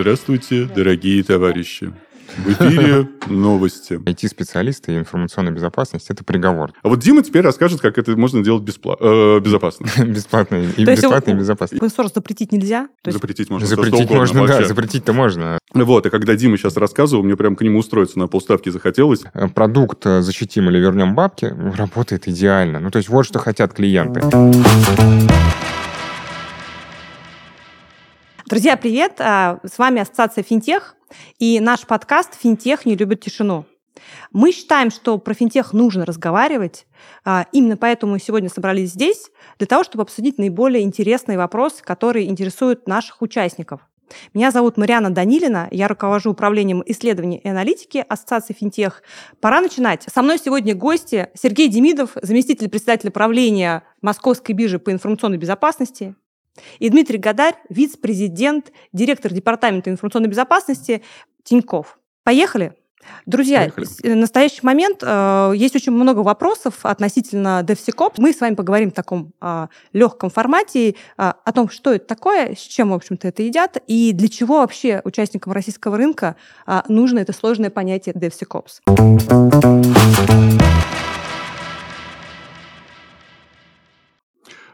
Здравствуйте, 0.00 0.64
дорогие 0.64 1.22
товарищи. 1.22 1.92
В 2.44 2.52
эфире 2.52 3.08
новости. 3.26 3.94
IT-специалисты 3.94 4.94
и 4.94 4.98
информационная 4.98 5.52
безопасность– 5.52 6.06
это 6.10 6.24
приговор. 6.24 6.72
А 6.82 6.88
вот 6.88 7.00
Дима 7.00 7.22
теперь 7.22 7.42
расскажет, 7.42 7.80
как 7.80 7.98
это 7.98 8.16
можно 8.16 8.42
делать 8.42 8.62
беспла- 8.62 8.96
э, 8.98 9.40
безопасно. 9.40 9.86
Бесплатно 10.04 10.56
и 10.76 10.84
бесплатно 10.84 11.32
и 11.32 11.34
безопасно. 11.34 11.76
Open 11.76 12.10
запретить 12.14 12.52
нельзя? 12.52 12.88
Запретить 13.04 13.50
можно 13.50 13.66
Запретить 13.66 14.10
можно, 14.10 14.46
да, 14.46 14.64
запретить-то 14.64 15.12
можно. 15.12 15.58
Вот, 15.74 16.06
и 16.06 16.10
когда 16.10 16.34
Дима 16.34 16.56
сейчас 16.56 16.76
рассказывал, 16.76 17.22
мне 17.22 17.36
прям 17.36 17.56
к 17.56 17.62
нему 17.62 17.78
устроиться 17.78 18.18
на 18.18 18.26
полставки 18.26 18.70
захотелось. 18.70 19.22
Э, 19.34 19.48
Продукт 19.48 20.04
э, 20.06 20.22
защитим 20.22 20.68
или 20.70 20.78
вернем 20.78 21.14
бабки 21.14 21.54
работает 21.76 22.26
идеально. 22.28 22.80
Ну, 22.80 22.90
то 22.90 22.96
есть 22.96 23.08
вот 23.08 23.24
что 23.26 23.38
хотят 23.38 23.72
клиенты. 23.74 24.20
Друзья, 28.50 28.76
привет! 28.76 29.20
А, 29.20 29.60
С 29.62 29.78
вами 29.78 30.00
Ассоциация 30.00 30.42
Финтех 30.42 30.96
и 31.38 31.60
наш 31.60 31.86
подкаст 31.86 32.34
«Финтех 32.34 32.84
не 32.84 32.96
любит 32.96 33.20
тишину». 33.20 33.64
Мы 34.32 34.50
считаем, 34.50 34.90
что 34.90 35.18
про 35.18 35.34
финтех 35.34 35.72
нужно 35.72 36.04
разговаривать. 36.04 36.88
а, 37.24 37.46
Именно 37.52 37.76
поэтому 37.76 38.14
мы 38.14 38.18
сегодня 38.18 38.48
собрались 38.48 38.90
здесь, 38.90 39.30
для 39.58 39.68
того, 39.68 39.84
чтобы 39.84 40.02
обсудить 40.02 40.38
наиболее 40.38 40.82
интересные 40.82 41.38
вопросы, 41.38 41.84
которые 41.84 42.28
интересуют 42.28 42.88
наших 42.88 43.22
участников. 43.22 43.82
Меня 44.34 44.50
зовут 44.50 44.76
Мариана 44.76 45.10
Данилина, 45.10 45.68
я 45.70 45.86
руковожу 45.86 46.32
управлением 46.32 46.82
исследований 46.86 47.38
и 47.38 47.48
аналитики 47.48 48.04
Ассоциации 48.08 48.52
Финтех. 48.52 49.04
Пора 49.40 49.60
начинать. 49.60 50.06
Со 50.12 50.22
мной 50.22 50.40
сегодня 50.44 50.74
гости 50.74 51.28
Сергей 51.34 51.68
Демидов, 51.68 52.16
заместитель 52.20 52.68
председателя 52.68 53.12
правления 53.12 53.84
Московской 54.02 54.56
биржи 54.56 54.80
по 54.80 54.90
информационной 54.90 55.38
безопасности, 55.38 56.16
и 56.78 56.88
Дмитрий 56.88 57.18
Гадарь, 57.18 57.56
вице-президент, 57.68 58.72
директор 58.92 59.32
департамента 59.32 59.90
информационной 59.90 60.28
безопасности 60.28 61.02
Тиньков. 61.44 61.98
Поехали! 62.24 62.74
Друзья, 63.26 63.60
Поехали. 63.60 63.86
в 64.12 64.16
настоящий 64.16 64.60
момент 64.62 65.02
э, 65.02 65.52
есть 65.56 65.74
очень 65.76 65.92
много 65.92 66.20
вопросов 66.20 66.80
относительно 66.82 67.64
DevSecOps. 67.66 68.14
Мы 68.18 68.32
с 68.32 68.40
вами 68.40 68.54
поговорим 68.54 68.90
в 68.90 68.94
таком 68.94 69.32
легком 69.92 70.30
формате 70.30 70.90
э, 70.90 70.94
о 71.16 71.52
том, 71.52 71.68
что 71.70 71.92
это 71.92 72.06
такое, 72.06 72.54
с 72.54 72.60
чем, 72.60 72.90
в 72.90 72.94
общем-то, 72.94 73.28
это 73.28 73.42
едят, 73.42 73.78
и 73.86 74.12
для 74.12 74.28
чего 74.28 74.58
вообще 74.58 75.00
участникам 75.04 75.52
российского 75.52 75.96
рынка 75.96 76.36
э, 76.66 76.82
нужно 76.88 77.20
это 77.20 77.32
сложное 77.32 77.70
понятие 77.70 78.14
DevSecOps. 78.14 78.80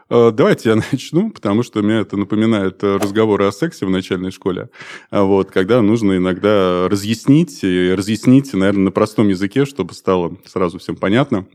Давайте 0.09 0.69
я 0.69 0.75
начну, 0.91 1.31
потому 1.31 1.63
что 1.63 1.81
мне 1.81 1.99
это 1.99 2.17
напоминает 2.17 2.83
э, 2.83 2.97
разговоры 2.97 3.45
о 3.45 3.51
сексе 3.51 3.85
в 3.85 3.89
начальной 3.89 4.31
школе. 4.31 4.69
А 5.09 5.23
Вот, 5.23 5.51
когда 5.51 5.81
нужно 5.81 6.17
иногда 6.17 6.87
разъяснить, 6.89 7.63
и 7.63 7.93
разъяснить, 7.93 8.53
наверное, 8.53 8.85
на 8.85 8.91
простом 8.91 9.27
языке, 9.27 9.65
чтобы 9.65 9.93
стало 9.93 10.37
сразу 10.45 10.79
всем 10.79 10.95
понятно. 10.95 11.45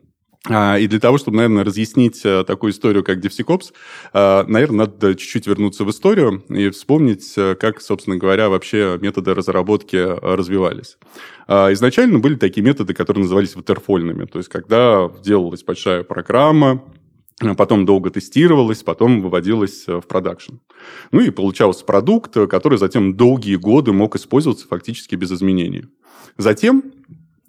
А, 0.48 0.77
И 0.77 0.89
для 0.89 0.98
того, 0.98 1.19
чтобы, 1.19 1.36
наверное, 1.36 1.64
разъяснить 1.64 2.20
э, 2.25 2.44
такую 2.44 2.72
историю, 2.72 3.05
как 3.05 3.19
э, 3.25 4.44
наверное, 4.48 4.87
надо 4.87 5.14
чуть-чуть 5.14 5.47
вернуться 5.47 5.84
в 5.84 5.91
историю 5.91 6.42
и 6.48 6.69
вспомнить, 6.70 7.33
э, 7.37 7.55
как, 7.55 7.81
собственно 7.81 8.16
говоря, 8.16 8.48
вообще 8.48 8.98
методы 9.00 9.34
разработки 9.34 9.97
э, 9.97 10.19
развивались. 10.20 10.98
А, 11.47 11.72
Изначально 11.72 12.19
были 12.19 12.34
такие 12.34 12.62
методы, 12.62 12.92
которые 12.92 13.22
назывались 13.22 13.55
ватерфольными, 13.55 14.25
то 14.25 14.39
есть 14.39 14.48
когда 14.48 15.09
делалась 15.22 15.62
большая 15.62 16.03
программа, 16.03 16.83
потом 17.56 17.84
долго 17.86 18.11
тестировалась, 18.11 18.83
потом 18.83 19.20
выводилась 19.20 19.84
э, 19.87 20.00
в 20.00 20.06
продакшн. 20.06 20.54
Ну 21.10 21.20
и 21.20 21.31
получался 21.31 21.84
продукт, 21.84 22.34
который 22.48 22.78
затем 22.78 23.16
долгие 23.16 23.56
годы 23.56 23.93
мог 23.93 24.16
использоваться 24.16 24.66
фактически 24.69 25.15
без 25.15 25.32
изменений. 25.32 25.87
Затем 26.37 26.82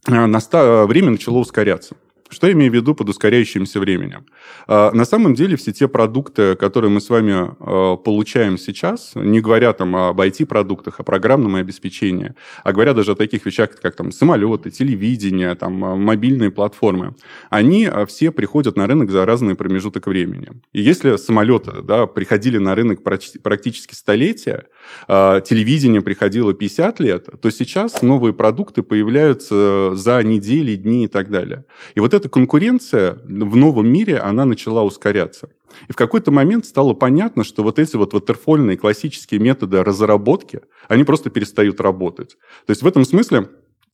э, 0.08 0.26
наста- 0.26 0.86
время 0.86 1.12
начало 1.12 1.40
ускоряться. 1.40 1.96
Что 2.34 2.48
я 2.48 2.54
имею 2.54 2.72
в 2.72 2.76
виду 2.76 2.96
под 2.96 3.10
ускоряющимся 3.10 3.80
временем? 3.80 4.26
А, 4.68 4.92
На 4.92 5.06
самом 5.06 5.36
деле 5.36 5.56
все 5.56 5.72
те 5.72 5.88
продукты, 5.88 6.56
которые 6.56 6.90
мы 6.90 7.00
с 7.00 7.10
вами 7.10 7.34
э, 7.34 7.98
получаем 7.98 8.58
сейчас, 8.58 9.12
не 9.16 9.40
говоря 9.42 9.74
там 9.74 9.96
об 9.96 10.20
IT-продуктах, 10.20 11.00
о 11.00 11.04
программном 11.04 11.56
обеспечении, 11.56 12.34
а 12.64 12.72
говоря 12.74 12.94
даже 12.94 13.12
о 13.12 13.16
таких 13.16 13.46
вещах, 13.46 13.70
как 13.82 13.96
там 13.96 14.12
самолеты, 14.12 14.72
телевидение, 14.72 15.56
там, 15.56 15.86
э, 15.86 15.96
мобильные 15.96 16.52
платформы, 16.52 17.16
они 17.50 17.90
все 18.08 18.32
приходят 18.32 18.76
на 18.78 18.88
рынок 18.88 19.12
за 19.12 19.26
разный 19.26 19.56
промежуток 19.56 20.08
времени. 20.08 20.50
И 20.74 20.82
если 20.82 21.18
самолеты 21.18 21.82
да, 21.84 22.08
приходили 22.08 22.58
на 22.58 22.76
рынок 22.76 23.02
практи- 23.02 23.40
практически 23.42 23.94
столетия, 23.94 24.66
а, 25.08 25.42
телевидение 25.42 26.02
приходило 26.02 26.54
50 26.54 27.00
лет, 27.00 27.30
то 27.42 27.50
сейчас 27.52 28.02
новые 28.02 28.34
продукты 28.34 28.82
появляются 28.84 29.92
за 29.96 30.24
недели, 30.24 30.76
дни 30.76 31.06
и 31.06 31.08
так 31.08 31.30
далее. 31.30 31.66
И 31.96 32.00
вот 32.00 32.14
эта 32.24 32.30
конкуренция 32.30 33.18
в 33.26 33.56
новом 33.58 33.90
мире, 33.90 34.18
она 34.18 34.46
начала 34.46 34.82
ускоряться. 34.84 35.50
И 35.90 35.92
в 35.92 35.98
какой-то 35.98 36.32
момент 36.32 36.66
стало 36.66 36.94
понятно, 36.94 37.44
что 37.44 37.64
вот 37.64 37.80
эти 37.80 37.98
вот 37.98 38.14
ватерфольные 38.14 38.78
классические 38.78 39.42
методы 39.42 39.84
разработки, 39.84 40.62
они 40.88 41.04
просто 41.04 41.30
перестают 41.30 41.82
работать. 41.82 42.38
То 42.66 42.72
есть 42.72 42.82
в 42.82 42.88
этом 42.88 43.04
смысле 43.04 43.50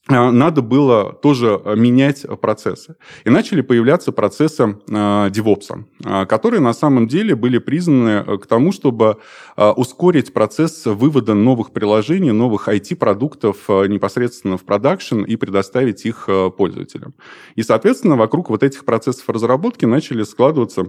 надо 0.07 0.61
было 0.61 1.13
тоже 1.13 1.61
а, 1.63 1.75
менять 1.75 2.25
процессы. 2.41 2.95
И 3.25 3.29
начали 3.29 3.61
появляться 3.61 4.11
процессы 4.11 4.77
DevOps, 4.87 5.85
а, 6.03 6.25
которые 6.25 6.61
на 6.61 6.73
самом 6.73 7.07
деле 7.07 7.35
были 7.35 7.59
признаны 7.59 8.37
к 8.39 8.47
тому, 8.47 8.71
чтобы 8.71 9.17
ускорить 9.55 10.33
процесс 10.33 10.85
вывода 10.85 11.33
новых 11.33 11.71
приложений, 11.71 12.31
новых 12.31 12.67
IT-продуктов 12.67 13.67
непосредственно 13.67 14.57
в 14.57 14.63
продакшн 14.63 15.21
и 15.21 15.35
предоставить 15.35 16.05
их 16.05 16.27
пользователям. 16.57 17.13
И, 17.55 17.63
соответственно, 17.63 18.15
вокруг 18.15 18.49
вот 18.49 18.63
этих 18.63 18.85
процессов 18.85 19.27
разработки 19.29 19.85
начали 19.85 20.23
складываться 20.23 20.85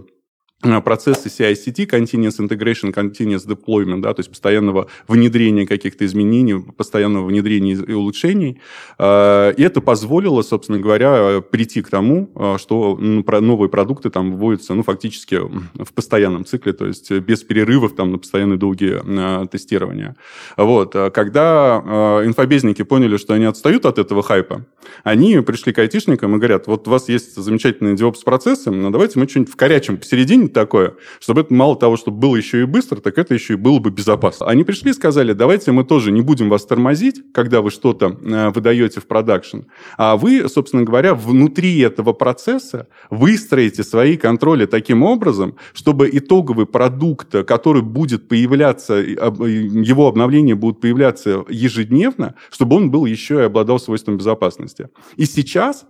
процессы 0.83 1.29
CI-CD, 1.29 1.87
Continuous 1.87 2.39
Integration, 2.39 2.93
Continuous 2.93 3.47
Deployment, 3.47 4.01
да, 4.01 4.13
то 4.13 4.19
есть 4.19 4.29
постоянного 4.29 4.87
внедрения 5.07 5.65
каких-то 5.65 6.05
изменений, 6.05 6.61
постоянного 6.77 7.25
внедрения 7.25 7.73
и 7.73 7.93
улучшений. 7.93 8.59
А, 8.97 9.51
И 9.51 9.63
это 9.63 9.81
позволило, 9.81 10.41
собственно 10.41 10.79
говоря, 10.79 11.41
прийти 11.41 11.81
к 11.81 11.89
тому, 11.89 12.29
а, 12.35 12.57
что 12.57 12.97
новые 12.97 13.69
продукты 13.69 14.09
там 14.09 14.35
вводятся 14.35 14.73
ну, 14.73 14.83
фактически 14.83 15.35
в 15.35 15.93
постоянном 15.93 16.45
цикле, 16.45 16.73
то 16.73 16.85
есть 16.85 17.11
без 17.11 17.43
перерывов 17.43 17.95
там, 17.95 18.11
на 18.11 18.17
постоянные 18.17 18.57
долгие 18.57 19.01
тестирования. 19.47 20.15
Вот. 20.57 20.95
А 20.95 21.09
Когда 21.09 22.21
инфобезники 22.25 22.83
поняли, 22.83 23.17
что 23.17 23.33
они 23.33 23.45
отстают 23.45 23.85
от 23.85 23.97
этого 23.97 24.21
хайпа, 24.21 24.65
они 25.03 25.39
пришли 25.39 25.73
к 25.73 25.79
айтишникам 25.79 26.35
и 26.35 26.37
говорят, 26.37 26.67
вот 26.67 26.87
у 26.87 26.91
вас 26.91 27.09
есть 27.09 27.35
замечательные 27.35 27.95
DevOps-процессы, 27.95 28.71
но 28.71 28.89
давайте 28.89 29.19
мы 29.19 29.27
что-нибудь 29.27 29.53
вкорячим 29.53 29.97
посередине 29.97 30.47
такое, 30.53 30.95
чтобы 31.19 31.41
это 31.41 31.53
мало 31.53 31.75
того, 31.75 31.97
чтобы 31.97 32.17
было 32.17 32.35
еще 32.35 32.61
и 32.61 32.65
быстро, 32.65 32.99
так 32.99 33.17
это 33.17 33.33
еще 33.33 33.53
и 33.53 33.57
было 33.57 33.79
бы 33.79 33.91
безопасно. 33.91 34.47
Они 34.47 34.63
пришли 34.63 34.91
и 34.91 34.93
сказали, 34.93 35.33
давайте 35.33 35.71
мы 35.71 35.83
тоже 35.83 36.11
не 36.11 36.21
будем 36.21 36.49
вас 36.49 36.65
тормозить, 36.65 37.21
когда 37.33 37.61
вы 37.61 37.71
что-то 37.71 38.17
э, 38.21 38.49
выдаете 38.49 38.99
в 38.99 39.07
продакшн, 39.07 39.61
а 39.97 40.17
вы, 40.17 40.47
собственно 40.49 40.83
говоря, 40.83 41.15
внутри 41.15 41.79
этого 41.79 42.13
процесса 42.13 42.87
выстроите 43.09 43.83
свои 43.83 44.17
контроли 44.17 44.65
таким 44.65 45.03
образом, 45.03 45.55
чтобы 45.73 46.09
итоговый 46.11 46.65
продукт, 46.65 47.31
который 47.45 47.81
будет 47.81 48.27
появляться, 48.27 48.95
его 48.95 50.07
обновления 50.07 50.55
будут 50.55 50.81
появляться 50.81 51.43
ежедневно, 51.49 52.35
чтобы 52.51 52.75
он 52.75 52.91
был 52.91 53.05
еще 53.05 53.35
и 53.35 53.43
обладал 53.43 53.79
свойством 53.79 54.17
безопасности. 54.17 54.89
И 55.15 55.25
сейчас 55.25 55.85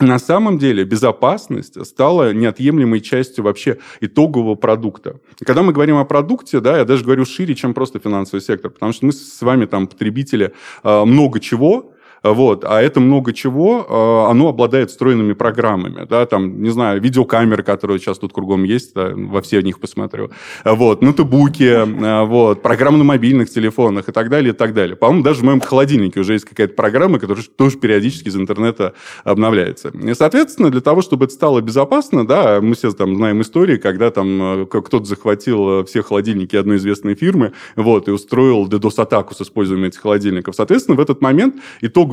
на 0.00 0.18
самом 0.18 0.58
деле 0.58 0.84
безопасность 0.84 1.84
стала 1.86 2.32
неотъемлемой 2.32 3.00
частью 3.00 3.44
вообще 3.44 3.78
итогового 4.00 4.56
продукта. 4.56 5.20
И 5.40 5.44
когда 5.44 5.62
мы 5.62 5.72
говорим 5.72 5.96
о 5.96 6.04
продукте, 6.04 6.60
да, 6.60 6.78
я 6.78 6.84
даже 6.84 7.04
говорю 7.04 7.24
шире, 7.24 7.54
чем 7.54 7.74
просто 7.74 8.00
финансовый 8.00 8.40
сектор, 8.40 8.70
потому 8.70 8.92
что 8.92 9.06
мы 9.06 9.12
с 9.12 9.40
вами 9.40 9.66
там 9.66 9.86
потребители 9.86 10.52
э, 10.82 11.04
много 11.04 11.38
чего, 11.38 11.93
вот, 12.24 12.64
а 12.64 12.80
это 12.80 13.00
много 13.00 13.34
чего, 13.34 13.86
э, 13.86 14.30
оно 14.30 14.48
обладает 14.48 14.90
встроенными 14.90 15.34
программами, 15.34 16.06
да, 16.08 16.24
там, 16.24 16.62
не 16.62 16.70
знаю, 16.70 17.00
видеокамеры, 17.00 17.62
которые 17.62 17.98
сейчас 17.98 18.18
тут 18.18 18.32
кругом 18.32 18.64
есть, 18.64 18.94
да, 18.94 19.12
во 19.14 19.42
все 19.42 19.60
них 19.60 19.78
посмотрю, 19.78 20.30
вот, 20.64 21.02
ноутбуки, 21.02 21.62
э, 21.64 22.24
вот, 22.24 22.62
программы 22.62 22.98
на 22.98 23.04
мобильных 23.04 23.50
телефонах 23.50 24.08
и 24.08 24.12
так 24.12 24.30
далее, 24.30 24.54
и 24.54 24.56
так 24.56 24.72
далее. 24.72 24.96
По-моему, 24.96 25.22
даже 25.22 25.40
в 25.40 25.44
моем 25.44 25.60
холодильнике 25.60 26.20
уже 26.20 26.32
есть 26.32 26.46
какая-то 26.46 26.72
программа, 26.74 27.18
которая 27.18 27.44
тоже 27.44 27.76
периодически 27.76 28.28
из 28.28 28.36
интернета 28.36 28.94
обновляется. 29.24 29.90
И, 29.90 30.14
соответственно, 30.14 30.70
для 30.70 30.80
того, 30.80 31.02
чтобы 31.02 31.26
это 31.26 31.34
стало 31.34 31.60
безопасно, 31.60 32.26
да, 32.26 32.60
мы 32.62 32.74
все 32.74 32.90
там 32.92 33.16
знаем 33.16 33.42
истории, 33.42 33.76
когда 33.76 34.10
там 34.10 34.62
э, 34.62 34.66
кто-то 34.66 35.04
захватил 35.04 35.84
все 35.84 36.02
холодильники 36.02 36.56
одной 36.56 36.78
известной 36.78 37.14
фирмы, 37.14 37.52
вот, 37.76 38.08
и 38.08 38.10
устроил 38.10 38.66
DDoS-атаку 38.66 39.34
с 39.34 39.42
использованием 39.42 39.88
этих 39.88 40.00
холодильников. 40.00 40.54
Соответственно, 40.54 40.96
в 40.96 41.00
этот 41.00 41.20
момент 41.20 41.56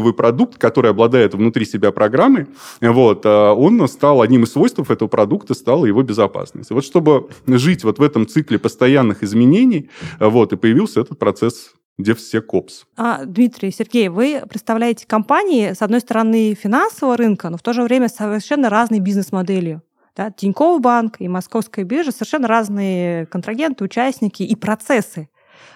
итоговый 0.01 0.13
продукт, 0.13 0.57
который 0.57 0.91
обладает 0.91 1.33
внутри 1.33 1.65
себя 1.65 1.91
программой, 1.91 2.47
вот, 2.81 3.25
он 3.25 3.87
стал 3.87 4.21
одним 4.21 4.43
из 4.43 4.51
свойств 4.51 4.89
этого 4.89 5.07
продукта, 5.07 5.53
стала 5.53 5.85
его 5.85 6.01
безопасность. 6.03 6.71
Вот 6.71 6.83
чтобы 6.83 7.29
жить 7.47 7.83
вот 7.83 7.99
в 7.99 8.01
этом 8.01 8.27
цикле 8.27 8.57
постоянных 8.57 9.23
изменений, 9.23 9.89
вот, 10.19 10.53
и 10.53 10.57
появился 10.57 11.01
этот 11.01 11.19
процесс 11.19 11.73
DevSecOps. 11.99 12.85
А, 12.97 13.25
Дмитрий, 13.25 13.71
Сергей, 13.71 14.09
вы 14.09 14.41
представляете 14.49 15.05
компании, 15.05 15.73
с 15.73 15.81
одной 15.81 15.99
стороны, 15.99 16.55
финансового 16.55 17.17
рынка, 17.17 17.49
но 17.49 17.57
в 17.57 17.61
то 17.61 17.73
же 17.73 17.83
время 17.83 18.09
совершенно 18.09 18.69
разной 18.69 18.99
бизнес-моделью. 18.99 19.81
Да, 20.15 20.31
Тинькофф 20.31 20.81
банк 20.81 21.17
и 21.19 21.27
Московская 21.27 21.83
биржа 21.83 22.11
совершенно 22.11 22.47
разные 22.47 23.25
контрагенты, 23.27 23.83
участники 23.83 24.43
и 24.43 24.55
процессы. 24.55 25.29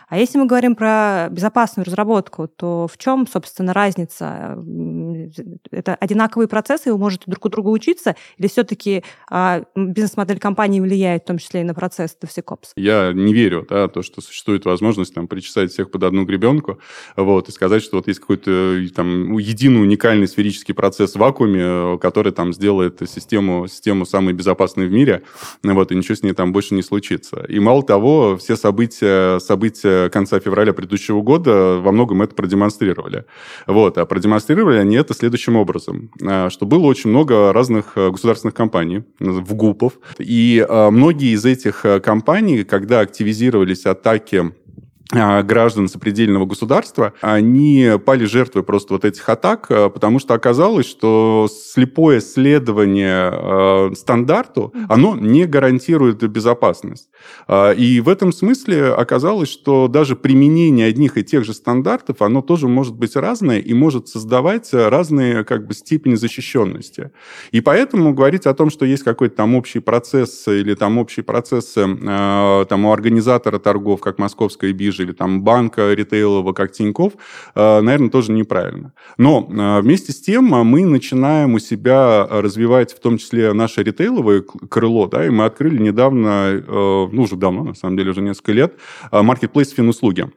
А 0.07 0.17
если 0.17 0.37
мы 0.37 0.45
говорим 0.45 0.75
про 0.75 1.27
безопасную 1.31 1.85
разработку, 1.85 2.47
то 2.47 2.87
в 2.91 2.97
чем, 2.97 3.27
собственно, 3.27 3.73
разница? 3.73 4.55
Это 5.71 5.95
одинаковые 5.95 6.47
процессы, 6.47 6.91
вы 6.91 6.97
можете 6.97 7.23
друг 7.27 7.45
у 7.45 7.49
друга 7.49 7.69
учиться, 7.69 8.15
или 8.37 8.47
все-таки 8.47 9.03
а, 9.29 9.63
бизнес-модель 9.75 10.39
компании 10.39 10.79
влияет 10.79 11.23
в 11.23 11.27
том 11.27 11.37
числе 11.37 11.61
и 11.61 11.63
на 11.63 11.73
процесс 11.73 12.17
DevSecOps? 12.21 12.69
Я 12.75 13.11
не 13.13 13.33
верю, 13.33 13.65
да, 13.69 13.87
то, 13.87 14.01
что 14.01 14.21
существует 14.21 14.65
возможность 14.65 15.13
там 15.13 15.27
причесать 15.27 15.71
всех 15.71 15.91
под 15.91 16.03
одну 16.03 16.25
гребенку, 16.25 16.79
вот, 17.15 17.49
и 17.49 17.51
сказать, 17.51 17.83
что 17.83 17.97
вот 17.97 18.07
есть 18.07 18.19
какой-то 18.19 18.79
там 18.95 19.37
единый 19.37 19.81
уникальный 19.81 20.27
сферический 20.27 20.73
процесс 20.73 21.13
в 21.13 21.19
вакууме, 21.19 21.97
который 21.99 22.31
там 22.31 22.53
сделает 22.53 23.01
систему, 23.09 23.67
систему 23.67 24.05
самой 24.05 24.33
безопасной 24.33 24.87
в 24.87 24.91
мире, 24.91 25.23
вот, 25.63 25.91
и 25.91 25.95
ничего 25.95 26.15
с 26.15 26.23
ней 26.23 26.33
там 26.33 26.53
больше 26.53 26.75
не 26.75 26.83
случится. 26.83 27.43
И 27.47 27.59
мало 27.59 27.83
того, 27.83 28.37
все 28.37 28.55
события, 28.55 29.39
события 29.39 30.09
конца 30.09 30.39
февраля 30.39 30.73
предыдущего 30.73 31.21
года 31.21 31.77
во 31.79 31.91
многом 31.91 32.21
это 32.21 32.35
продемонстрировали. 32.35 33.25
Вот. 33.65 33.97
А 33.97 34.05
продемонстрировали 34.05 34.77
они 34.77 34.95
это 34.95 35.13
следующим 35.15 35.55
образом, 35.55 36.11
а, 36.21 36.49
что 36.49 36.65
было 36.65 36.85
очень 36.85 37.09
много 37.09 37.53
разных 37.53 37.93
э, 37.95 38.09
государственных 38.11 38.53
компаний, 38.53 39.03
в 39.19 39.53
ГУПов, 39.53 39.93
и 40.19 40.65
а, 40.67 40.91
многие 40.91 41.33
из 41.33 41.45
этих 41.45 41.85
э, 41.85 41.99
компаний, 41.99 42.63
когда 42.63 42.99
активизировались 42.99 43.85
атаки 43.85 44.51
граждан 45.11 45.87
сопредельного 45.87 46.47
государства, 46.47 47.13
они 47.21 47.91
пали 48.05 48.25
жертвой 48.25 48.63
просто 48.63 48.95
вот 48.95 49.05
этих 49.05 49.29
атак, 49.29 49.67
потому 49.67 50.17
что 50.17 50.33
оказалось, 50.33 50.87
что 50.87 51.47
слепое 51.49 52.19
следование 52.19 53.93
стандарту, 53.95 54.73
оно 54.89 55.15
не 55.15 55.45
гарантирует 55.45 56.27
безопасность. 56.27 57.09
И 57.49 58.01
в 58.03 58.09
этом 58.09 58.31
смысле 58.31 58.93
оказалось, 58.93 59.49
что 59.49 59.87
даже 59.87 60.15
применение 60.15 60.87
одних 60.87 61.17
и 61.17 61.23
тех 61.23 61.45
же 61.45 61.53
стандартов, 61.53 62.21
оно 62.21 62.41
тоже 62.41 62.67
может 62.67 62.95
быть 62.95 63.15
разное 63.15 63.59
и 63.59 63.73
может 63.73 64.07
создавать 64.07 64.73
разные 64.73 65.43
как 65.43 65.67
бы 65.67 65.73
степени 65.73 66.15
защищенности. 66.15 67.11
И 67.51 67.61
поэтому 67.61 68.13
говорить 68.13 68.45
о 68.45 68.53
том, 68.53 68.69
что 68.69 68.85
есть 68.85 69.03
какой-то 69.03 69.35
там 69.35 69.55
общий 69.55 69.79
процесс 69.79 70.47
или 70.47 70.73
там 70.75 70.97
общие 70.97 71.23
процессы 71.23 71.85
там 72.65 72.85
у 72.85 72.91
организатора 72.91 73.59
торгов, 73.59 74.01
как 74.01 74.19
Московская 74.19 74.73
биржа, 74.73 75.03
или 75.03 75.11
там 75.11 75.43
банка 75.43 75.93
ритейлового, 75.93 76.53
как 76.53 76.71
Тиньков, 76.71 77.13
э, 77.55 77.81
наверное, 77.81 78.09
тоже 78.09 78.31
неправильно. 78.31 78.93
Но 79.17 79.47
э, 79.49 79.81
вместе 79.81 80.11
с 80.11 80.21
тем 80.21 80.53
э, 80.53 80.63
мы 80.63 80.85
начинаем 80.85 81.53
у 81.53 81.59
себя 81.59 82.27
развивать 82.29 82.93
в 82.93 82.99
том 82.99 83.17
числе 83.17 83.53
наше 83.53 83.83
ритейловое 83.83 84.41
крыло, 84.41 85.07
да, 85.07 85.25
и 85.25 85.29
мы 85.29 85.45
открыли 85.45 85.81
недавно, 85.81 86.63
ну, 87.15 87.23
уже 87.23 87.35
давно, 87.35 87.63
на 87.63 87.73
самом 87.73 87.97
деле, 87.97 88.11
уже 88.11 88.21
несколько 88.21 88.51
лет, 88.51 88.79
маркетплейс 89.11 89.71
финуслуги. 89.71 90.29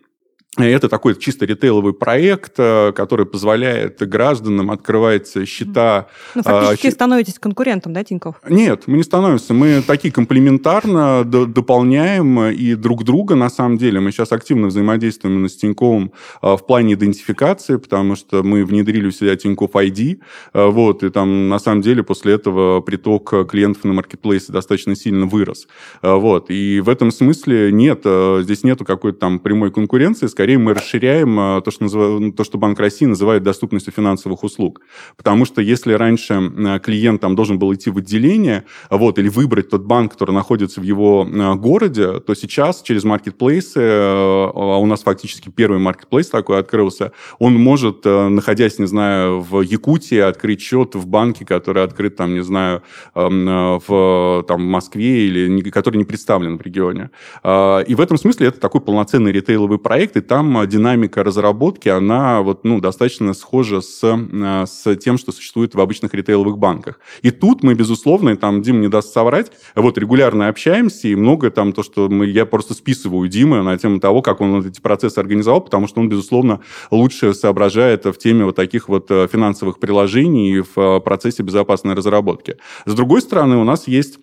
Это 0.66 0.88
такой 0.88 1.14
чисто 1.16 1.46
ритейловый 1.46 1.92
проект, 1.92 2.54
э, 2.58 2.92
который 2.92 3.26
позволяет 3.26 4.00
гражданам 4.08 4.70
открывать 4.70 5.32
счета. 5.46 6.08
Ну, 6.34 6.42
фактически 6.42 6.88
а, 6.88 6.90
становитесь 6.90 7.38
конкурентом, 7.38 7.92
да, 7.92 8.02
Тиньков? 8.02 8.36
Нет, 8.48 8.84
мы 8.86 8.96
не 8.96 9.02
становимся. 9.02 9.54
Мы 9.54 9.82
такие 9.86 10.12
комплементарно 10.12 11.24
дополняем 11.24 12.40
и 12.46 12.74
друг 12.74 13.04
друга, 13.04 13.34
на 13.36 13.50
самом 13.50 13.78
деле. 13.78 14.00
Мы 14.00 14.10
сейчас 14.10 14.32
активно 14.32 14.68
взаимодействуем 14.68 15.48
с 15.48 15.56
Тиньковым 15.56 16.12
а, 16.42 16.56
в 16.56 16.66
плане 16.66 16.94
идентификации, 16.94 17.76
потому 17.76 18.16
что 18.16 18.42
мы 18.42 18.64
внедрили 18.64 19.06
у 19.06 19.10
себя 19.10 19.36
Тиньков 19.36 19.72
ID. 19.72 20.20
Вот, 20.54 21.02
и 21.02 21.10
там, 21.10 21.48
на 21.48 21.58
самом 21.58 21.82
деле, 21.82 22.02
после 22.02 22.34
этого 22.34 22.80
приток 22.80 23.48
клиентов 23.48 23.84
на 23.84 23.92
маркетплейсе 23.92 24.52
достаточно 24.52 24.96
сильно 24.96 25.26
вырос. 25.26 25.68
Вот, 26.02 26.50
и 26.50 26.80
в 26.80 26.88
этом 26.88 27.10
смысле 27.10 27.70
нет, 27.72 28.04
здесь 28.40 28.64
нету 28.64 28.84
какой-то 28.84 29.18
там 29.18 29.38
прямой 29.38 29.70
конкуренции, 29.70 30.26
скорее 30.26 30.47
скорее 30.48 30.64
мы 30.64 30.72
расширяем 30.72 31.38
э, 31.38 31.60
то, 31.60 31.70
что, 31.70 31.82
называют, 31.82 32.20
ну, 32.20 32.32
то, 32.32 32.42
что 32.42 32.56
Банк 32.56 32.80
России 32.80 33.04
называет 33.04 33.42
доступностью 33.42 33.92
финансовых 33.92 34.44
услуг. 34.44 34.80
Потому 35.18 35.44
что 35.44 35.60
если 35.60 35.92
раньше 35.92 36.34
э, 36.34 36.78
клиент 36.78 37.20
там 37.20 37.36
должен 37.36 37.58
был 37.58 37.74
идти 37.74 37.90
в 37.90 37.98
отделение, 37.98 38.64
вот, 38.88 39.18
или 39.18 39.28
выбрать 39.28 39.68
тот 39.68 39.82
банк, 39.82 40.12
который 40.12 40.30
находится 40.30 40.80
в 40.80 40.84
его 40.84 41.28
э, 41.30 41.54
городе, 41.56 42.20
то 42.20 42.34
сейчас 42.34 42.80
через 42.80 43.04
маркетплейсы, 43.04 43.78
а 43.78 44.78
у 44.78 44.86
нас 44.86 45.02
фактически 45.02 45.50
первый 45.50 45.80
маркетплейс 45.80 46.30
такой 46.30 46.60
открылся, 46.60 47.12
он 47.38 47.54
может, 47.54 48.06
находясь, 48.06 48.78
не 48.78 48.86
знаю, 48.86 49.40
в 49.40 49.60
Якутии, 49.60 50.18
открыть 50.18 50.62
счет 50.62 50.94
в 50.94 51.06
банке, 51.06 51.44
который 51.44 51.82
открыт, 51.84 52.16
там, 52.16 52.32
не 52.32 52.42
знаю, 52.42 52.82
эм, 53.14 53.80
в 53.86 54.44
там, 54.48 54.64
Москве 54.64 55.26
или 55.26 55.70
который 55.70 55.98
не 55.98 56.04
представлен 56.04 56.56
в 56.56 56.62
регионе. 56.62 57.10
И 57.44 57.94
в 57.94 58.00
этом 58.00 58.16
смысле 58.16 58.46
это 58.46 58.60
такой 58.60 58.80
полноценный 58.80 59.32
ритейловый 59.32 59.78
проект, 59.78 60.16
и 60.16 60.20
там 60.28 60.58
а, 60.58 60.66
динамика 60.66 61.24
разработки, 61.24 61.88
она 61.88 62.42
вот, 62.42 62.64
ну, 62.64 62.80
достаточно 62.80 63.34
схожа 63.34 63.80
с, 63.80 64.00
а, 64.04 64.66
с 64.66 64.96
тем, 64.96 65.18
что 65.18 65.32
существует 65.32 65.74
в 65.74 65.80
обычных 65.80 66.14
ритейловых 66.14 66.58
банках. 66.58 67.00
И 67.22 67.30
тут 67.30 67.62
мы, 67.62 67.74
безусловно, 67.74 68.30
и 68.30 68.36
там 68.36 68.62
Дим 68.62 68.80
не 68.80 68.88
даст 68.88 69.12
соврать, 69.12 69.50
вот 69.74 69.98
регулярно 69.98 70.48
общаемся, 70.48 71.08
и 71.08 71.14
много 71.14 71.50
там 71.50 71.72
то, 71.72 71.82
что 71.82 72.08
мы, 72.08 72.26
я 72.26 72.46
просто 72.46 72.74
списываю 72.74 73.28
Димы 73.28 73.62
на 73.62 73.76
тему 73.78 73.98
того, 73.98 74.22
как 74.22 74.40
он 74.40 74.64
эти 74.66 74.80
процессы 74.80 75.18
организовал, 75.18 75.60
потому 75.62 75.88
что 75.88 76.00
он, 76.00 76.08
безусловно, 76.08 76.60
лучше 76.90 77.34
соображает 77.34 78.04
в 78.04 78.14
теме 78.18 78.44
вот 78.44 78.56
таких 78.56 78.88
вот 78.88 79.10
э, 79.10 79.26
финансовых 79.32 79.78
приложений 79.78 80.58
и 80.58 80.60
в 80.60 80.78
э, 80.78 81.00
процессе 81.00 81.42
безопасной 81.42 81.94
разработки. 81.94 82.56
С 82.84 82.94
другой 82.94 83.22
стороны, 83.22 83.56
у 83.56 83.64
нас 83.64 83.88
есть 83.88 84.18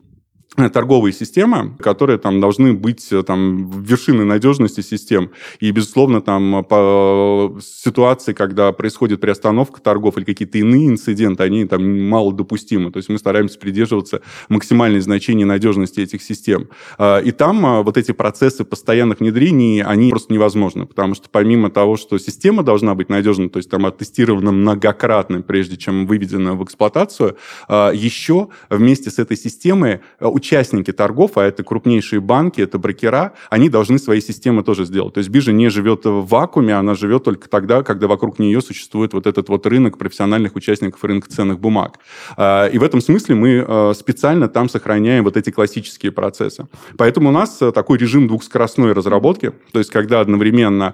торговые 0.56 1.13
системы, 1.13 1.75
которые 1.80 2.18
там 2.18 2.40
должны 2.40 2.74
быть 2.74 3.12
э, 3.12 3.24
там 3.24 3.81
вершиной 3.81 4.25
надежности 4.25 4.81
систем. 4.81 5.31
И, 5.60 5.69
безусловно, 5.72 6.22
там 6.22 6.63
по 6.63 7.57
ситуации, 7.62 8.34
когда 8.34 8.72
происходит 8.72 9.22
приостановка 9.22 9.81
торгов 9.81 10.18
или 10.18 10.24
какие-то 10.24 10.57
иные 10.57 10.88
инциденты, 10.88 11.44
они 11.44 11.66
там 11.66 12.07
мало 12.07 12.33
допустимы. 12.33 12.92
То 12.92 12.97
есть 12.97 13.09
мы 13.09 13.18
стараемся 13.18 13.59
придерживаться 13.59 14.21
максимальной 14.50 15.02
значения 15.02 15.45
надежности 15.45 16.00
этих 16.00 16.21
систем. 16.21 16.69
А, 16.97 17.19
и 17.19 17.31
там 17.31 17.83
вот 17.83 17.97
эти 17.97 18.12
процессы 18.12 18.64
постоянных 18.64 19.19
внедрений, 19.19 19.81
они 19.83 20.09
просто 20.09 20.33
невозможны, 20.33 20.85
потому 20.85 21.16
что 21.16 21.30
помимо 21.30 21.69
того, 21.69 21.97
что 21.97 22.18
система 22.18 22.64
должна 22.64 22.95
быть 22.95 23.09
надежна, 23.09 23.50
то 23.50 23.57
есть 23.57 23.69
там 23.69 23.85
оттестирована 23.85 24.52
многократно, 24.52 25.42
прежде 25.42 25.78
чем 25.78 26.07
выведена 26.07 26.56
в 26.56 26.64
эксплуатацию, 26.64 27.38
а, 27.68 27.92
еще 27.92 28.50
вместе 28.69 29.09
с 29.09 29.19
этой 29.19 29.38
системой 29.38 30.00
участники 30.45 30.94
торгов, 30.94 31.37
а 31.37 31.44
это 31.44 31.64
крупнейшие 31.64 32.19
банки, 32.19 32.61
это 32.61 32.78
брокера, 32.78 33.33
они 33.49 33.69
должны 33.69 33.97
свои 33.97 34.21
системы 34.21 34.64
тоже 34.64 34.85
сделать. 34.85 35.16
То 35.16 35.18
есть 35.18 35.30
биржа 35.30 35.52
не 35.52 35.69
живет 35.69 36.06
в 36.06 36.28
вакууме, 36.28 36.75
она 36.75 36.94
живет 36.94 37.23
только 37.23 37.49
тогда, 37.49 37.81
когда 37.81 38.07
вокруг 38.07 38.37
нее 38.37 38.61
существует 38.61 39.14
вот 39.14 39.25
этот 39.25 39.49
вот 39.49 39.66
рынок 39.66 39.97
профессиональных 39.97 40.56
участников 40.56 41.04
рынка 41.04 41.30
ценных 41.30 41.59
бумаг. 41.59 41.99
А, 42.37 42.68
и 42.68 42.78
в 42.78 42.83
этом 42.83 43.02
смысле 43.02 43.35
мы 43.35 43.66
а, 43.68 43.94
специально 43.95 44.47
там 44.47 44.69
сохраняем 44.69 45.23
вот 45.23 45.35
эти 45.35 45.49
классические 45.49 46.11
процессы. 46.11 46.68
Поэтому 46.97 47.30
у 47.30 47.31
нас 47.31 47.59
а, 47.61 47.71
такой 47.71 47.97
режим 47.97 48.28
двухскоростной 48.28 48.94
разработки, 48.94 49.52
то 49.71 49.80
есть 49.80 49.92
когда 49.92 50.19
одновременно 50.21 50.94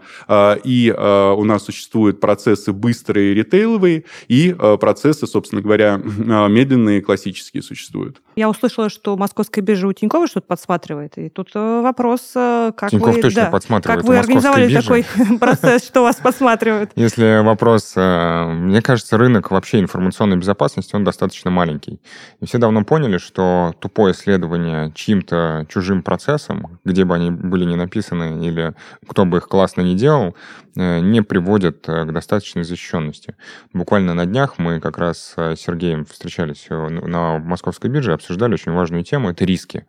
и 0.63 0.93
у 0.98 1.43
нас 1.43 1.65
существуют 1.65 2.20
процессы 2.20 2.72
быстрые 2.72 3.34
ритейловые, 3.34 4.05
и 4.27 4.55
процессы, 4.79 5.27
собственно 5.27 5.62
говоря, 5.62 5.98
медленные 6.03 7.01
классические 7.01 7.63
существуют. 7.63 8.22
Я 8.36 8.50
услышала, 8.50 8.89
что 8.89 9.15
московская 9.41 9.62
биржа 9.62 9.88
у 9.88 9.93
Тинькова 9.93 10.27
что-то 10.27 10.45
подсматривает. 10.45 11.17
И 11.17 11.29
тут 11.29 11.50
э, 11.55 11.81
вопрос, 11.81 12.31
э, 12.36 12.71
как 12.77 12.91
Тиньков 12.91 13.15
вы... 13.15 13.21
точно 13.21 13.45
да, 13.45 13.50
подсматривает. 13.50 14.01
Как 14.01 14.07
вы 14.07 14.17
организовали 14.17 14.67
биржа. 14.67 14.81
такой 14.81 15.05
процесс, 15.39 15.83
что 15.83 16.03
вас 16.03 16.17
подсматривают? 16.17 16.91
Если 16.95 17.43
вопрос... 17.43 17.93
Э, 17.95 18.45
мне 18.51 18.83
кажется, 18.83 19.17
рынок 19.17 19.50
вообще 19.50 19.79
информационной 19.79 20.38
безопасности, 20.38 20.95
он 20.95 21.03
достаточно 21.03 21.50
маленький. 21.50 22.00
И 22.39 22.45
все 22.45 22.60
давно 22.60 22.83
поняли, 22.83 23.17
что 23.17 23.74
тупое 23.79 24.13
исследование 24.13 24.91
чьим-то 24.93 25.65
чужим 25.67 26.03
процессом, 26.03 26.79
где 26.86 27.03
бы 27.03 27.15
они 27.15 27.31
были 27.31 27.65
не 27.65 27.75
написаны 27.75 28.45
или 28.45 28.75
кто 29.07 29.25
бы 29.25 29.38
их 29.38 29.48
классно 29.48 29.81
не 29.81 29.95
делал, 29.95 30.36
не 30.75 31.22
приводят 31.22 31.86
к 31.86 32.12
достаточной 32.12 32.63
защищенности. 32.63 33.36
Буквально 33.74 34.13
на 34.13 34.25
днях 34.25 34.58
мы 34.58 34.80
как 34.80 34.98
раз 34.98 35.34
с 35.36 35.56
Сергеем 35.56 36.06
встречались 36.06 36.68
на 36.70 37.40
московской 37.40 37.90
бирже, 37.90 38.13
обсуждали 38.13 38.54
очень 38.54 38.72
важную 38.72 39.04
тему, 39.04 39.30
это 39.30 39.46
риски. 39.46 39.86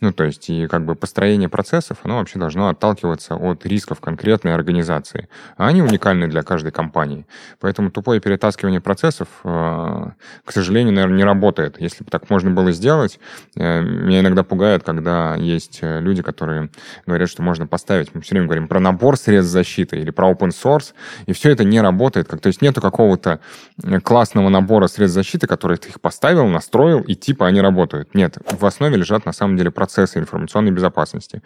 Ну, 0.00 0.12
то 0.12 0.24
есть, 0.24 0.50
и 0.50 0.66
как 0.66 0.84
бы 0.84 0.94
построение 0.94 1.48
процессов, 1.48 1.98
оно 2.02 2.18
вообще 2.18 2.38
должно 2.38 2.68
отталкиваться 2.68 3.36
от 3.36 3.64
рисков 3.66 4.00
конкретной 4.00 4.54
организации. 4.54 5.28
А 5.56 5.68
они 5.68 5.82
уникальны 5.82 6.28
для 6.28 6.42
каждой 6.42 6.72
компании. 6.72 7.26
Поэтому 7.60 7.90
тупое 7.90 8.20
перетаскивание 8.20 8.80
процессов, 8.80 9.28
к 9.42 10.14
сожалению, 10.48 10.94
наверное, 10.94 11.16
не 11.16 11.24
работает. 11.24 11.80
Если 11.80 12.04
бы 12.04 12.10
так 12.10 12.28
можно 12.30 12.50
было 12.50 12.72
сделать, 12.72 13.20
меня 13.54 14.20
иногда 14.20 14.42
пугает, 14.42 14.82
когда 14.82 15.36
есть 15.36 15.80
люди, 15.82 16.22
которые 16.22 16.70
говорят, 17.06 17.28
что 17.28 17.42
можно 17.42 17.66
поставить, 17.66 18.14
мы 18.14 18.20
все 18.20 18.34
время 18.34 18.46
говорим 18.46 18.68
про 18.68 18.80
набор 18.80 19.16
средств 19.16 19.52
защиты 19.52 19.98
или 19.98 20.10
про 20.10 20.23
open 20.30 20.50
source, 20.50 20.92
и 21.26 21.32
все 21.32 21.50
это 21.50 21.64
не 21.64 21.80
работает. 21.80 22.28
Как, 22.28 22.40
то 22.40 22.48
есть 22.48 22.62
нету 22.62 22.80
какого-то 22.80 23.40
э, 23.82 24.00
классного 24.00 24.48
набора 24.48 24.86
средств 24.86 25.14
защиты, 25.14 25.46
который 25.46 25.76
ты 25.76 25.88
их 25.88 26.00
поставил, 26.00 26.46
настроил, 26.46 27.00
и 27.00 27.14
типа 27.14 27.46
они 27.46 27.60
работают. 27.60 28.14
Нет, 28.14 28.38
в 28.50 28.64
основе 28.66 28.96
лежат 28.96 29.26
на 29.26 29.32
самом 29.32 29.56
деле 29.56 29.70
процессы 29.70 30.18
информационной 30.18 30.72
безопасности. 30.72 31.42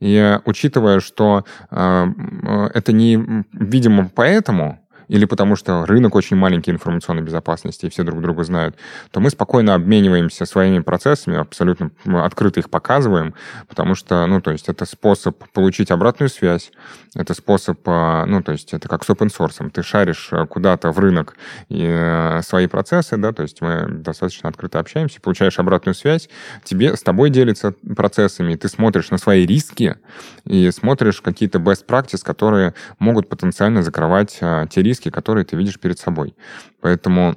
И 0.00 0.14
э, 0.14 0.40
учитывая, 0.44 1.00
что 1.00 1.44
э, 1.70 2.06
э 2.42 2.70
это 2.74 2.92
не 2.92 3.44
видимо 3.52 4.10
поэтому, 4.14 4.78
или 5.10 5.24
потому 5.24 5.56
что 5.56 5.84
рынок 5.86 6.14
очень 6.14 6.36
маленький 6.36 6.70
информационной 6.70 7.22
безопасности, 7.22 7.86
и 7.86 7.90
все 7.90 8.04
друг 8.04 8.22
друга 8.22 8.44
знают, 8.44 8.76
то 9.10 9.18
мы 9.18 9.30
спокойно 9.30 9.74
обмениваемся 9.74 10.44
своими 10.46 10.78
процессами, 10.78 11.36
абсолютно 11.36 11.90
открыто 12.06 12.60
их 12.60 12.70
показываем, 12.70 13.34
потому 13.68 13.96
что, 13.96 14.24
ну, 14.26 14.40
то 14.40 14.52
есть 14.52 14.68
это 14.68 14.84
способ 14.84 15.36
получить 15.52 15.90
обратную 15.90 16.28
связь, 16.30 16.70
это 17.16 17.34
способ, 17.34 17.80
а, 17.86 18.24
ну, 18.26 18.40
то 18.40 18.52
есть 18.52 18.72
это 18.72 18.88
как 18.88 19.04
с 19.04 19.10
open 19.10 19.30
source. 19.36 19.68
Ты 19.70 19.82
шаришь 19.82 20.28
а, 20.30 20.46
куда-то 20.46 20.92
в 20.92 20.98
рынок 21.00 21.34
э, 21.68 22.40
свои 22.42 22.68
процессы, 22.68 23.16
да, 23.16 23.32
то 23.32 23.42
есть 23.42 23.60
мы 23.60 23.86
достаточно 23.88 24.48
открыто 24.48 24.78
общаемся, 24.78 25.20
получаешь 25.20 25.58
обратную 25.58 25.96
связь, 25.96 26.28
тебе, 26.62 26.96
с 26.96 27.02
тобой 27.02 27.30
делятся 27.30 27.74
процессами, 27.96 28.54
ты 28.54 28.68
смотришь 28.68 29.10
на 29.10 29.18
свои 29.18 29.44
риски 29.44 29.96
и 30.44 30.70
смотришь 30.70 31.20
какие-то 31.20 31.58
best 31.58 31.86
practices, 31.86 32.22
которые 32.24 32.74
могут 33.00 33.28
потенциально 33.28 33.82
закрывать 33.82 34.38
а, 34.40 34.68
те 34.68 34.80
риски, 34.82 34.99
риски, 35.00 35.10
которые 35.10 35.44
ты 35.44 35.56
видишь 35.56 35.78
перед 35.78 35.98
собой. 35.98 36.34
Поэтому 36.80 37.36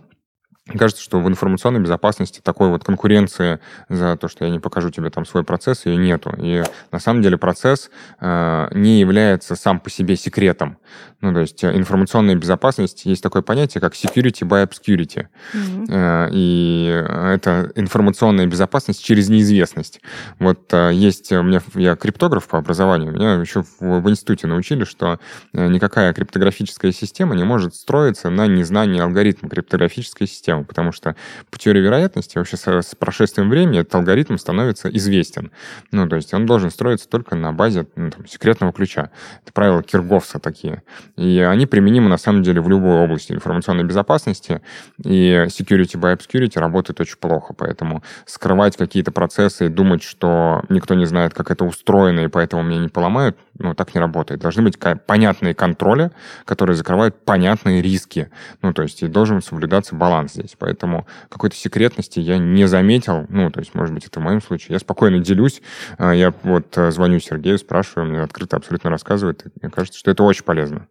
Кажется, 0.66 1.04
что 1.04 1.20
в 1.20 1.28
информационной 1.28 1.82
безопасности 1.82 2.40
такой 2.42 2.70
вот 2.70 2.86
конкуренции 2.86 3.60
за 3.90 4.16
то, 4.16 4.30
что 4.30 4.46
я 4.46 4.52
не 4.52 4.60
покажу 4.60 4.92
тебе 4.92 5.10
там 5.10 5.26
свой 5.26 5.44
процесс, 5.44 5.86
ее 5.86 5.98
нету. 5.98 6.34
И 6.38 6.64
на 6.90 7.00
самом 7.00 7.22
деле 7.22 7.38
процесс 7.38 7.92
э, 8.22 8.68
не 8.72 9.02
является 9.02 9.58
сам 9.58 9.82
по 9.82 9.90
себе 9.90 10.16
секретом. 10.16 10.78
Ну, 11.20 11.34
то 11.34 11.42
есть 11.42 11.62
э, 11.66 11.76
информационная 11.76 12.36
безопасность, 12.36 13.04
есть 13.04 13.22
такое 13.22 13.42
понятие, 13.42 13.82
как 13.82 13.94
security 13.94 14.48
by 14.48 14.66
obscurity. 14.66 15.28
Mm-hmm. 15.54 15.86
Э, 15.90 16.30
и 16.32 16.86
это 16.86 17.70
информационная 17.76 18.46
безопасность 18.46 19.04
через 19.04 19.28
неизвестность. 19.28 20.00
Вот 20.40 20.74
э, 20.74 20.92
есть 20.94 21.30
у 21.34 21.44
меня, 21.44 21.62
я 21.76 21.98
криптограф 21.98 22.48
по 22.48 22.58
образованию, 22.58 23.12
меня 23.12 23.34
еще 23.34 23.64
в, 23.64 24.00
в 24.00 24.10
институте 24.10 24.48
научили, 24.48 24.86
что 24.86 25.20
э, 25.54 25.68
никакая 25.68 26.14
криптографическая 26.14 26.94
система 26.94 27.36
не 27.36 27.44
может 27.44 27.76
строиться 27.76 28.30
на 28.30 28.48
незнании 28.48 29.02
алгоритма 29.02 29.50
криптографической 29.50 30.26
системы 30.26 30.53
систему, 30.54 30.66
потому 30.66 30.92
что 30.92 31.16
по 31.50 31.58
теории 31.58 31.82
вероятности 31.82 32.38
вообще 32.38 32.58
с, 32.58 32.68
с 32.68 32.96
прошествием 32.96 33.50
времени 33.50 33.80
этот 33.80 33.96
алгоритм 33.96 34.38
становится 34.38 34.90
известен. 34.90 35.52
Ну, 35.92 36.08
то 36.08 36.16
есть 36.16 36.34
он 36.34 36.46
должен 36.46 36.70
строиться 36.70 37.08
только 37.10 37.36
на 37.36 37.52
базе 37.52 37.86
ну, 37.96 38.12
там, 38.12 38.28
секретного 38.28 38.72
ключа. 38.74 39.10
Это 39.44 39.54
правила 39.54 39.84
Кирговса 39.84 40.40
такие. 40.40 40.84
И 41.18 41.40
они 41.40 41.66
применимы 41.66 42.10
на 42.10 42.18
самом 42.18 42.44
деле 42.44 42.62
в 42.62 42.70
любой 42.70 43.04
области 43.04 43.34
информационной 43.34 43.84
безопасности, 43.84 44.62
и 45.04 45.46
security 45.48 46.00
by 46.00 46.18
obscurity 46.18 46.60
работает 46.60 47.00
очень 47.02 47.18
плохо, 47.18 47.54
поэтому 47.54 48.04
скрывать 48.26 48.78
какие-то 48.78 49.12
процессы 49.12 49.66
и 49.66 49.70
думать, 49.70 50.04
что 50.04 50.64
никто 50.70 50.94
не 50.94 51.06
знает, 51.06 51.34
как 51.34 51.52
это 51.52 51.66
устроено, 51.66 52.22
и 52.22 52.28
поэтому 52.28 52.64
мне 52.64 52.78
не 52.78 52.90
поломают, 52.90 53.38
ну, 53.60 53.76
так 53.76 53.94
не 53.94 54.02
работает. 54.02 54.42
Должны 54.42 54.64
быть 54.64 54.78
понятные 55.06 55.54
контроли, 55.54 56.12
которые 56.46 56.76
закрывают 56.76 57.24
понятные 57.24 57.82
риски. 57.82 58.30
Ну, 58.62 58.74
то 58.74 58.84
есть 58.84 59.04
и 59.04 59.08
должен 59.08 59.42
соблюдаться 59.42 59.96
баланс 59.96 60.34
здесь. 60.34 60.56
Поэтому 60.58 61.08
какой-то 61.30 61.56
секретности 61.56 62.20
я 62.20 62.38
не 62.38 62.68
заметил. 62.68 63.26
Ну, 63.30 63.52
то 63.52 63.60
есть, 63.60 63.76
может 63.76 63.94
быть, 63.94 64.06
это 64.06 64.20
в 64.20 64.24
моем 64.24 64.42
случае. 64.42 64.74
Я 64.74 64.80
спокойно 64.80 65.20
делюсь. 65.20 65.62
А, 65.98 66.14
я 66.14 66.34
вот 66.44 66.78
э, 66.78 66.92
звоню 66.92 67.20
Сергею, 67.20 67.58
спрашиваю, 67.58 68.10
мне 68.10 68.22
открыто 68.22 68.58
абсолютно 68.58 68.90
рассказывает. 68.90 69.46
Мне 69.62 69.70
кажется, 69.70 70.00
что 70.00 70.12
это 70.12 70.24
очень 70.24 70.44
полезно. 70.44 70.88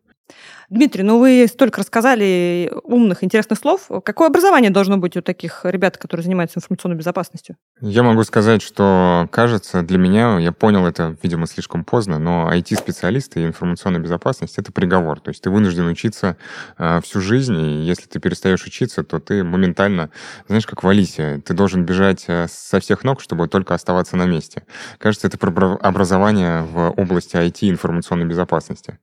Дмитрий, 0.73 1.03
ну 1.03 1.19
вы 1.19 1.47
столько 1.53 1.81
рассказали 1.81 2.73
умных, 2.85 3.23
интересных 3.23 3.59
слов. 3.59 3.91
Какое 4.07 4.29
образование 4.29 4.71
должно 4.71 4.97
быть 4.97 5.19
у 5.19 5.21
таких 5.21 5.67
ребят, 5.67 5.99
которые 5.99 6.25
занимаются 6.25 6.61
информационной 6.61 6.97
безопасностью? 6.97 7.57
Я 7.83 8.03
могу 8.03 8.25
сказать, 8.25 8.63
что, 8.63 9.29
кажется, 9.31 9.83
для 9.83 9.99
меня, 9.99 10.39
я 10.39 10.51
понял 10.51 10.87
это, 10.87 11.15
видимо, 11.23 11.47
слишком 11.47 11.85
поздно, 11.85 12.19
но 12.19 12.51
IT-специалисты 12.51 13.43
и 13.43 13.45
информационная 13.45 14.01
безопасность— 14.01 14.55
это 14.57 14.73
приговор. 14.73 15.21
То 15.21 15.29
есть 15.29 15.43
ты 15.43 15.51
вынужден 15.51 15.87
учиться 15.89 16.39
э, 16.79 17.03
всю 17.03 17.21
жизнь, 17.21 17.59
и 17.59 17.85
если 17.85 18.07
ты 18.07 18.19
перестаешь 18.19 18.65
учиться, 18.65 19.05
то 19.05 19.19
ты 19.19 19.45
моментально, 19.45 20.09
знаешь, 20.49 20.67
как 20.67 20.85
в 20.85 20.89
Алисе, 20.89 21.43
ты 21.45 21.53
должен 21.53 21.85
бежать 21.85 22.25
э, 22.29 22.47
со 22.49 22.81
всех 22.81 23.05
ног, 23.05 23.21
чтобы 23.21 23.47
только 23.47 23.75
оставаться 23.75 24.17
на 24.17 24.25
месте. 24.25 24.63
Кажется, 24.97 25.27
это 25.27 25.37
про 25.37 25.77
образование 25.83 26.63
в 26.63 26.95
области 26.97 27.37
IT 27.37 27.59
и 27.61 27.69
информационной 27.69 28.25
безопасности. 28.25 28.99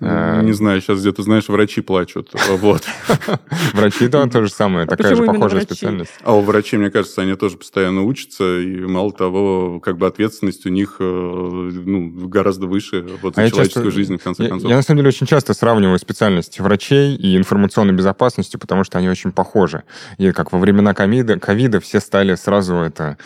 Э, 0.00 0.42
не 0.42 0.52
знаю, 0.52 0.80
сейчас 0.80 1.00
где-то, 1.00 1.22
знаешь, 1.22 1.48
врачи 1.48 1.80
плачут. 1.80 2.30
Вот. 2.48 2.82
Врачи, 3.72 4.08
да, 4.08 4.26
то 4.26 4.42
же 4.42 4.50
самое, 4.50 4.84
а 4.84 4.86
такая 4.86 5.14
же 5.14 5.24
похожая 5.24 5.62
специальность. 5.62 6.12
А 6.22 6.36
у 6.36 6.40
врачей, 6.40 6.78
мне 6.78 6.90
кажется, 6.90 7.22
они 7.22 7.34
тоже 7.34 7.56
постоянно 7.56 8.02
учатся, 8.02 8.60
и 8.60 8.80
мало 8.80 9.12
того, 9.12 9.80
как 9.80 9.98
бы 9.98 10.06
ответственность 10.06 10.66
у 10.66 10.68
них 10.68 10.96
э, 11.00 11.04
ну, 11.04 12.10
гораздо 12.28 12.66
выше 12.66 13.04
вот, 13.22 13.34
за 13.34 13.42
а 13.42 13.50
человеческую 13.50 13.90
жизнь, 13.90 14.18
в 14.18 14.22
конце 14.22 14.48
концов. 14.48 14.70
Я, 14.70 14.76
на 14.76 14.82
самом 14.82 14.98
деле, 14.98 15.08
очень 15.08 15.26
часто 15.26 15.54
сравниваю 15.54 15.98
специальность 15.98 16.60
врачей 16.60 17.16
и 17.16 17.36
информационной 17.36 17.94
безопасностью, 17.94 18.60
потому 18.60 18.84
что 18.84 18.98
они 18.98 19.08
очень 19.08 19.32
похожи. 19.32 19.82
И 20.18 20.30
как 20.32 20.52
во 20.52 20.58
времена 20.58 20.94
ковида, 20.94 21.38
ковида 21.38 21.80
все 21.80 22.00
стали 22.00 22.34
сразу 22.36 22.76
это 22.76 23.18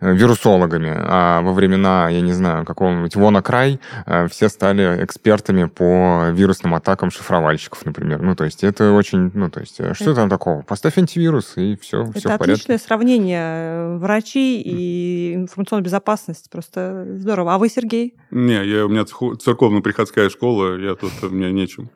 э, 0.00 0.14
вирусологами, 0.14 0.92
а 0.94 1.40
во 1.42 1.52
времена, 1.52 2.08
я 2.08 2.20
не 2.20 2.32
знаю, 2.32 2.64
какого-нибудь 2.64 3.16
Вона 3.16 3.42
Край 3.42 3.80
все 4.28 4.48
стали 4.48 5.04
экспертами 5.04 5.64
по 5.64 6.11
вирусным 6.32 6.74
атакам 6.74 7.10
шифровальщиков, 7.10 7.84
например. 7.84 8.22
Ну, 8.22 8.34
то 8.36 8.44
есть 8.44 8.64
это 8.64 8.92
очень, 8.92 9.30
ну, 9.34 9.50
то 9.50 9.60
есть 9.60 9.80
э, 9.80 9.94
что 9.94 10.04
это... 10.04 10.14
там 10.14 10.28
такого? 10.28 10.62
Поставь 10.62 10.98
антивирус, 10.98 11.54
и 11.56 11.76
все, 11.80 12.02
это 12.02 12.18
все 12.18 12.20
в 12.20 12.22
порядке. 12.38 12.52
отличное 12.52 12.78
сравнение. 12.78 13.42
Э, 13.42 13.96
врачи 13.98 14.60
и 14.60 15.34
информационная 15.34 15.84
безопасность. 15.84 16.50
Просто 16.50 17.06
здорово. 17.16 17.54
А 17.54 17.58
вы, 17.58 17.68
Сергей? 17.68 18.14
Не, 18.30 18.64
я, 18.64 18.86
у 18.86 18.88
меня 18.88 19.04
церковно-приходская 19.04 20.28
школа, 20.30 20.78
я 20.78 20.94
тут, 20.94 21.12
у 21.22 21.30
меня 21.30 21.50
нечем. 21.50 21.90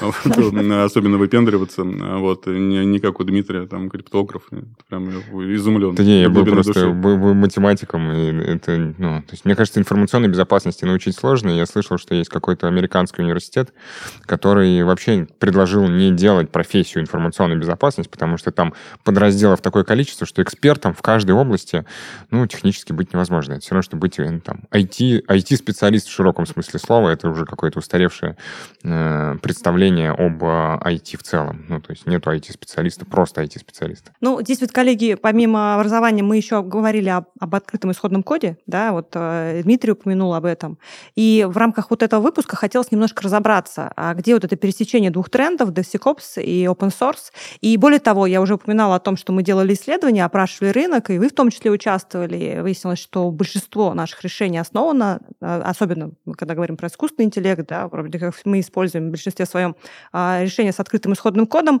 Особенно 0.00 1.18
выпендриваться. 1.18 1.82
Вот, 1.84 2.46
не 2.46 2.98
как 3.00 3.20
у 3.20 3.24
Дмитрия, 3.24 3.66
там, 3.66 3.90
криптограф. 3.90 4.48
Прям 4.88 5.08
изумлен. 5.54 5.94
Да 5.94 6.04
не, 6.04 6.22
я 6.22 6.28
был 6.28 6.44
просто 6.44 6.88
математиком. 6.88 8.10
это, 8.10 8.94
ну, 8.98 9.22
то 9.22 9.32
есть, 9.32 9.44
мне 9.44 9.54
кажется, 9.54 9.80
информационной 9.80 10.28
безопасности 10.28 10.84
научить 10.84 11.16
сложно. 11.16 11.50
Я 11.50 11.66
слышал, 11.66 11.98
что 11.98 12.14
есть 12.14 12.30
какой-то 12.30 12.68
американский 12.68 13.22
университет, 13.22 13.57
университет, 13.58 13.74
который 14.26 14.82
вообще 14.84 15.26
предложил 15.38 15.86
не 15.88 16.12
делать 16.12 16.50
профессию 16.50 17.02
информационной 17.02 17.56
безопасности, 17.56 18.10
потому 18.10 18.36
что 18.36 18.50
там 18.50 18.74
подразделов 19.04 19.60
такое 19.60 19.84
количество, 19.84 20.26
что 20.26 20.42
экспертом 20.42 20.94
в 20.94 21.02
каждой 21.02 21.32
области, 21.32 21.84
ну, 22.30 22.46
технически 22.46 22.92
быть 22.92 23.12
невозможно. 23.12 23.54
Это 23.54 23.62
все 23.62 23.70
равно, 23.74 23.82
что 23.82 23.96
быть 23.96 24.18
э, 24.18 24.40
там, 24.44 24.60
IT, 24.70 25.26
IT-специалист 25.26 26.08
в 26.08 26.12
широком 26.12 26.46
смысле 26.46 26.78
слова, 26.78 27.10
это 27.10 27.28
уже 27.28 27.44
какое-то 27.44 27.78
устаревшее 27.78 28.36
э, 28.84 29.36
представление 29.42 30.10
об 30.10 30.42
IT 30.42 31.16
в 31.16 31.22
целом. 31.22 31.64
Ну, 31.68 31.80
то 31.80 31.92
есть 31.92 32.06
нету 32.06 32.30
IT-специалиста, 32.30 33.04
просто 33.04 33.42
IT-специалиста. 33.42 34.12
Ну, 34.20 34.40
здесь 34.42 34.60
вот, 34.60 34.72
коллеги, 34.72 35.14
помимо 35.14 35.74
образования, 35.74 36.22
мы 36.22 36.36
еще 36.36 36.62
говорили 36.62 37.08
об, 37.08 37.26
об 37.40 37.54
открытом 37.54 37.92
исходном 37.92 38.22
коде, 38.22 38.58
да, 38.66 38.92
вот 38.92 39.10
э, 39.14 39.62
Дмитрий 39.64 39.92
упомянул 39.92 40.34
об 40.34 40.44
этом. 40.44 40.78
И 41.16 41.46
в 41.48 41.56
рамках 41.56 41.90
вот 41.90 42.02
этого 42.02 42.20
выпуска 42.20 42.56
хотелось 42.56 42.90
немножко 42.90 43.22
разобраться 43.22 43.47
разобраться, 43.48 43.92
а 43.96 44.14
где 44.14 44.34
вот 44.34 44.44
это 44.44 44.56
пересечение 44.56 45.10
двух 45.10 45.30
трендов, 45.30 45.70
DevSecOps 45.70 46.42
и 46.42 46.64
Open 46.64 46.90
Source. 46.90 47.32
И 47.60 47.76
более 47.76 47.98
того, 47.98 48.26
я 48.26 48.40
уже 48.40 48.54
упоминала 48.54 48.96
о 48.96 48.98
том, 48.98 49.16
что 49.16 49.32
мы 49.32 49.42
делали 49.42 49.72
исследования, 49.72 50.24
опрашивали 50.24 50.70
рынок, 50.70 51.10
и 51.10 51.18
вы 51.18 51.28
в 51.28 51.32
том 51.32 51.50
числе 51.50 51.70
участвовали. 51.70 52.60
Выяснилось, 52.60 52.98
что 52.98 53.30
большинство 53.30 53.94
наших 53.94 54.22
решений 54.22 54.58
основано, 54.58 55.20
а, 55.40 55.62
особенно 55.62 56.10
когда 56.36 56.54
говорим 56.54 56.76
про 56.76 56.88
искусственный 56.88 57.26
интеллект, 57.26 57.66
да, 57.68 57.88
вроде 57.88 58.18
как 58.18 58.34
мы 58.44 58.60
используем 58.60 59.08
в 59.08 59.10
большинстве 59.10 59.46
своем 59.46 59.76
а, 60.12 60.40
решения 60.42 60.72
с 60.72 60.80
открытым 60.80 61.12
исходным 61.12 61.46
кодом. 61.46 61.80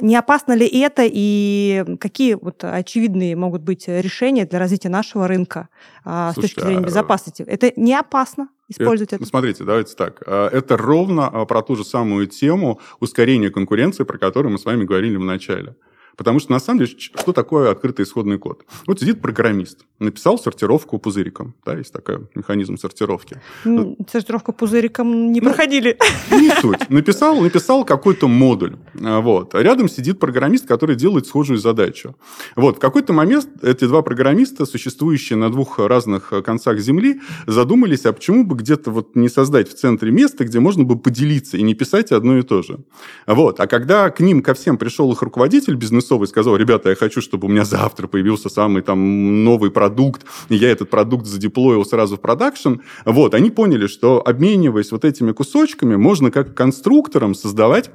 Не 0.00 0.16
опасно 0.16 0.52
ли 0.52 0.66
это 0.66 1.02
и 1.04 1.84
какие 2.00 2.34
вот 2.34 2.64
очевидные 2.64 3.36
могут 3.36 3.62
быть 3.62 3.88
решения 3.88 4.46
для 4.46 4.58
развития 4.58 4.88
нашего 4.88 5.26
рынка 5.26 5.68
Слушайте, 6.04 6.32
с 6.32 6.34
точки 6.34 6.60
зрения 6.60 6.84
безопасности? 6.84 7.42
Это 7.42 7.72
не 7.76 7.94
опасно? 7.94 8.48
Использовать 8.70 9.12
это? 9.12 9.16
это? 9.16 9.26
Смотрите, 9.26 9.64
давайте 9.64 9.94
так. 9.94 10.22
Это 10.26 10.76
ровно 10.76 11.44
про 11.46 11.62
ту 11.62 11.76
же 11.76 11.84
самую 11.84 12.26
тему 12.26 12.80
ускорения 13.00 13.50
конкуренции, 13.50 14.04
про 14.04 14.18
которую 14.18 14.52
мы 14.52 14.58
с 14.58 14.64
вами 14.64 14.84
говорили 14.84 15.16
в 15.16 15.24
начале. 15.24 15.74
Потому 16.20 16.38
что, 16.38 16.52
на 16.52 16.60
самом 16.60 16.80
деле, 16.80 16.90
что 16.98 17.32
такое 17.32 17.70
открытый 17.70 18.04
исходный 18.04 18.36
код? 18.36 18.66
Вот 18.86 19.00
сидит 19.00 19.22
программист, 19.22 19.86
написал 19.98 20.38
сортировку 20.38 20.98
пузыриком. 20.98 21.54
Да, 21.64 21.78
есть 21.78 21.94
такой 21.94 22.28
механизм 22.34 22.76
сортировки. 22.76 23.40
Ну, 23.64 23.96
сортировку 24.06 24.52
пузыриком 24.52 25.32
не 25.32 25.40
ну, 25.40 25.48
проходили. 25.48 25.96
Не 26.30 26.50
суть. 26.60 26.90
Написал, 26.90 27.40
написал 27.40 27.86
какой-то 27.86 28.28
модуль. 28.28 28.76
А, 29.02 29.22
вот. 29.22 29.54
А 29.54 29.62
рядом 29.62 29.88
сидит 29.88 30.20
программист, 30.20 30.66
который 30.66 30.94
делает 30.94 31.26
схожую 31.26 31.58
задачу. 31.58 32.14
Вот. 32.54 32.76
В 32.76 32.80
какой-то 32.80 33.14
момент 33.14 33.48
эти 33.62 33.86
два 33.86 34.02
программиста, 34.02 34.66
существующие 34.66 35.38
на 35.38 35.50
двух 35.50 35.78
разных 35.78 36.34
концах 36.44 36.80
Земли, 36.80 37.22
задумались, 37.46 38.04
а 38.04 38.12
почему 38.12 38.44
бы 38.44 38.56
где-то 38.56 38.90
вот 38.90 39.16
не 39.16 39.30
создать 39.30 39.70
в 39.70 39.74
центре 39.74 40.10
место, 40.10 40.44
где 40.44 40.60
можно 40.60 40.84
бы 40.84 40.98
поделиться 40.98 41.56
и 41.56 41.62
не 41.62 41.72
писать 41.72 42.12
одно 42.12 42.36
и 42.36 42.42
то 42.42 42.60
же. 42.60 42.80
Вот. 43.26 43.58
А 43.58 43.66
когда 43.66 44.10
к 44.10 44.20
ним, 44.20 44.42
ко 44.42 44.52
всем 44.52 44.76
пришел 44.76 45.10
их 45.12 45.22
руководитель 45.22 45.76
бизнес 45.76 46.09
И 46.10 46.26
сказал, 46.26 46.56
ребята, 46.56 46.90
я 46.90 46.96
хочу, 46.96 47.20
чтобы 47.20 47.46
у 47.46 47.50
меня 47.50 47.64
завтра 47.64 48.06
появился 48.06 48.48
самый 48.48 48.82
там 48.82 49.44
новый 49.44 49.70
продукт, 49.70 50.26
и 50.48 50.56
я 50.56 50.70
этот 50.70 50.90
продукт 50.90 51.26
задеплоил 51.26 51.84
сразу 51.84 52.16
в 52.16 52.20
продакшн, 52.20 52.74
вот, 53.04 53.34
они 53.34 53.50
поняли, 53.50 53.86
что 53.86 54.22
обмениваясь 54.26 54.92
вот 54.92 55.04
этими 55.04 55.32
кусочками, 55.32 55.96
можно 55.96 56.30
как 56.30 56.54
конструктором 56.54 57.34
создавать 57.34 57.90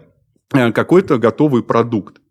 э, 0.53 0.72
какой-то 0.72 1.17
готовый 1.17 1.63
продукт. 1.63 2.22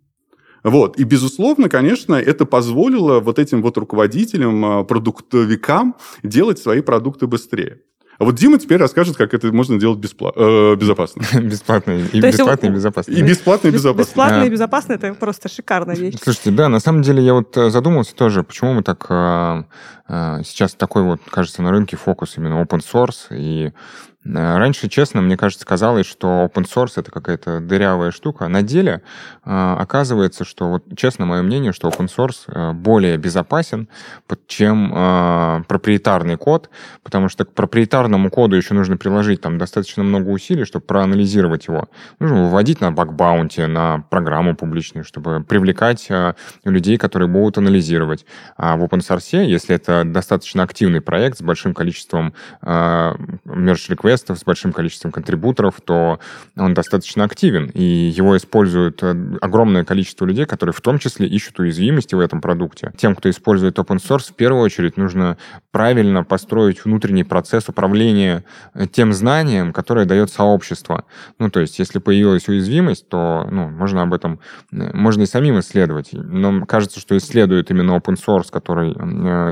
Вот. 0.65 0.99
И, 0.99 1.05
безусловно, 1.05 1.69
конечно, 1.69 2.15
это 2.15 2.47
позволило 2.47 3.21
вот 3.21 3.39
этим 3.39 3.61
вот 3.63 3.77
руководителям, 3.77 4.65
э, 4.65 4.85
продуктовикам 4.85 5.95
делать 6.23 6.59
свои 6.59 6.81
продукты 6.81 7.27
быстрее. 7.27 7.83
А 8.19 8.25
вот 8.25 8.35
Дима 8.37 8.59
теперь 8.59 8.79
расскажет, 8.79 9.17
как 9.17 9.35
это 9.35 9.53
можно 9.53 9.79
делать 9.79 9.99
бесплатно, 9.99 10.41
э, 10.41 10.77
безопасно. 10.77 11.23
Бесплатно 11.41 11.93
и 11.93 12.21
бесплатно, 12.21 12.67
и 12.67 12.71
безопасно. 12.71 13.13
И 13.13 13.23
бесплатно, 13.23 13.69
и 13.69 13.71
безопасно. 13.71 14.09
Бесплатно 14.09 14.45
и 14.45 14.51
безопасно– 14.51 14.93
это 14.95 15.15
просто 15.15 15.49
шикарная 15.49 15.97
вещь. 15.97 16.17
Слушайте, 16.23 16.51
да, 16.51 16.69
на 16.69 16.81
самом 16.81 17.03
деле 17.03 17.25
я 17.25 17.35
вот 17.35 17.57
э, 17.57 17.71
задумался 17.71 18.15
тоже, 18.15 18.43
почему 18.43 18.75
мы 18.75 18.83
так... 18.83 19.07
Э, 19.11 19.65
сейчас 20.45 20.75
такой 20.75 21.03
вот, 21.03 21.21
кажется, 21.31 21.63
на 21.63 21.71
рынке 21.71 21.97
фокус 21.97 22.37
именно 22.37 22.63
open 22.63 22.81
source, 22.81 23.29
и 23.31 23.73
Э, 23.75 24.14
раньше, 24.25 24.89
честно, 24.89 25.21
мне 25.21 25.37
кажется, 25.37 25.67
казалось, 25.67 26.07
что 26.07 26.51
open 26.51 26.65
source 26.65 26.93
это 26.97 27.11
какая-то 27.11 27.61
дырявая 27.61 28.11
штука. 28.11 28.49
На 28.49 28.63
деле 28.63 29.03
э, 29.45 29.77
оказывается, 29.79 30.45
что, 30.45 30.71
вот, 30.71 30.85
честно, 30.97 31.27
мое 31.27 31.43
мнение, 31.43 31.73
что 31.73 31.89
open 31.89 32.09
source 32.09 32.45
э, 32.47 32.73
более 32.73 33.17
безопасен, 33.19 33.89
чем 34.47 35.65
проприетарный 35.69 36.37
код, 36.37 36.71
потому 37.03 37.29
что 37.29 37.45
к 37.45 37.53
проприетарному 37.53 38.31
коду 38.31 38.57
еще 38.57 38.75
нужно 38.75 38.97
приложить 38.97 39.41
там 39.41 39.59
достаточно 39.59 40.03
много 40.03 40.31
усилий, 40.31 40.65
чтобы 40.65 40.85
проанализировать 40.85 41.67
его. 41.67 41.89
Нужно 42.19 42.45
выводить 42.45 42.81
на 42.81 42.91
баг-баунти, 42.93 43.67
на 43.67 44.05
программу 44.11 44.57
публичную, 44.57 45.05
чтобы 45.05 45.43
привлекать 45.43 46.09
людей, 46.65 46.99
которые 46.99 47.29
будут 47.29 47.59
анализировать. 47.59 48.27
А 48.57 48.77
в 48.77 48.85
open 48.85 49.01
source, 49.01 49.45
если 49.45 49.75
это 49.75 50.05
достаточно 50.05 50.63
активный 50.63 51.01
проект 51.01 51.39
с 51.39 51.43
большим 51.43 51.75
количеством 51.75 52.35
merge 52.63 53.35
request 53.45 54.14
тестов 54.15 54.39
с 54.39 54.45
большим 54.45 54.73
количеством 54.73 55.11
контрибуторов, 55.11 55.81
то 55.85 56.21
он 56.57 56.73
достаточно 56.73 57.25
активен, 57.25 57.71
и 57.75 57.83
его 57.83 58.37
используют 58.37 59.03
э, 59.03 59.15
огромное 59.41 59.85
количество 59.85 60.25
людей, 60.25 60.47
которые 60.47 60.73
в 60.73 60.81
том 60.81 60.99
числе 60.99 61.27
ищут 61.27 61.59
уязвимости 61.59 62.15
в 62.15 62.21
этом 62.21 62.41
продукте. 62.41 62.93
Тем, 62.97 63.17
кто 63.17 63.29
использует 63.29 63.79
open 63.79 63.97
source, 63.97 64.31
в 64.31 64.35
первую 64.35 64.63
очередь 64.63 64.97
нужно 64.97 65.37
правильно 65.73 66.23
построить 66.23 66.85
внутренний 66.85 67.25
процесс 67.25 67.69
управления 67.69 68.45
э, 68.75 68.87
тем 68.87 69.13
знанием, 69.13 69.73
которое 69.73 70.07
дает 70.07 70.31
сообщество. 70.31 71.05
Ну, 71.41 71.51
то 71.51 71.61
есть, 71.61 71.81
если 71.81 71.99
появилась 71.99 72.49
уязвимость, 72.49 73.09
то 73.09 73.49
ну, 73.51 73.69
можно 73.69 74.03
об 74.03 74.15
этом, 74.15 74.39
э, 74.71 74.97
можно 74.97 75.23
и 75.23 75.27
самим 75.27 75.59
исследовать. 75.59 76.11
Но 76.13 76.65
кажется, 76.67 77.01
что 77.01 77.17
исследует 77.17 77.71
именно 77.71 77.97
open 77.97 78.17
source, 78.17 78.51
который 78.53 78.95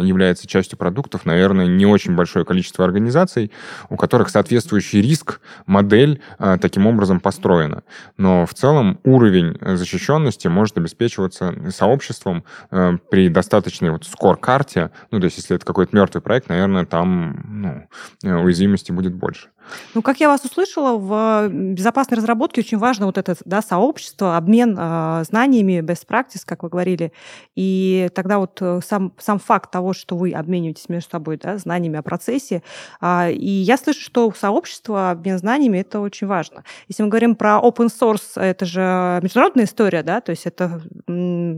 является 0.07 0.47
частью 0.47 0.79
продуктов, 0.79 1.27
наверное, 1.27 1.67
не 1.67 1.87
очень 1.87 2.15
большое 2.15 2.45
количество 2.45 2.85
организаций, 2.85 3.51
у 3.89 3.97
которых, 3.97 4.29
соответственно, 4.29 4.52
соответствующий 4.53 5.01
риск, 5.01 5.41
модель 5.67 6.21
а, 6.39 6.59
таким 6.59 6.87
образом 6.87 7.21
построена. 7.21 7.83
Но 8.19 8.45
в 8.45 8.53
целом 8.53 8.99
уровень 9.03 9.57
защищенности 9.77 10.49
может 10.49 10.77
обеспечиваться 10.77 11.55
сообществом 11.71 12.45
э, 12.71 12.99
при 13.11 13.29
достаточной 13.29 13.91
вот 13.91 14.05
скор-карте. 14.05 14.91
Ну, 15.11 15.21
то 15.21 15.25
есть, 15.25 15.39
если 15.39 15.57
это 15.57 15.65
какой-то 15.65 15.97
мертвый 15.97 16.21
проект, 16.21 16.49
наверное, 16.49 16.85
там 16.85 17.89
ну, 18.23 18.43
уязвимости 18.43 18.93
будет 18.93 19.15
больше. 19.15 19.49
Ну, 19.95 20.03
как 20.03 20.21
я 20.21 20.29
вас 20.29 20.45
услышала, 20.45 20.97
в 20.97 21.49
безопасной 21.49 22.19
разработке 22.19 22.61
очень 22.61 22.79
важно 22.79 23.07
вот 23.07 23.19
это 23.19 23.37
да, 23.45 23.63
сообщество, 23.63 24.37
обмен 24.37 24.77
э, 24.79 25.25
знаниями, 25.29 25.81
best 25.81 26.07
practice, 26.07 26.43
как 26.45 26.63
вы 26.63 26.69
говорили. 26.69 27.13
И 27.55 28.09
тогда 28.15 28.39
вот 28.39 28.59
э, 28.61 28.81
сам, 28.85 29.13
сам 29.19 29.39
факт 29.39 29.71
того, 29.71 29.93
что 29.93 30.17
вы 30.17 30.33
обмениваетесь 30.33 30.89
между 30.89 31.11
собой 31.11 31.37
да, 31.37 31.59
знаниями 31.59 31.99
о 31.99 32.03
процессе. 32.03 32.63
Э, 33.01 33.33
и 33.33 33.49
я 33.49 33.77
слышу, 33.77 34.01
что 34.01 34.33
сообщество, 34.33 35.11
обмен 35.11 35.39
знаниями, 35.39 35.79
это 35.79 36.01
очень 36.01 36.27
важно. 36.27 36.65
Если 36.89 37.03
мы 37.03 37.09
говорим 37.09 37.35
про 37.35 37.61
open 37.63 37.89
source, 37.89 38.41
это 38.41 38.65
же 38.65 39.21
международная 39.23 39.65
история, 39.65 40.03
да, 40.03 40.21
то 40.21 40.31
есть 40.31 40.47
это 40.47 40.81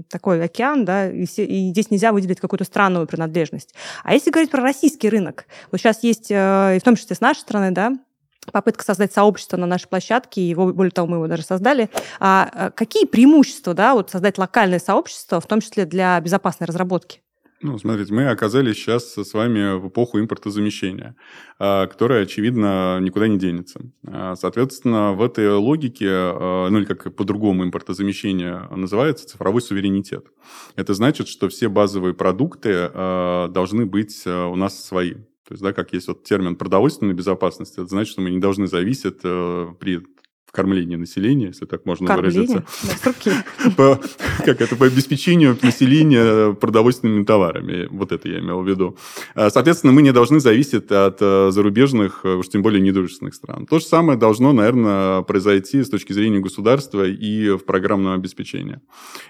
такой 0.09 0.43
океан, 0.43 0.85
да, 0.85 1.11
и, 1.11 1.27
все, 1.27 1.45
и 1.45 1.71
здесь 1.71 1.91
нельзя 1.91 2.13
выделить 2.13 2.41
какую-то 2.41 2.65
странную 2.65 3.07
принадлежность. 3.07 3.75
А 4.03 4.15
если 4.15 4.31
говорить 4.31 4.51
про 4.51 4.63
российский 4.63 5.09
рынок, 5.09 5.47
вот 5.71 5.81
сейчас 5.81 6.03
есть, 6.03 6.31
э, 6.31 6.77
и 6.77 6.81
в 6.81 6.83
том 6.83 6.97
числе 6.97 7.17
с 7.17 7.21
нашей 7.21 7.41
стороны, 7.41 7.71
да, 7.71 7.94
попытка 8.53 8.85
создать 8.85 9.13
сообщество 9.13 9.57
на 9.57 9.67
нашей 9.67 9.89
площадке, 9.89 10.41
и 10.41 10.45
его, 10.45 10.73
более 10.73 10.93
того, 10.93 11.09
мы 11.09 11.17
его 11.17 11.27
даже 11.27 11.43
создали. 11.43 11.91
А, 12.21 12.51
а 12.53 12.71
какие 12.71 13.07
преимущества, 13.07 13.75
да, 13.75 13.95
вот 13.95 14.11
создать 14.11 14.39
локальное 14.39 14.79
сообщество, 14.79 15.41
в 15.41 15.47
том 15.47 15.61
числе 15.61 15.85
для 15.85 16.21
безопасной 16.21 16.67
разработки? 16.67 17.21
Ну, 17.63 17.79
смотрите, 17.79 18.13
мы 18.13 18.29
оказались 18.29 18.77
сейчас 18.77 19.15
с 19.15 19.33
вами 19.33 19.79
в 19.79 19.89
эпоху 19.89 20.21
импортозамещения, 20.21 21.17
а, 21.59 21.87
которая, 21.87 22.25
очевидно, 22.25 22.99
никуда 23.01 23.27
не 23.27 23.39
денется. 23.39 23.81
А, 24.07 24.35
соответственно, 24.37 25.15
в 25.15 25.23
этой 25.23 25.51
логике, 25.51 26.07
ну 26.11 26.77
или 26.77 26.85
как 26.85 27.17
по-другому 27.17 27.65
импортозамещение 27.65 28.69
называется, 28.71 29.27
цифровой 29.27 29.63
суверенитет. 29.63 30.27
Это 30.77 30.93
значит, 30.93 31.27
что 31.29 31.49
все 31.49 31.69
базовые 31.69 32.13
продукты 32.13 32.91
должны 32.93 33.87
быть 33.87 34.27
у 34.27 34.57
нас 34.57 34.85
свои. 34.85 35.15
То 35.47 35.53
есть, 35.53 35.63
да, 35.63 35.73
как 35.73 35.93
есть 35.93 36.09
вот 36.09 36.25
термин 36.25 36.57
продовольственной 36.57 37.15
безопасности, 37.15 37.75
это 37.75 37.87
значит, 37.87 38.13
что 38.13 38.23
мы 38.23 38.31
не 38.31 38.41
должны 38.41 38.67
зависеть 38.67 39.21
э, 39.25 39.75
при 39.79 40.07
кормления 40.55 40.97
населения, 40.97 41.49
если 41.49 41.67
так 41.67 41.85
можно 41.85 42.07
Кормление? 42.07 42.47
выразиться. 42.47 43.45
По, 43.77 44.01
как 44.45 44.61
это, 44.61 44.77
по 44.77 44.87
обеспечению 44.87 45.59
населения 45.63 46.55
продовольственными 46.55 47.25
товарами. 47.25 47.89
Вот 47.91 48.13
это 48.13 48.29
я 48.29 48.39
имел 48.39 48.63
в 48.63 48.69
виду. 48.69 48.97
А, 49.35 49.51
соответственно, 49.51 49.93
мы 49.93 50.03
не 50.03 50.13
должны 50.13 50.39
зависеть 50.41 50.91
от 50.91 51.19
э, 51.21 51.51
зарубежных, 51.51 52.21
э, 52.25 52.35
уж 52.35 52.49
тем 52.49 52.63
более 52.63 52.81
недружественных 52.81 53.35
стран. 53.35 53.67
То 53.67 53.79
же 53.79 53.87
самое 53.87 54.19
должно, 54.19 54.53
наверное, 54.53 55.23
произойти 55.23 55.83
с 55.83 55.89
точки 55.89 56.13
зрения 56.13 56.41
государства 56.41 57.05
и 57.05 57.51
в 57.51 57.65
программном 57.65 58.15
обеспечении. 58.15 58.81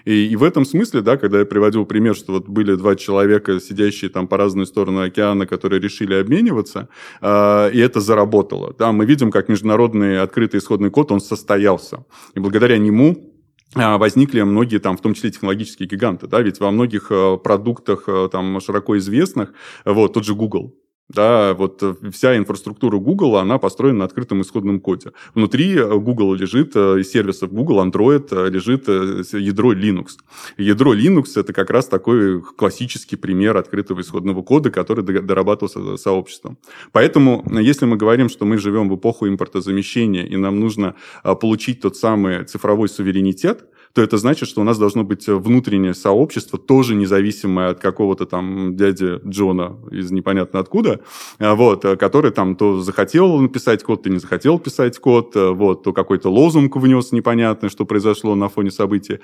И, 0.05 0.27
и 0.27 0.35
в 0.35 0.43
этом 0.43 0.65
смысле, 0.65 1.01
да, 1.01 1.17
когда 1.17 1.39
я 1.39 1.45
приводил 1.45 1.85
пример, 1.85 2.15
что 2.15 2.33
вот 2.33 2.47
были 2.47 2.75
два 2.75 2.95
человека, 2.95 3.59
сидящие 3.59 4.09
там 4.09 4.27
по 4.27 4.37
разные 4.37 4.65
стороны 4.65 5.01
океана, 5.05 5.47
которые 5.47 5.81
решили 5.81 6.13
обмениваться, 6.13 6.87
э, 7.21 7.71
и 7.73 7.79
это 7.79 7.99
заработало. 7.99 8.75
Да, 8.77 8.91
мы 8.91 9.05
видим, 9.05 9.31
как 9.31 9.49
международный 9.49 10.21
открытый 10.21 10.59
исходный 10.59 10.91
код, 10.91 11.14
он 11.15 11.21
состоялся. 11.21 12.05
И 12.35 12.39
благодаря 12.39 12.77
нему 12.77 13.33
а, 13.73 13.97
возникли 13.97 14.41
многие 14.41 14.79
там, 14.79 14.97
в 14.97 15.01
том 15.01 15.13
числе 15.13 15.31
технологические 15.31 15.89
гиганты, 15.89 16.27
да, 16.27 16.41
ведь 16.41 16.59
во 16.59 16.71
многих 16.71 17.07
э, 17.09 17.37
продуктах 17.37 18.03
э, 18.07 18.29
там 18.31 18.61
широко 18.61 18.97
известных, 18.97 19.53
вот 19.83 20.13
тот 20.13 20.23
же 20.23 20.33
Google, 20.33 20.75
да, 21.07 21.53
вот 21.53 21.83
э, 21.83 21.93
вся 22.11 22.35
инфраструктура 22.35 22.97
Google, 22.97 23.37
она 23.37 23.59
построена 23.59 23.99
на 23.99 24.05
открытом 24.05 24.41
исходном 24.41 24.79
коде. 24.79 25.11
Внутри 25.35 25.77
э, 25.77 25.99
Google 25.99 26.33
лежит, 26.33 26.71
э, 26.75 26.99
из 26.99 27.11
сервисов 27.11 27.53
Google, 27.53 27.85
Android 27.85 28.49
лежит 28.49 28.87
ядро 28.87 29.73
Linux. 29.73 30.17
Ядро 30.57 30.95
Linux– 30.95 31.25
это 31.35 31.53
как 31.53 31.69
раз 31.69 31.87
такой 31.87 32.41
классический 32.41 33.17
пример 33.17 33.55
открытого 33.55 34.01
исходного 34.01 34.41
кода, 34.41 34.71
который 34.71 35.03
дорабатывался 35.03 35.97
сообществом. 35.97 36.57
Поэтому, 36.91 37.45
если 37.59 37.85
мы 37.85 37.97
говорим, 37.97 38.27
что 38.27 38.45
мы 38.45 38.57
живем 38.57 38.89
в 38.89 38.95
эпоху 38.95 39.27
импортозамещения, 39.27 40.25
и 40.25 40.35
нам 40.37 40.59
нужно 40.59 40.95
получить 41.23 41.81
тот 41.81 41.95
самый 41.97 42.45
цифровой 42.45 42.89
суверенитет, 42.89 43.65
то 43.95 44.01
это 44.01 44.17
значит, 44.17 44.49
что 44.49 44.59
у 44.59 44.65
нас 44.65 44.77
должно 44.77 45.05
быть 45.05 45.25
внутреннее 45.27 45.93
сообщество, 45.93 46.59
тоже 46.59 46.95
независимое 46.95 47.69
от 47.69 47.79
какого-то 47.79 48.25
там 48.25 48.75
дяди 48.75 49.21
Джона 49.25 49.77
из 49.89 50.11
непонятно 50.11 50.59
откуда, 50.59 50.99
вот, 51.39 51.83
который 51.97 52.31
там 52.31 52.57
то 52.57 52.81
захотел 52.81 53.37
написать 53.37 53.83
код, 53.83 54.03
то 54.03 54.09
не 54.09 54.19
захотел 54.19 54.59
писать 54.59 54.99
код, 54.99 55.31
вот, 55.35 55.83
то 55.83 55.93
какой-то 55.93 56.29
лозунг 56.29 56.75
внес 56.75 57.13
непонятный, 57.13 57.69
что 57.69 57.85
произошло 57.85 58.35
на 58.35 58.49
фоне 58.49 58.69
событий 58.69 59.19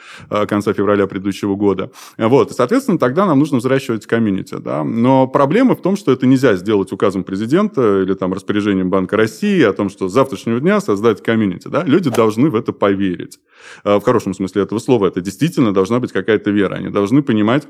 конца 0.47 0.71
февраля 0.71 1.05
предыдущего 1.05 1.55
года. 1.55 1.91
Вот, 2.17 2.51
и, 2.51 2.53
соответственно, 2.53 2.97
тогда 2.97 3.25
нам 3.25 3.39
нужно 3.39 3.57
взращивать 3.57 4.05
комьюнити, 4.05 4.55
да. 4.55 4.85
Но 4.85 5.27
проблема 5.27 5.75
в 5.75 5.81
том, 5.81 5.97
что 5.97 6.13
это 6.13 6.25
нельзя 6.25 6.55
сделать 6.55 6.93
указом 6.93 7.25
президента 7.25 8.03
или 8.03 8.13
там 8.13 8.31
распоряжением 8.31 8.89
Банка 8.89 9.17
России 9.17 9.61
о 9.63 9.73
том, 9.73 9.89
что 9.89 10.07
с 10.07 10.13
завтрашнего 10.13 10.61
дня 10.61 10.79
создать 10.79 11.21
комьюнити, 11.21 11.67
да. 11.67 11.83
Люди 11.83 12.09
должны 12.09 12.49
в 12.49 12.55
это 12.55 12.71
поверить. 12.71 13.39
В 13.83 13.99
хорошем 13.99 14.33
смысле 14.33 14.60
этого 14.61 14.79
слова. 14.79 15.07
Это 15.07 15.21
действительно 15.21 15.73
должна 15.73 15.99
быть 15.99 16.11
какая-то 16.11 16.51
вера. 16.51 16.75
Они 16.75 16.89
должны 16.89 17.21
понимать, 17.21 17.67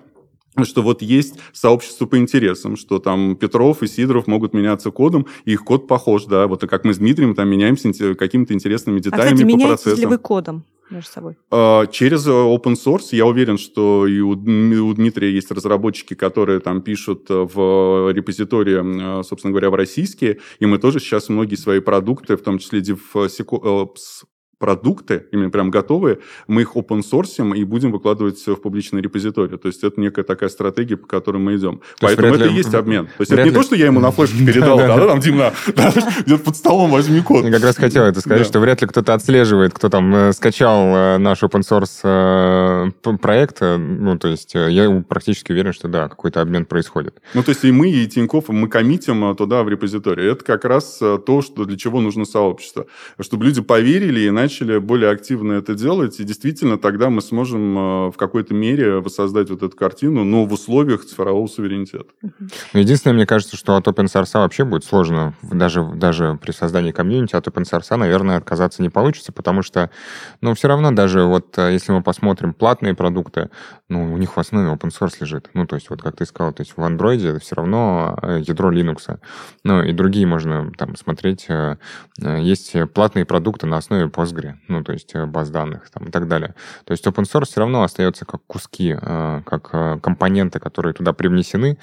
что 0.63 0.82
вот 0.82 1.01
есть 1.01 1.39
сообщество 1.54 2.06
по 2.06 2.17
интересам, 2.17 2.75
что 2.75 2.99
там 2.99 3.36
Петров 3.36 3.84
и 3.84 3.88
Сидоров 3.88 4.27
могут 4.27 4.54
меняться 4.54 4.91
кодом, 4.91 5.27
и 5.45 5.54
их 5.54 5.63
код 5.63 5.88
похож, 5.88 6.25
да, 6.25 6.47
вот 6.47 6.62
как 6.69 6.84
мы 6.84 6.93
с 6.93 6.97
Дмитрием 6.97 7.36
там 7.36 7.49
меняемся 7.49 8.15
какими-то 8.15 8.54
интересными 8.54 8.99
деталями 8.99 9.32
а, 9.32 9.45
кстати, 9.45 9.51
по 9.51 9.67
процессам. 9.67 9.99
ли 9.99 10.06
вы 10.06 10.17
кодом? 10.17 10.63
между 10.89 11.10
собой? 11.10 11.38
А, 11.49 11.88
через 11.88 12.27
open 12.27 12.75
source. 12.75 13.15
Я 13.15 13.25
уверен, 13.25 13.58
что 13.58 14.06
и 14.08 14.19
у 14.19 14.36
Дмитрия 14.36 15.32
есть 15.32 15.49
разработчики, 15.51 16.13
которые 16.13 16.60
там 16.60 16.82
пишут 16.82 17.27
в 17.30 18.12
репозитории, 18.12 19.23
собственно 19.23 19.51
говоря, 19.51 19.69
в 19.69 19.75
российские. 19.75 20.39
И 20.60 20.65
мы 20.65 20.77
тоже 20.77 20.99
сейчас 20.99 21.30
многие 21.30 21.56
свои 21.56 21.80
продукты, 21.80 22.36
в 22.36 22.41
том 22.41 22.60
числе 22.60 22.82
DevSecOps 22.82 24.25
продукты, 24.62 25.26
именно 25.32 25.50
прям 25.50 25.71
готовые, 25.71 26.19
мы 26.47 26.62
их 26.62 26.78
open 26.78 27.02
source 27.02 27.58
и 27.58 27.63
будем 27.63 27.91
выкладывать 27.91 28.45
в 28.45 28.56
публичный 28.56 29.02
репозиторий. 29.02 29.58
То 29.58 29.67
есть 29.67 29.84
это 29.84 30.00
некая 30.00 30.24
такая 30.24 30.50
стратегия, 30.50 30.95
по 30.95 31.08
которой 31.08 31.38
мы 31.38 31.58
идем. 31.58 31.82
То 32.00 32.08
Поэтому 32.08 32.36
это 32.36 32.45
ли... 32.45 32.52
и 32.52 32.58
есть 32.58 32.74
обмен. 32.74 33.08
То 33.08 33.21
есть 33.21 33.32
это 33.32 33.43
не 33.43 33.50
ли... 33.50 33.56
то, 33.56 33.63
что 33.63 33.76
я 33.76 33.88
ему 33.88 34.00
на 34.00 34.12
флешке 34.12 34.45
передал, 34.45 34.78
да, 34.78 35.08
там, 35.08 35.19
Дима, 35.19 35.52
где-то 35.67 36.43
под 36.43 36.56
столом 36.56 36.91
возьми 36.91 37.21
код. 37.21 37.43
Я 37.43 37.52
как 37.52 37.63
раз 37.63 37.76
хотел 37.76 38.04
это 38.04 38.21
сказать, 38.21 38.45
что 38.45 38.60
вряд 38.60 38.82
ли 38.82 38.88
кто-то 38.88 39.13
отслеживает, 39.13 39.74
кто 39.74 39.89
там 39.89 40.13
э, 40.13 40.34
скачал 40.34 40.95
э, 40.95 41.17
наш 41.17 41.41
open 41.41 41.62
source 41.62 42.02
э, 42.04 43.17
проект. 43.17 43.62
Ну, 43.62 44.17
то 44.17 44.28
есть 44.28 44.54
я 44.54 45.04
практически 45.08 45.52
уверен, 45.52 45.74
что 45.74 45.88
да, 45.88 46.08
какой-то 46.08 46.41
обмен 46.41 46.65
происходит. 46.65 47.19
Ну, 47.34 47.41
то 47.43 47.50
есть 47.50 47.63
и 47.63 47.71
мы, 47.71 47.89
и 47.89 48.06
Тинькофф, 48.08 48.50
мы 48.50 48.67
коммитим 48.67 49.36
туда 49.36 49.63
в 49.63 49.69
репозиторий. 49.69 50.32
Это 50.32 50.45
как 50.45 50.65
раз 50.65 51.00
то, 51.00 51.41
что 51.41 51.65
для 51.65 51.78
чего 51.78 52.00
нужно 52.00 52.26
сообщество. 52.26 52.86
Чтобы 53.19 53.45
люди 53.45 53.62
поверили 53.62 54.21
и 54.21 54.30
начали 54.30 54.50
начали 54.51 54.79
более 54.79 55.11
активно 55.11 55.53
это 55.53 55.75
делать, 55.75 56.19
и 56.19 56.23
действительно 56.25 56.77
тогда 56.77 57.09
мы 57.09 57.21
сможем 57.21 57.77
э, 57.77 58.11
в 58.11 58.15
какой-то 58.17 58.53
мере 58.53 58.99
воссоздать 58.99 59.49
вот 59.49 59.63
эту 59.63 59.75
картину, 59.77 60.25
но 60.25 60.45
в 60.45 60.51
условиях 60.51 61.05
цифрового 61.05 61.47
суверенитета. 61.47 62.07
Ну, 62.21 62.79
единственное, 62.79 63.15
мне 63.15 63.25
кажется, 63.25 63.55
что 63.55 63.77
от 63.77 63.87
open 63.87 64.05
source 64.05 64.31
вообще 64.33 64.65
будет 64.65 64.83
сложно, 64.83 65.33
даже, 65.41 65.83
даже 65.95 66.37
при 66.41 66.51
создании 66.51 66.91
комьюнити 66.91 67.33
от 67.35 67.47
open 67.47 67.63
source, 67.63 67.95
наверное, 67.95 68.37
отказаться 68.37 68.81
не 68.81 68.89
получится, 68.89 69.31
потому 69.31 69.61
что, 69.61 69.89
ну, 70.41 70.53
все 70.53 70.67
равно 70.67 70.91
даже 70.91 71.23
вот 71.23 71.57
э, 71.57 71.71
если 71.71 71.93
мы 71.93 72.03
посмотрим 72.03 72.53
платные 72.53 72.93
продукты, 72.93 73.49
ну, 73.87 74.13
у 74.13 74.17
них 74.17 74.35
в 74.35 74.39
основе 74.39 74.67
open 74.67 74.89
source 74.89 75.15
лежит. 75.21 75.49
Ну, 75.53 75.65
то 75.65 75.75
есть, 75.75 75.89
вот 75.89 76.01
как 76.01 76.17
ты 76.17 76.25
сказал, 76.25 76.51
то 76.51 76.61
есть 76.61 76.73
в 76.75 76.79
Android 76.79 77.39
все 77.39 77.55
равно 77.55 78.17
э, 78.21 78.41
ядро 78.45 78.69
Linux. 78.69 79.17
Ну, 79.63 79.81
и 79.81 79.93
другие 79.93 80.27
можно 80.27 80.71
там 80.77 80.97
смотреть. 80.97 81.47
Есть 82.17 82.75
платные 82.93 83.25
продукты 83.25 83.67
на 83.67 83.77
основе 83.77 84.05
Postgre 84.05 84.40
Postgre, 84.41 84.56
ну, 84.67 84.84
то 84.84 84.93
есть 84.93 85.15
э, 85.15 85.25
баз 85.25 85.49
данных 85.49 85.89
там, 85.89 86.08
и 86.08 86.12
так 86.12 86.27
далее. 86.27 86.56
То 86.86 86.91
есть 86.91 87.06
open 87.08 87.23
source 87.23 87.45
все 87.45 87.60
равно 87.60 87.84
остается 87.84 88.25
как 88.25 88.41
куски, 88.47 88.95
э, 88.99 89.41
как 89.45 89.69
э, 89.73 89.99
компоненты, 90.01 90.60
которые 90.60 90.93
туда 90.93 91.13
привнесены, 91.13 91.77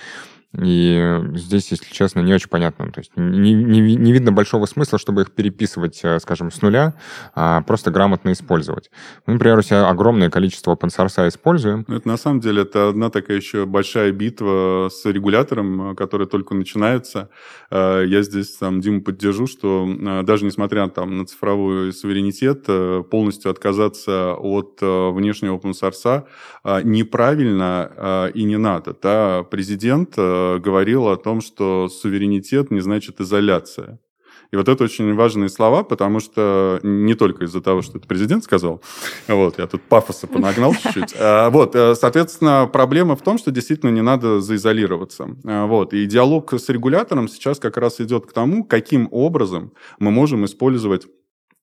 и 0.60 1.20
здесь, 1.34 1.70
если 1.70 1.92
честно, 1.92 2.20
не 2.20 2.34
очень 2.34 2.48
понятно. 2.48 2.90
То 2.90 3.00
есть 3.00 3.12
не, 3.16 3.52
не, 3.54 3.96
не 3.96 4.12
видно 4.12 4.32
большого 4.32 4.66
смысла, 4.66 4.98
чтобы 4.98 5.22
их 5.22 5.30
переписывать, 5.30 6.00
э, 6.02 6.18
скажем, 6.20 6.50
с 6.50 6.62
нуля, 6.62 6.94
а 7.34 7.62
просто 7.62 7.90
грамотно 7.90 8.32
использовать. 8.32 8.90
Мы, 9.26 9.34
например, 9.34 9.58
у 9.58 9.62
себя 9.62 9.88
огромное 9.88 10.30
количество 10.30 10.72
open 10.72 10.88
source 10.88 11.28
используем. 11.28 11.84
Ну, 11.88 11.96
это 11.96 12.08
на 12.08 12.16
самом 12.16 12.40
деле 12.40 12.62
это 12.62 12.88
одна 12.88 13.10
такая 13.10 13.36
еще 13.36 13.66
большая 13.66 14.12
битва 14.12 14.88
с 14.90 15.04
регулятором, 15.04 15.94
которая 15.94 16.26
только 16.26 16.54
начинается. 16.54 17.30
Э, 17.70 18.02
я 18.06 18.22
здесь 18.22 18.56
там 18.56 18.80
Диму 18.80 19.02
поддержу, 19.02 19.46
что 19.46 19.88
э, 19.88 20.22
даже 20.22 20.44
несмотря 20.44 20.88
там, 20.88 21.18
на 21.18 21.26
цифровой 21.26 21.92
суверенитет, 21.92 22.66
полностью 23.10 23.50
отказаться 23.50 24.34
от 24.34 24.78
внешнего 24.80 25.56
open 25.56 25.72
source 25.72 26.24
неправильно 26.84 28.30
и 28.34 28.44
не 28.44 28.56
надо. 28.56 28.96
Да? 29.00 29.44
Президент 29.50 30.16
говорил 30.58 31.08
о 31.08 31.16
том, 31.16 31.40
что 31.40 31.88
суверенитет 31.88 32.70
не 32.70 32.80
значит 32.80 33.20
изоляция. 33.20 33.98
И 34.50 34.56
вот 34.56 34.68
это 34.68 34.84
очень 34.84 35.14
важные 35.14 35.50
слова, 35.50 35.82
потому 35.82 36.20
что 36.20 36.80
не 36.82 37.14
только 37.14 37.44
из-за 37.44 37.60
того, 37.60 37.82
что 37.82 37.98
это 37.98 38.08
президент 38.08 38.44
сказал, 38.44 38.80
вот, 39.26 39.58
я 39.58 39.66
тут 39.66 39.82
пафоса 39.82 40.26
понагнал 40.26 40.74
чуть-чуть. 40.74 41.14
А, 41.20 41.50
вот, 41.50 41.74
э, 41.74 41.94
соответственно, 41.94 42.68
проблема 42.72 43.16
в 43.16 43.22
том, 43.22 43.38
что 43.38 43.50
действительно 43.50 43.90
не 43.90 44.02
надо 44.02 44.40
заизолироваться. 44.40 45.36
А, 45.44 45.66
вот, 45.66 45.92
и 45.92 46.06
диалог 46.06 46.54
с 46.54 46.68
регулятором 46.68 47.28
сейчас 47.28 47.58
как 47.58 47.76
раз 47.76 48.00
идет 48.00 48.26
к 48.26 48.32
тому, 48.32 48.64
каким 48.64 49.08
образом 49.10 49.72
мы 49.98 50.10
можем 50.10 50.44
использовать 50.44 51.06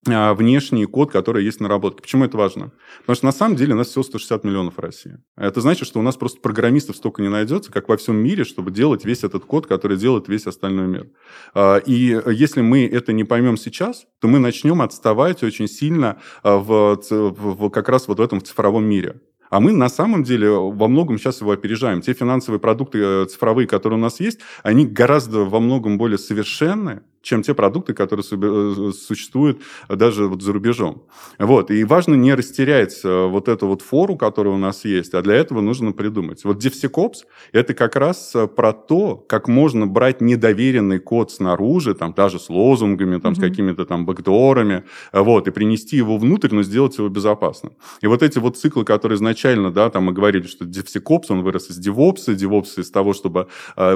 внешний 0.06 0.86
код, 0.86 1.10
который 1.10 1.44
есть 1.44 1.60
на 1.60 1.68
работе. 1.68 1.96
Почему 2.00 2.24
это 2.24 2.36
важно? 2.36 2.72
Потому 3.00 3.16
что 3.16 3.26
на 3.26 3.32
самом 3.32 3.56
деле 3.56 3.74
у 3.74 3.76
нас 3.76 3.88
всего 3.88 4.02
160 4.02 4.44
миллионов 4.44 4.76
в 4.76 4.80
России. 4.80 5.18
Это 5.36 5.60
значит, 5.60 5.86
что 5.86 5.98
у 5.98 6.02
нас 6.02 6.16
просто 6.16 6.40
программистов 6.40 6.96
столько 6.96 7.22
не 7.22 7.28
найдется, 7.28 7.72
как 7.72 7.88
во 7.88 7.96
всем 7.96 8.16
мире, 8.16 8.44
чтобы 8.44 8.70
делать 8.70 9.04
весь 9.04 9.24
этот 9.24 9.44
код, 9.44 9.66
который 9.66 9.96
делает 9.96 10.28
весь 10.28 10.46
остальной 10.46 10.86
мир. 10.86 11.10
А, 11.54 11.78
и 11.78 12.20
если 12.32 12.60
мы 12.60 12.86
это 12.86 13.12
не 13.12 13.24
поймем 13.24 13.56
сейчас, 13.56 14.06
то 14.20 14.28
мы 14.28 14.38
начнем 14.38 14.82
отставать 14.82 15.42
очень 15.42 15.68
сильно 15.68 16.20
а, 16.42 16.56
в, 16.58 17.00
в, 17.10 17.70
как 17.70 17.88
раз 17.88 18.08
вот 18.08 18.18
в 18.18 18.22
этом 18.22 18.42
цифровом 18.42 18.84
мире. 18.84 19.20
А 19.50 19.60
мы 19.60 19.72
на 19.72 19.88
самом 19.88 20.24
деле 20.24 20.50
во 20.50 20.88
многом 20.88 21.18
сейчас 21.18 21.40
его 21.40 21.52
опережаем. 21.52 22.00
Те 22.00 22.14
финансовые 22.14 22.60
продукты 22.60 22.98
э, 22.98 23.26
цифровые, 23.26 23.68
которые 23.68 23.98
у 23.98 24.02
нас 24.02 24.20
есть, 24.20 24.40
они 24.62 24.86
гораздо 24.86 25.44
во 25.44 25.60
многом 25.60 25.98
более 25.98 26.18
совершенны, 26.18 27.02
чем 27.26 27.42
те 27.42 27.54
продукты, 27.54 27.92
которые 27.92 28.24
э, 28.24 28.92
существуют 28.92 29.60
даже 29.88 30.28
вот 30.28 30.42
за 30.42 30.52
рубежом. 30.52 31.02
Вот. 31.38 31.72
И 31.72 31.82
важно 31.82 32.14
не 32.14 32.32
растерять 32.34 33.00
э, 33.02 33.26
вот 33.26 33.48
эту 33.48 33.66
вот 33.66 33.82
фору, 33.82 34.16
которая 34.16 34.54
у 34.54 34.58
нас 34.58 34.84
есть, 34.84 35.12
а 35.12 35.22
для 35.22 35.34
этого 35.34 35.60
нужно 35.60 35.90
придумать. 35.90 36.44
Вот 36.44 36.64
DevSecOps– 36.64 37.24
это 37.52 37.74
как 37.74 37.96
раз 37.96 38.32
э, 38.36 38.46
про 38.46 38.72
то, 38.72 39.16
как 39.16 39.48
можно 39.48 39.88
брать 39.88 40.20
недоверенный 40.20 41.00
код 41.00 41.32
снаружи, 41.32 41.94
там, 41.94 42.14
даже 42.14 42.38
с 42.38 42.48
лозунгами, 42.48 43.18
там, 43.18 43.32
mm-hmm. 43.32 43.36
с 43.36 43.40
какими-то 43.40 43.86
там 43.86 44.06
бэкдорами, 44.06 44.84
вот, 45.12 45.48
и 45.48 45.50
принести 45.50 45.96
его 45.96 46.18
внутрь, 46.18 46.54
но 46.54 46.62
сделать 46.62 46.96
его 46.96 47.08
безопасным. 47.08 47.72
И 48.02 48.06
вот 48.06 48.22
эти 48.22 48.38
вот 48.38 48.56
циклы, 48.56 48.84
которые 48.84 49.16
изначально, 49.16 49.72
да, 49.72 49.90
там 49.90 50.04
мы 50.04 50.12
говорили, 50.12 50.46
что 50.46 50.64
DevSecOps, 50.64 51.24
он 51.30 51.42
вырос 51.42 51.70
из 51.70 51.84
DevOps, 51.84 52.28
DevOps 52.28 52.80
из 52.80 52.90
того, 52.92 53.14
чтобы 53.14 53.48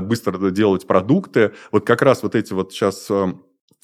быстро 0.02 0.50
делать 0.50 0.86
продукты, 0.88 1.52
вот 1.70 1.86
как 1.86 2.02
раз 2.02 2.24
вот 2.24 2.34
эти 2.34 2.52
вот 2.52 2.72
сейчас 2.72 3.08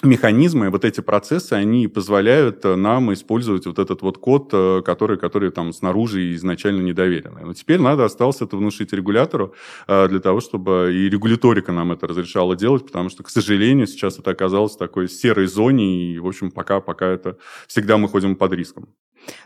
механизмы, 0.03 0.70
вот 0.70 0.85
эти 0.85 1.01
процессы, 1.01 1.55
они 1.55 1.88
позволяют 1.88 2.64
э, 2.64 2.77
нам 2.77 3.12
использовать 3.12 3.66
вот 3.66 3.79
этот 3.79 4.03
вот 4.03 4.18
код, 4.18 4.51
э, 4.53 4.83
который, 4.85 5.16
который 5.16 5.51
там 5.51 5.72
снаружи 5.72 6.35
изначально 6.35 6.83
недоверенный. 6.83 7.44
Но 7.44 7.55
теперь 7.55 7.81
надо 7.81 8.05
осталось 8.05 8.42
это 8.42 8.57
внушить 8.57 8.92
регулятору 8.92 9.55
э, 9.88 10.09
для 10.09 10.20
того, 10.20 10.40
чтобы 10.40 10.92
и 10.94 11.09
регуляторика 11.09 11.72
нам 11.72 11.92
это 11.92 12.07
разрешала 12.07 12.57
делать, 12.57 12.85
потому 12.85 13.09
что, 13.09 13.22
к 13.22 13.31
сожалению, 13.31 13.87
сейчас 13.87 14.18
это 14.18 14.31
оказалось 14.31 14.75
в 14.75 14.79
такой 14.79 15.09
серой 15.09 15.46
зоне, 15.46 16.12
и, 16.12 16.18
в 16.18 16.27
общем, 16.27 16.51
пока, 16.51 16.81
пока 16.81 17.07
это 17.07 17.38
всегда 17.66 17.96
мы 17.96 18.09
ходим 18.09 18.37
под 18.37 18.53
риском. 18.53 18.88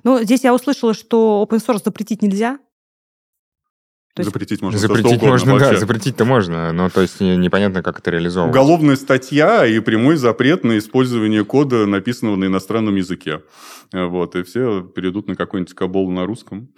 Ну, 0.02 0.20
здесь 0.22 0.42
я 0.42 0.52
услышала, 0.52 0.94
что 0.94 1.46
open 1.48 1.64
source 1.64 1.82
запретить 1.84 2.22
нельзя, 2.22 2.58
то 4.14 4.22
есть... 4.22 4.32
Запретить 4.32 4.60
можно 4.60 4.78
Запретить 4.78 5.06
угодно, 5.06 5.28
можно, 5.28 5.52
вообще. 5.52 5.70
да, 5.70 5.76
запретить-то 5.78 6.24
можно, 6.24 6.72
но 6.72 6.90
то 6.90 7.00
есть 7.00 7.20
непонятно, 7.20 7.82
как 7.82 8.00
это 8.00 8.10
реализовывать. 8.10 8.54
Уголовная 8.54 8.96
статья 8.96 9.64
и 9.66 9.78
прямой 9.78 10.16
запрет 10.16 10.64
на 10.64 10.78
использование 10.78 11.44
кода, 11.44 11.86
написанного 11.86 12.36
на 12.36 12.46
иностранном 12.46 12.96
языке. 12.96 13.42
Вот, 13.92 14.36
и 14.36 14.42
все 14.42 14.82
перейдут 14.82 15.28
на 15.28 15.34
какой-нибудь 15.34 15.74
кабол 15.74 16.10
на 16.10 16.24
русском. 16.24 16.68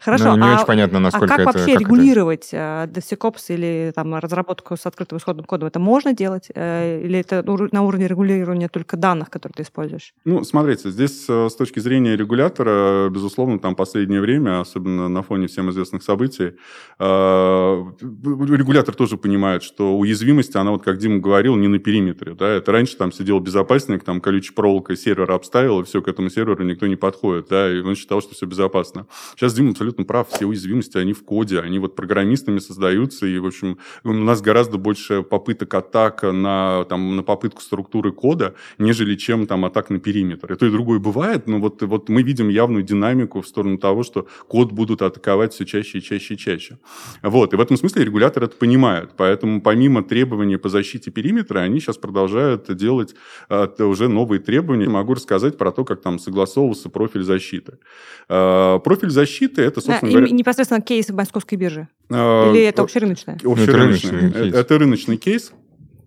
Хорошо, 0.00 0.36
ну, 0.36 0.44
не 0.44 0.50
а, 0.50 0.56
очень 0.56 0.66
понятно, 0.66 0.98
насколько 0.98 1.34
а 1.34 1.36
как 1.36 1.40
это, 1.40 1.58
вообще 1.58 1.74
как 1.74 1.82
регулировать 1.82 2.48
это? 2.52 2.88
DevSecOps 2.90 3.42
или 3.48 3.92
там, 3.94 4.14
разработку 4.14 4.76
с 4.76 4.86
открытым 4.86 5.18
исходным 5.18 5.44
кодом? 5.44 5.68
Это 5.68 5.78
можно 5.78 6.14
делать? 6.14 6.48
Э, 6.54 7.02
или 7.04 7.18
это 7.18 7.44
на 7.72 7.82
уровне 7.82 8.08
регулирования 8.08 8.68
только 8.68 8.96
данных, 8.96 9.28
которые 9.28 9.56
ты 9.56 9.62
используешь? 9.62 10.14
Ну, 10.24 10.42
смотрите, 10.42 10.90
здесь 10.90 11.26
э, 11.28 11.48
с 11.50 11.54
точки 11.54 11.80
зрения 11.80 12.16
регулятора, 12.16 13.10
безусловно, 13.10 13.58
там 13.58 13.74
последнее 13.74 14.22
время, 14.22 14.60
особенно 14.60 15.08
на 15.08 15.22
фоне 15.22 15.48
всем 15.48 15.70
известных 15.70 16.02
событий, 16.02 16.44
э, 16.44 16.52
регулятор 17.00 18.94
тоже 18.94 19.16
понимает, 19.16 19.62
что 19.62 19.96
уязвимость, 19.96 20.54
она 20.56 20.70
вот, 20.72 20.82
как 20.82 20.98
Дима 20.98 21.18
говорил, 21.18 21.56
не 21.56 21.68
на 21.68 21.78
периметре. 21.78 22.34
Да? 22.34 22.48
Это 22.48 22.72
раньше 22.72 22.96
там 22.96 23.12
сидел 23.12 23.40
безопасник, 23.40 24.04
там 24.04 24.20
колючей 24.20 24.52
проволокой 24.52 24.96
сервер 24.96 25.30
обставил, 25.30 25.80
и 25.80 25.84
все, 25.84 26.02
к 26.02 26.08
этому 26.08 26.30
серверу 26.30 26.62
никто 26.64 26.86
не 26.86 26.96
подходит. 26.96 27.46
Да? 27.48 27.72
И 27.72 27.80
он 27.80 27.94
считал, 27.94 28.20
что 28.20 28.34
все 28.34 28.46
безопасно. 28.46 29.06
Сейчас 29.34 29.54
Дима 29.54 29.70
абсолютно 29.70 30.04
прав. 30.04 30.28
Все 30.28 30.46
уязвимости, 30.46 30.98
они 30.98 31.12
в 31.12 31.24
коде, 31.24 31.60
они 31.60 31.78
вот 31.78 31.96
программистами 31.96 32.58
создаются. 32.58 33.26
И, 33.26 33.38
в 33.38 33.46
общем, 33.46 33.78
у 34.04 34.12
нас 34.12 34.42
гораздо 34.42 34.78
больше 34.78 35.22
попыток 35.22 35.72
атак 35.74 36.22
на, 36.22 36.84
там, 36.88 37.16
на 37.16 37.22
попытку 37.22 37.62
структуры 37.62 38.12
кода, 38.12 38.54
нежели 38.78 39.14
чем 39.16 39.46
там 39.46 39.64
атак 39.64 39.90
на 39.90 39.98
периметр. 39.98 40.52
И 40.52 40.56
то 40.56 40.66
и 40.66 40.70
другое 40.70 40.98
бывает, 40.98 41.46
но 41.46 41.58
вот, 41.58 41.82
вот 41.82 42.08
мы 42.08 42.22
видим 42.22 42.48
явную 42.48 42.82
динамику 42.82 43.40
в 43.40 43.46
сторону 43.46 43.78
того, 43.78 44.02
что 44.02 44.26
код 44.48 44.72
будут 44.72 45.02
атаковать 45.02 45.54
все 45.54 45.64
чаще 45.64 45.98
и 45.98 46.02
чаще 46.02 46.34
и 46.34 46.36
чаще. 46.36 46.69
Вот. 47.22 47.52
И 47.52 47.56
в 47.56 47.60
этом 47.60 47.76
смысле 47.76 48.04
регулятор 48.04 48.44
это 48.44 48.56
понимает. 48.56 49.10
Поэтому 49.16 49.60
помимо 49.60 50.02
требований 50.02 50.56
по 50.56 50.68
защите 50.68 51.10
периметра, 51.10 51.60
они 51.60 51.80
сейчас 51.80 51.96
продолжают 51.96 52.74
делать 52.76 53.14
uh, 53.48 53.82
уже 53.84 54.08
новые 54.08 54.40
требования. 54.40 54.88
Могу 54.88 55.14
рассказать 55.14 55.58
про 55.58 55.72
то, 55.72 55.84
как 55.84 56.02
там 56.02 56.18
согласовывался 56.18 56.88
профиль 56.88 57.22
защиты. 57.22 57.78
Uh, 58.28 58.80
профиль 58.80 59.10
защиты 59.10 59.62
это, 59.62 59.80
собственно 59.80 60.12
да, 60.12 60.18
говоря... 60.18 60.34
Непосредственно 60.34 60.80
кейс 60.80 61.08
Московской 61.08 61.58
биржи. 61.58 61.88
Uh, 62.08 62.50
Или 62.50 62.62
это 62.64 62.82
общерыночное? 62.82 63.38
Общерыночный. 63.44 64.10
Это 64.10 64.38
рыночный, 64.38 64.60
это 64.60 64.78
рыночный 64.78 65.16
кейс. 65.16 65.52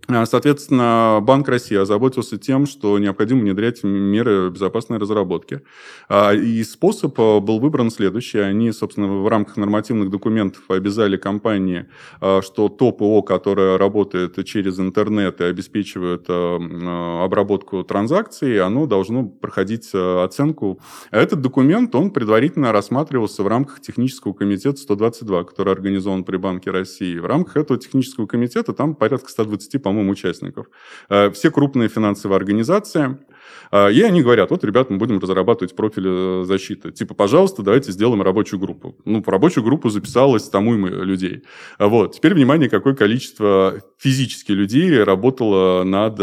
А, 0.08 0.26
соответственно, 0.26 1.20
Банк 1.22 1.48
России 1.48 1.78
озаботился 1.78 2.38
тем, 2.38 2.66
что 2.66 3.00
необходимо 3.00 3.40
внедрять 3.42 3.84
меры 3.84 4.50
безопасной 4.50 4.98
разработки. 4.98 5.62
А, 6.10 6.34
и 6.34 6.62
способ 6.64 7.18
а, 7.20 7.40
был 7.40 7.60
выбран 7.60 7.90
следующий. 7.90 8.40
Они, 8.40 8.74
собственно, 8.74 9.08
в 9.08 9.28
рамках 9.30 9.56
нормативных 9.56 10.10
документов 10.10 10.64
обязали 10.68 11.16
компании, 11.16 11.86
что 12.20 12.70
то 12.70 12.92
ПО, 12.92 13.22
которое 13.22 13.78
работает 13.78 14.44
через 14.46 14.80
интернет 14.80 15.40
и 15.40 15.46
обеспечивает 15.46 16.26
обработку 16.30 17.84
транзакций, 17.84 18.60
оно 18.60 18.86
должно 18.86 19.26
проходить 19.26 19.94
оценку. 19.94 20.80
Этот 21.12 21.42
документ, 21.42 21.96
он 21.96 22.12
предварительно 22.12 22.72
рассматривался 22.72 23.44
в 23.44 23.48
рамках 23.48 23.82
технического 23.82 24.34
комитета 24.34 24.78
122, 24.78 25.44
который 25.46 25.74
организован 25.74 26.24
при 26.24 26.38
Банке 26.38 26.72
России. 26.72 27.18
В 27.18 27.26
рамках 27.26 27.58
этого 27.58 27.80
технического 27.80 28.26
комитета 28.26 28.74
там 28.74 28.96
порядка 28.96 29.30
120, 29.30 29.82
по 29.82 29.93
по-моему, 29.94 30.12
участников. 30.12 30.66
Э, 31.10 31.30
все 31.30 31.52
крупные 31.52 31.88
финансовые 31.88 32.36
организации. 32.36 33.18
Э, 33.72 33.92
и 33.92 34.02
они 34.02 34.24
говорят, 34.24 34.50
вот, 34.50 34.64
ребят, 34.64 34.90
мы 34.90 34.98
будем 34.98 35.20
разрабатывать 35.20 35.76
профиль 35.76 36.08
э, 36.08 36.44
защиты. 36.46 36.92
Типа, 36.92 37.14
пожалуйста, 37.14 37.62
давайте 37.62 37.92
сделаем 37.92 38.22
рабочую 38.24 38.60
группу. 38.60 38.96
Ну, 39.06 39.22
в 39.22 39.28
рабочую 39.28 39.64
группу 39.64 39.90
записалось 39.90 40.50
тому 40.50 40.76
и 40.76 41.06
людей. 41.06 41.44
Вот. 41.78 42.16
Теперь, 42.16 42.34
внимание, 42.34 42.70
какое 42.70 42.96
количество 42.96 43.82
физически 44.00 44.52
людей 44.52 45.04
работало 45.04 45.84
над 45.84 46.20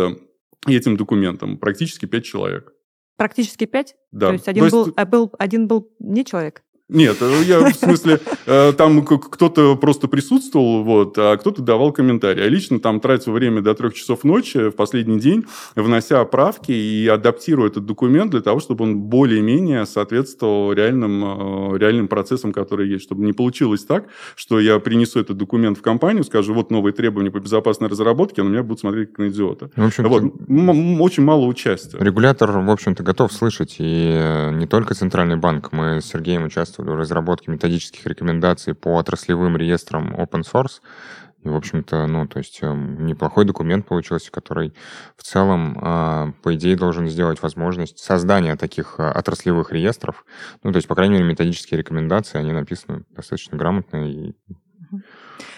этим 0.66 0.96
документом. 0.96 1.56
Практически 1.56 2.06
пять 2.06 2.24
человек. 2.24 2.72
Практически 3.16 3.66
пять? 3.66 3.94
Да. 4.10 4.28
То 4.28 4.32
есть 4.32 4.48
один, 4.48 4.60
То 4.62 4.64
есть... 4.64 4.74
Был, 4.74 4.94
а 4.96 5.04
был, 5.06 5.32
один 5.38 5.68
был 5.68 5.88
не 6.00 6.24
человек? 6.24 6.62
Нет, 6.90 7.18
э, 7.20 7.42
я 7.44 7.60
в 7.60 7.74
смысле, 7.74 8.20
э, 8.46 8.72
там 8.76 9.04
кто-то 9.04 9.76
просто 9.76 10.08
присутствовал, 10.08 10.82
вот, 10.82 11.14
а 11.16 11.36
кто-то 11.36 11.62
давал 11.62 11.92
комментарии. 11.92 12.42
Я 12.42 12.48
лично 12.48 12.80
там 12.80 12.98
тратил 12.98 13.32
время 13.32 13.62
до 13.62 13.74
трех 13.74 13.94
часов 13.94 14.24
ночи 14.24 14.70
в 14.70 14.72
последний 14.72 15.20
день, 15.20 15.44
внося 15.76 16.24
правки 16.24 16.72
и 16.72 17.06
адаптируя 17.06 17.68
этот 17.68 17.86
документ 17.86 18.32
для 18.32 18.40
того, 18.40 18.58
чтобы 18.58 18.84
он 18.84 18.98
более-менее 18.98 19.86
соответствовал 19.86 20.72
реальным, 20.72 21.74
э, 21.74 21.78
реальным 21.78 22.08
процессам, 22.08 22.52
которые 22.52 22.90
есть. 22.90 23.04
Чтобы 23.04 23.24
не 23.24 23.32
получилось 23.32 23.84
так, 23.84 24.06
что 24.34 24.58
я 24.58 24.80
принесу 24.80 25.20
этот 25.20 25.36
документ 25.36 25.78
в 25.78 25.82
компанию, 25.82 26.24
скажу, 26.24 26.54
вот 26.54 26.70
новые 26.70 26.92
требования 26.92 27.30
по 27.30 27.38
безопасной 27.38 27.88
разработке, 27.88 28.42
а 28.42 28.44
на 28.44 28.48
меня 28.48 28.62
будут 28.62 28.80
смотреть 28.80 29.10
как 29.10 29.18
на 29.18 29.28
идиота. 29.28 29.70
В 29.76 29.86
общем 29.86 30.08
вот, 30.08 30.22
очень 31.00 31.22
мало 31.22 31.46
участия. 31.46 31.98
Регулятор, 32.00 32.50
в 32.50 32.70
общем-то, 32.70 33.02
готов 33.04 33.32
слышать. 33.32 33.76
И 33.78 34.50
не 34.52 34.66
только 34.66 34.94
Центральный 34.94 35.36
банк. 35.36 35.72
Мы 35.72 36.00
с 36.00 36.06
Сергеем 36.06 36.44
участвовали 36.44 36.79
разработке 36.80 37.50
методических 37.50 38.06
рекомендаций 38.06 38.74
по 38.74 38.96
отраслевым 38.96 39.56
реестрам 39.56 40.14
open 40.14 40.42
source. 40.42 40.80
И, 41.42 41.48
в 41.48 41.56
общем-то, 41.56 42.06
ну, 42.06 42.26
то 42.26 42.38
есть 42.38 42.58
эм, 42.62 43.06
неплохой 43.06 43.46
документ 43.46 43.86
получился, 43.86 44.30
который 44.30 44.74
в 45.16 45.22
целом, 45.22 45.78
а, 45.80 46.32
по 46.42 46.54
идее, 46.54 46.76
должен 46.76 47.08
сделать 47.08 47.40
возможность 47.40 47.98
создания 47.98 48.56
таких 48.56 48.96
а, 48.98 49.10
отраслевых 49.12 49.72
реестров. 49.72 50.26
Ну, 50.62 50.72
то 50.72 50.76
есть, 50.76 50.86
по 50.86 50.94
крайней 50.94 51.14
мере, 51.14 51.24
методические 51.24 51.78
рекомендации, 51.78 52.38
они 52.38 52.52
написаны 52.52 53.04
достаточно 53.10 53.56
грамотно 53.56 54.10
и 54.10 54.34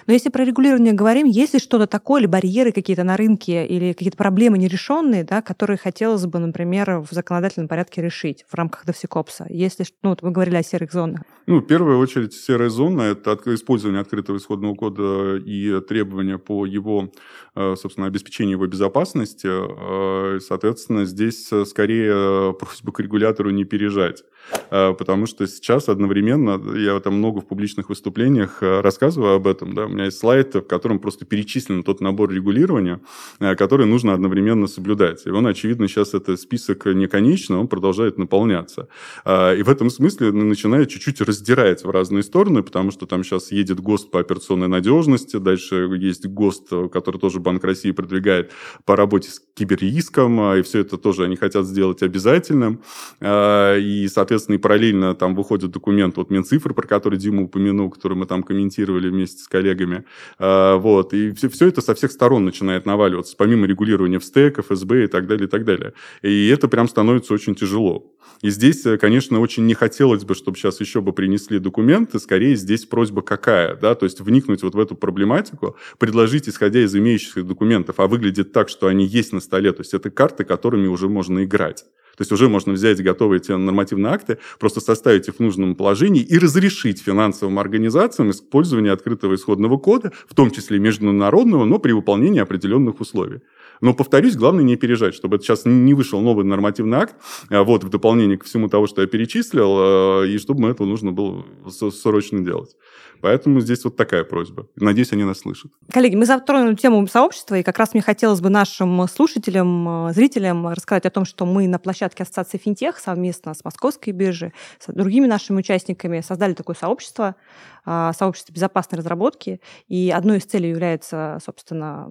но 0.07 0.13
если 0.13 0.31
про 0.31 0.45
регулирование 0.45 0.93
говорим, 0.93 1.27
есть 1.27 1.55
ли 1.55 1.61
что-то 1.61 1.87
такое, 1.87 2.21
или 2.21 2.27
барьеры 2.27 2.73
какие-то 2.73 3.05
на 3.05 3.17
рынке, 3.17 3.67
или 3.67 3.93
какие-то 3.93 4.17
проблемы 4.17 4.59
нерешенные, 4.59 5.25
да, 5.25 5.43
которые 5.43 5.77
хотелось 5.77 6.27
бы, 6.27 6.39
например, 6.39 7.01
в 7.01 7.09
законодательном 7.11 7.69
порядке 7.69 8.03
решить 8.03 8.45
в 8.49 8.55
рамках 8.55 8.85
DevSecOps? 8.87 9.47
Если, 9.49 9.87
ну, 10.03 10.11
вот 10.11 10.23
вы 10.23 10.31
говорили 10.31 10.57
о 10.57 10.63
серых 10.63 10.93
зонах. 10.93 11.23
Ну, 11.47 11.59
в 11.59 11.67
первую 11.67 11.99
очередь, 11.99 12.35
серая 12.35 12.69
зона– 12.69 13.03
это 13.03 13.39
использование 13.55 14.01
открытого 14.01 14.37
исходного 14.37 14.75
кода 14.75 15.37
и 15.37 15.81
требования 15.81 16.39
по 16.39 16.67
его, 16.67 17.13
э, 17.55 17.75
собственно, 17.77 18.07
обеспечению 18.07 18.53
его 18.53 18.67
безопасности. 18.67 19.49
Э, 19.49 20.41
соответственно, 20.41 21.05
здесь 21.05 21.51
скорее 21.67 22.55
просьба 22.55 22.93
к 22.93 23.01
регулятору 23.01 23.51
не 23.51 23.65
пережать. 23.65 24.23
Э, 24.71 24.95
потому 24.99 25.27
что 25.27 25.47
сейчас 25.47 25.89
одновременно, 25.89 26.61
я 26.77 26.99
там 27.01 27.15
много 27.15 27.41
в 27.41 27.47
публичных 27.47 27.89
выступлениях 27.89 28.59
рассказываю 28.61 29.35
об 29.35 29.47
этом, 29.47 29.75
да, 29.75 29.87
у 29.87 29.89
меня 29.89 30.07
есть 30.07 30.19
слайд, 30.19 30.55
в 30.55 30.63
котором 30.63 30.99
просто 30.99 31.25
перечислен 31.25 31.83
тот 31.83 32.01
набор 32.01 32.31
регулирования, 32.31 33.01
э, 33.41 33.55
который 33.55 33.87
нужно 33.87 34.15
одновременно 34.15 34.67
соблюдать. 34.67 35.27
И 35.27 35.31
он, 35.31 35.47
очевидно, 35.47 35.89
сейчас 35.89 36.15
это 36.15 36.37
список 36.37 36.87
не 36.87 37.07
конечный, 37.07 37.57
он 37.57 37.69
продолжает 37.69 38.19
наполняться. 38.19 38.89
Э, 39.25 39.57
и 39.57 39.63
в 39.63 39.69
этом 39.69 39.91
смысле 39.91 40.33
начинает 40.33 40.89
чуть-чуть 40.91 41.21
раздирать 41.21 41.85
в 41.85 41.91
разные 41.91 42.23
стороны, 42.23 42.63
потому 42.63 42.91
что 42.91 43.07
там 43.07 43.25
сейчас 43.25 43.53
едет 43.53 43.81
ГОСТ 43.81 44.11
по 44.11 44.21
операционной 44.21 44.69
надежности, 44.69 45.39
дальше 45.39 45.89
есть 45.99 46.27
ГОСТ, 46.27 46.91
который 46.93 47.19
тоже 47.19 47.41
Банк 47.41 47.65
России 47.65 47.91
продвигает 47.93 48.53
по 48.85 48.97
работе 48.97 49.31
с 49.31 49.41
киберриском, 49.55 50.41
э, 50.53 50.61
и 50.61 50.63
все 50.63 50.81
это 50.81 50.97
тоже 50.97 51.25
они 51.25 51.37
хотят 51.37 51.67
сделать 51.67 52.03
обязательным. 52.03 52.83
И, 53.23 54.09
соответственно, 54.13 54.32
и 54.33 54.59
параллельно 54.59 55.15
там 55.15 55.35
выходит 55.35 55.71
документ 55.71 56.19
от 56.19 56.31
Минцифры, 56.31 56.75
про 56.75 56.87
который 56.87 57.19
Дима 57.19 57.43
упомянул, 57.43 57.91
который 57.91 58.17
мы 58.17 58.27
там 58.27 58.43
комментировали 58.43 59.09
вместе 59.09 59.43
с 59.43 59.49
коллегами. 59.49 60.05
А, 60.39 60.77
вот. 60.77 61.15
И 61.15 61.33
все, 61.33 61.49
все 61.49 61.69
это 61.69 61.81
со 61.81 61.95
всех 61.95 62.13
сторон 62.13 62.45
начинает 62.45 62.87
наваливаться, 62.87 63.35
помимо 63.37 63.67
регулирования 63.67 64.19
в 64.19 64.25
стек, 64.25 64.59
ФСБ 64.59 65.05
и 65.05 65.07
так 65.07 65.27
далее, 65.27 65.47
и 65.47 65.51
так 65.51 65.65
далее. 65.65 65.95
И 66.23 66.49
это 66.49 66.69
прям 66.69 66.89
становится 66.89 67.35
очень 67.35 67.55
тяжело. 67.55 68.13
И 68.43 68.51
здесь, 68.51 68.85
э, 68.87 68.99
конечно, 68.99 69.41
очень 69.41 69.67
не 69.67 69.75
хотелось 69.75 70.25
бы, 70.25 70.35
чтобы 70.35 70.57
сейчас 70.57 70.81
еще 70.81 71.01
бы 71.01 71.13
принесли 71.13 71.59
документы. 71.59 72.19
Скорее, 72.19 72.57
здесь 72.57 72.85
просьба 72.85 73.23
какая, 73.23 73.77
да, 73.77 73.95
то 73.95 74.05
есть 74.05 74.21
вникнуть 74.21 74.63
вот 74.63 74.75
в 74.75 74.81
эту 74.81 74.97
проблематику, 74.97 75.77
предложить, 75.99 76.49
исходя 76.49 76.81
из 76.81 76.95
имеющихся 76.95 77.45
документов, 77.45 78.01
а 78.01 78.07
выглядит 78.09 78.53
так, 78.53 78.69
что 78.69 78.89
они 78.89 79.07
есть 79.07 79.33
на 79.33 79.41
столе, 79.41 79.73
то 79.73 79.81
есть 79.81 79.95
это 79.95 80.11
карты, 80.11 80.45
которыми 80.45 80.89
уже 80.89 81.09
можно 81.09 81.45
играть. 81.45 81.85
То 82.17 82.23
есть 82.23 82.33
уже 82.33 82.49
можно 82.49 82.73
взять 82.73 83.03
готовые 83.03 83.41
те 83.41 83.57
нормативные 83.57 84.13
акты, 84.13 84.39
просто 84.59 84.81
составить 84.81 85.29
их 85.29 85.37
в 85.37 85.41
нужном 85.41 85.75
положении 85.75 86.23
и 86.23 86.39
разрешить 86.39 87.03
финансовым 87.03 87.59
организациям 87.59 88.31
использование 88.31 88.93
открытого 88.93 89.35
исходного 89.35 89.79
кода, 89.79 90.13
в 90.29 90.35
том 90.35 90.51
числе 90.51 90.79
международного, 90.79 91.65
но 91.65 91.79
при 91.79 91.93
выполнении 91.93 92.41
определенных 92.41 93.01
условий. 93.01 93.41
Но, 93.83 93.95
повторюсь, 93.95 94.37
главное 94.37 94.63
не 94.63 94.77
пережать, 94.77 95.13
чтобы 95.13 95.39
сейчас 95.39 95.65
не 95.65 95.93
вышел 95.93 96.21
новый 96.21 96.45
нормативный 96.45 96.99
акт, 96.99 97.17
а 97.51 97.65
вот 97.65 97.83
в 97.83 97.89
дополнение 97.89 98.39
к 98.39 98.45
всему 98.45 98.69
того, 98.69 98.87
что 98.87 99.01
я 99.03 99.09
перечислил, 99.09 100.23
э, 100.23 100.29
и 100.29 100.39
чтобы 100.39 100.63
мы 100.63 100.69
это 100.71 100.85
нужно 100.85 101.11
было 101.11 101.45
срочно 101.91 102.41
делать. 102.41 102.77
Поэтому 103.23 103.61
здесь 103.61 103.85
вот 103.85 103.97
такая 103.97 104.25
просьба. 104.25 104.67
Надеюсь, 104.77 105.13
они 105.13 105.23
нас 105.25 105.39
слышат. 105.39 105.71
Коллеги, 105.91 106.17
мы 106.17 106.27
затронули 106.27 106.75
тему 106.75 107.07
сообщества, 107.07 107.55
и 107.55 107.63
как 107.63 107.79
раз 107.79 107.95
мне 107.95 108.03
хотелось 108.03 108.41
бы 108.41 108.51
нашим 108.51 109.07
слушателям, 109.07 110.09
э, 110.09 110.13
зрителям 110.13 110.69
рассказать 110.69 111.07
о 111.07 111.11
том, 111.11 111.25
что 111.25 111.47
мы 111.47 111.69
на 111.69 111.79
площадке 111.79 112.25
Ассоциации 112.25 112.59
Финтех 112.59 112.99
совместно 112.99 113.55
с 113.55 113.65
Московской 113.65 114.13
биржей, 114.13 114.53
с 114.81 114.93
другими 114.93 115.27
нашими 115.27 115.59
участниками 115.59 116.21
создали 116.21 116.53
такое 116.55 116.75
сообщество, 116.75 117.37
а, 117.85 118.13
сообщество 118.13 118.53
безопасной 118.53 118.99
разработки, 118.99 119.61
и 119.89 120.13
одной 120.15 120.39
из 120.39 120.45
целей 120.45 120.69
является, 120.69 121.39
собственно, 121.45 122.11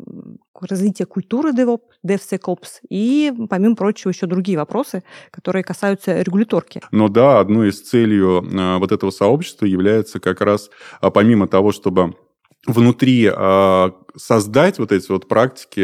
развитие 0.60 1.06
культуры 1.06 1.52
DevOps, 1.52 1.80
DevSecOps, 2.06 2.82
и, 2.90 3.32
помимо 3.50 3.76
прочего, 3.76 4.12
еще 4.12 4.26
другие 4.26 4.58
вопросы, 4.58 5.04
которые 5.32 5.64
касаются 5.64 6.22
регуляторки. 6.22 6.82
Но 6.92 7.08
да, 7.08 7.40
одной 7.40 7.70
из 7.70 7.82
целей 7.82 8.20
э, 8.20 8.78
вот 8.80 8.92
этого 8.92 9.12
сообщества 9.12 9.66
является 9.66 10.20
как 10.20 10.42
раз, 10.42 10.70
помимо 11.10 11.48
того, 11.48 11.72
чтобы 11.72 12.14
внутри 12.68 13.26
э, 13.26 13.92
создать 14.16 14.80
вот 14.80 14.92
эти 14.92 15.12
вот 15.12 15.28
практики 15.28 15.82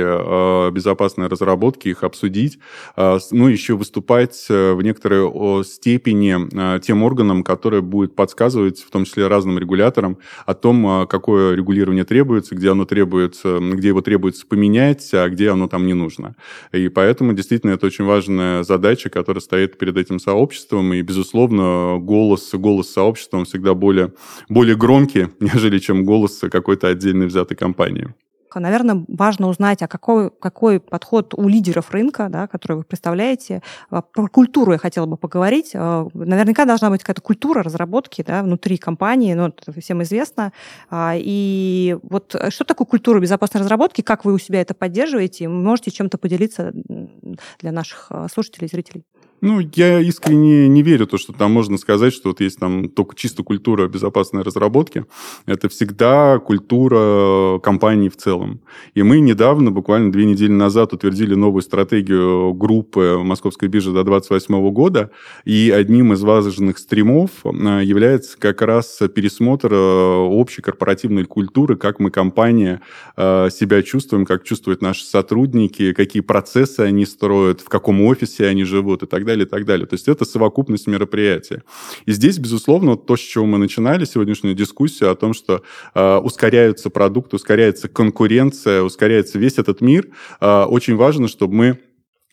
безопасной 0.72 1.28
разработки, 1.28 1.90
их 1.90 2.04
обсудить, 2.04 2.60
ну, 2.96 3.48
еще 3.48 3.76
выступать 3.76 4.46
в 4.50 4.82
некоторой 4.82 5.64
степени 5.64 6.80
тем 6.80 7.04
органам, 7.04 7.44
которые 7.44 7.82
будет 7.82 8.16
подсказывать, 8.16 8.80
в 8.82 8.90
том 8.90 9.06
числе 9.06 9.28
разным 9.28 9.60
регуляторам, 9.60 10.18
о 10.46 10.54
том, 10.54 11.08
какое 11.08 11.56
регулирование 11.56 12.04
требуется, 12.04 12.56
где 12.56 12.72
оно 12.72 12.86
требуется, 12.86 13.60
где 13.60 13.90
его 13.90 14.02
требуется 14.02 14.46
поменять, 14.46 15.14
а 15.14 15.30
где 15.30 15.50
оно 15.50 15.68
там 15.68 15.86
не 15.86 15.94
нужно. 15.94 16.36
И 16.72 16.90
поэтому 16.90 17.34
действительно 17.34 17.72
это 17.72 17.86
очень 17.86 18.06
важная 18.06 18.64
задача, 18.64 19.10
которая 19.10 19.42
стоит 19.42 19.78
перед 19.78 19.98
этим 19.98 20.20
сообществом, 20.20 20.94
и, 20.94 21.02
безусловно, 21.02 21.98
голос, 22.00 22.54
голос 22.54 22.92
сообщества 22.92 23.38
он 23.38 23.46
всегда 23.46 23.74
более, 23.74 24.14
более 24.50 24.76
громкий, 24.76 25.28
нежели 25.40 25.80
чем 25.80 26.04
голос 26.06 26.40
какой-то 26.52 26.88
отдельной 26.88 27.28
взятой 27.28 27.58
компании. 27.58 28.14
Наверное, 28.60 29.06
важно 29.08 29.48
узнать, 29.48 29.82
а 29.82 29.88
какой, 29.88 30.30
какой 30.30 30.80
подход 30.80 31.34
у 31.34 31.48
лидеров 31.48 31.92
рынка, 31.92 32.28
да, 32.30 32.48
который 32.48 32.78
вы 32.78 32.84
представляете. 32.84 33.62
А, 33.90 34.02
про 34.02 34.28
культуру 34.28 34.72
я 34.74 34.78
хотела 34.78 35.06
бы 35.06 35.18
поговорить. 35.18 35.72
А, 35.74 36.08
наверняка 36.14 36.66
должна 36.66 36.90
быть 36.90 37.02
какая-то 37.02 37.22
культура 37.22 37.64
разработки 37.64 38.24
да, 38.26 38.44
внутри 38.44 38.78
компании, 38.78 39.34
ну, 39.34 39.48
это 39.48 39.80
всем 39.80 40.04
известно. 40.04 40.52
А, 40.90 41.14
и 41.16 41.98
вот 42.04 42.36
что 42.50 42.64
такое 42.64 42.86
культура 42.86 43.20
безопасной 43.20 43.62
разработки, 43.62 44.02
как 44.02 44.26
вы 44.26 44.34
у 44.34 44.40
себя 44.40 44.62
это 44.62 44.74
поддерживаете? 44.74 45.48
Можете 45.48 45.92
чем-то 45.92 46.18
поделиться 46.18 46.72
для 47.60 47.72
наших 47.72 48.12
слушателей 48.32 48.68
и 48.68 48.70
зрителей? 48.70 49.06
Ну, 49.40 49.60
я 49.76 50.00
искренне 50.00 50.68
не 50.68 50.82
верю 50.82 51.06
то, 51.06 51.20
что 51.20 51.32
там 51.32 51.52
можно 51.52 51.78
сказать, 51.78 52.12
что 52.12 52.30
вот 52.30 52.42
есть 52.42 52.58
там 52.58 52.90
только 52.90 53.16
чисто 53.16 53.44
культура 53.44 53.88
безопасной 53.88 54.42
разработки. 54.42 55.06
Это 55.46 55.70
всегда 55.70 56.40
культура 56.40 57.60
компании 57.60 58.10
в 58.10 58.18
целом. 58.18 58.62
И 58.96 59.04
мы 59.04 59.20
недавно, 59.20 59.70
буквально 59.70 60.12
две 60.12 60.26
недели 60.26 60.52
назад, 60.52 60.94
утвердили 60.94 61.36
новую 61.36 61.62
стратегию 61.62 62.54
группы 62.56 63.20
Московской 63.24 63.68
биржи 63.68 63.92
до 63.92 64.04
2028 64.04 64.72
года. 64.72 65.12
И 65.46 65.70
одним 65.70 66.14
из 66.14 66.24
важных 66.24 66.80
стримов 66.80 67.30
э, 67.44 67.82
является 67.84 68.40
как 68.40 68.64
раз 68.64 69.00
пересмотр 69.14 69.72
э, 69.72 70.16
общей 70.16 70.64
корпоративной 70.64 71.26
культуры, 71.26 71.76
как 71.76 72.00
мы, 72.00 72.10
компания, 72.10 72.82
э, 73.16 73.50
себя 73.52 73.84
чувствуем, 73.84 74.26
как 74.26 74.44
чувствуют 74.44 74.82
наши 74.82 75.06
сотрудники, 75.06 75.94
какие 75.94 76.22
процессы 76.22 76.80
они 76.80 77.06
строят, 77.06 77.62
в 77.62 77.70
каком 77.70 78.02
офисе 78.02 78.48
они 78.48 78.64
живут 78.64 79.04
и 79.04 79.06
так 79.06 79.27
далее, 79.27 79.27
и 79.44 79.48
так 79.48 79.66
далее. 79.66 79.86
То 79.86 79.96
есть 79.96 80.08
это 80.08 80.26
совокупность 80.26 80.88
мероприятий. 80.88 81.62
И 82.06 82.12
здесь, 82.12 82.38
безусловно, 82.38 82.96
то, 82.96 83.16
с 83.16 83.20
чего 83.20 83.46
мы 83.46 83.58
начинали 83.58 84.06
сегодняшнюю 84.06 84.56
дискуссию, 84.56 85.12
о 85.12 85.16
том, 85.16 85.34
что 85.34 85.64
э, 85.94 86.18
ускоряются 86.18 86.90
продукты, 86.90 87.36
ускоряется 87.36 87.88
конкуренция, 87.88 88.82
ускоряется 88.82 89.40
весь 89.40 89.58
этот 89.58 89.82
мир, 89.82 90.08
э, 90.40 90.64
очень 90.64 90.96
важно, 90.96 91.28
чтобы 91.28 91.54
мы 91.54 91.80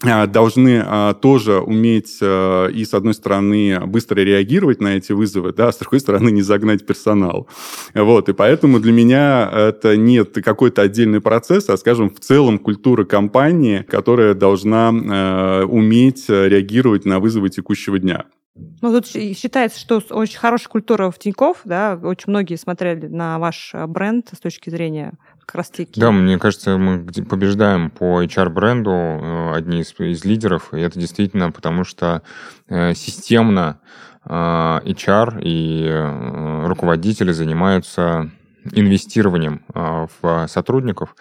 должны 0.02 0.83
а, 0.85 1.14
тоже 1.14 1.61
уметь 1.61 2.18
а, 2.20 2.66
и, 2.66 2.85
с 2.85 2.94
одной 2.94 3.14
стороны, 3.14 3.80
быстро 3.87 4.20
реагировать 4.20 4.80
на 4.80 4.96
эти 4.96 5.12
вызовы, 5.12 5.52
да, 5.52 5.68
а 5.68 5.72
с 5.72 5.78
другой 5.78 6.00
стороны, 6.00 6.30
не 6.30 6.42
загнать 6.42 6.85
персонал. 6.85 7.48
Вот, 7.94 8.28
и 8.28 8.33
поэтому 8.33 8.80
для 8.80 8.92
меня 8.92 9.48
это 9.52 9.96
нет 9.96 10.35
какой-то 10.44 10.83
отдельный 10.83 11.20
процесс, 11.20 11.68
а, 11.68 11.76
скажем, 11.76 12.11
в 12.11 12.18
целом 12.20 12.59
культура 12.59 13.04
компании, 13.04 13.85
которая 13.88 14.35
должна 14.35 14.88
уметь 14.88 16.28
реагировать 16.28 17.04
на 17.04 17.20
вызовы 17.20 17.48
текущего 17.48 17.98
дня. 17.98 18.24
Ну, 18.54 18.92
тут 18.92 19.07
считается, 19.07 19.80
что 19.80 20.00
очень 20.11 20.38
хорошая 20.38 20.68
культура 20.68 21.11
в 21.11 21.18
Тинькофф, 21.18 21.62
да, 21.64 21.98
очень 22.00 22.30
многие 22.30 22.57
смотрели 22.57 23.07
на 23.07 23.38
ваш 23.38 23.74
бренд 23.88 24.28
с 24.33 24.38
точки 24.38 24.70
зрения 24.70 25.14
как 25.44 25.54
раз 25.57 25.70
таки. 25.70 26.00
Да, 26.00 26.11
мне 26.11 26.38
кажется, 26.38 26.78
мы 26.78 27.04
побеждаем 27.24 27.90
по 27.90 28.22
HR-бренду, 28.22 28.90
э, 28.90 29.54
одни 29.54 29.80
из, 29.80 29.94
из 29.98 30.24
лидеров, 30.24 30.72
и 30.72 30.80
это 30.80 30.98
действительно 30.98 31.50
потому, 31.50 31.85
что 31.85 32.22
э, 32.68 32.94
системно 32.94 33.80
э, 34.24 34.30
HR 34.30 35.38
и 35.42 36.66
руководители 36.66 37.33
занимаются 37.33 38.30
инвестированием 38.72 39.62
в 39.74 40.46
сотрудников, 40.48 41.14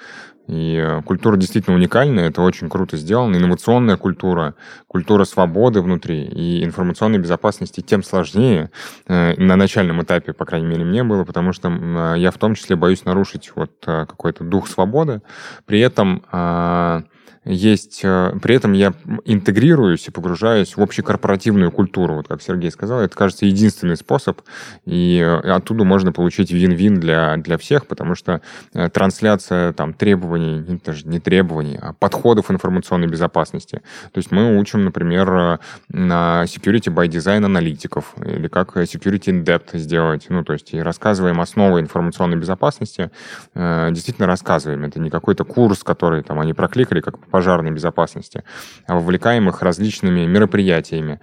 и 0.47 0.75
э, 0.75 1.01
культура 1.03 1.37
действительно 1.37 1.75
уникальная, 1.75 2.29
это 2.29 2.41
очень 2.41 2.69
круто 2.69 2.97
сделано. 2.97 3.37
Инновационная 3.37 3.97
культура, 3.97 4.55
культура 4.87 5.23
свободы 5.23 5.81
внутри 5.81 6.23
и 6.25 6.63
информационной 6.63 7.19
безопасности 7.19 7.81
тем 7.81 8.03
сложнее. 8.03 8.69
Э, 9.07 9.35
на 9.37 9.55
начальном 9.55 10.01
этапе, 10.03 10.33
по 10.33 10.45
крайней 10.45 10.67
мере, 10.67 10.83
мне 10.83 11.03
было, 11.03 11.23
потому 11.23 11.53
что 11.53 11.69
э, 11.69 12.15
я 12.17 12.31
в 12.31 12.37
том 12.37 12.55
числе 12.55 12.75
боюсь 12.75 13.05
нарушить 13.05 13.51
вот 13.55 13.71
какой-то 13.83 14.43
дух 14.43 14.67
свободы. 14.67 15.21
При 15.65 15.79
этом 15.79 16.23
а, 16.31 17.03
есть... 17.45 18.01
Э, 18.03 18.33
при 18.41 18.55
этом 18.55 18.73
я 18.73 18.93
интегрируюсь 19.25 20.07
и 20.07 20.11
погружаюсь 20.11 20.77
в 20.77 20.81
общекорпоративную 20.81 21.71
культуру. 21.71 22.15
Вот 22.15 22.27
как 22.27 22.41
Сергей 22.41 22.71
сказал, 22.71 23.01
это, 23.01 23.15
кажется, 23.15 23.45
единственный 23.45 23.97
способ, 23.97 24.41
и 24.85 25.19
э, 25.19 25.51
оттуда 25.51 25.83
можно 25.83 26.11
получить 26.11 26.51
вин-вин 26.51 26.99
для, 26.99 27.37
для 27.37 27.57
всех, 27.57 27.87
потому 27.87 28.15
что 28.15 28.41
э, 28.73 28.89
трансляция 28.89 29.73
там, 29.73 29.93
требований, 29.93 30.79
даже 30.83 31.07
не 31.07 31.19
требований, 31.19 31.77
а 31.81 31.93
подходов 31.93 32.49
информационной 32.49 33.07
безопасности. 33.07 33.81
То 34.11 34.17
есть 34.19 34.31
мы 34.31 34.57
учим, 34.57 34.85
например, 34.85 35.59
на 35.89 36.43
security 36.45 36.93
by 36.93 37.07
design 37.07 37.45
аналитиков, 37.45 38.15
или 38.25 38.47
как 38.47 38.77
security 38.77 39.25
in 39.25 39.43
depth 39.43 39.77
сделать, 39.77 40.27
ну, 40.29 40.43
то 40.43 40.53
есть 40.53 40.73
и 40.73 40.79
рассказываем 40.79 41.41
основы 41.41 41.79
информационной 41.79 42.37
безопасности, 42.37 43.11
действительно 43.55 44.27
рассказываем. 44.27 44.83
Это 44.85 44.99
не 44.99 45.09
какой-то 45.09 45.43
курс, 45.43 45.83
который 45.83 46.23
там 46.23 46.39
они 46.39 46.53
прокликали, 46.53 47.01
как 47.01 47.17
пожарной 47.33 47.71
безопасности, 47.71 48.43
а 48.85 48.93
вовлекаем 48.93 49.49
их 49.49 49.63
различными 49.63 50.27
мероприятиями. 50.27 51.19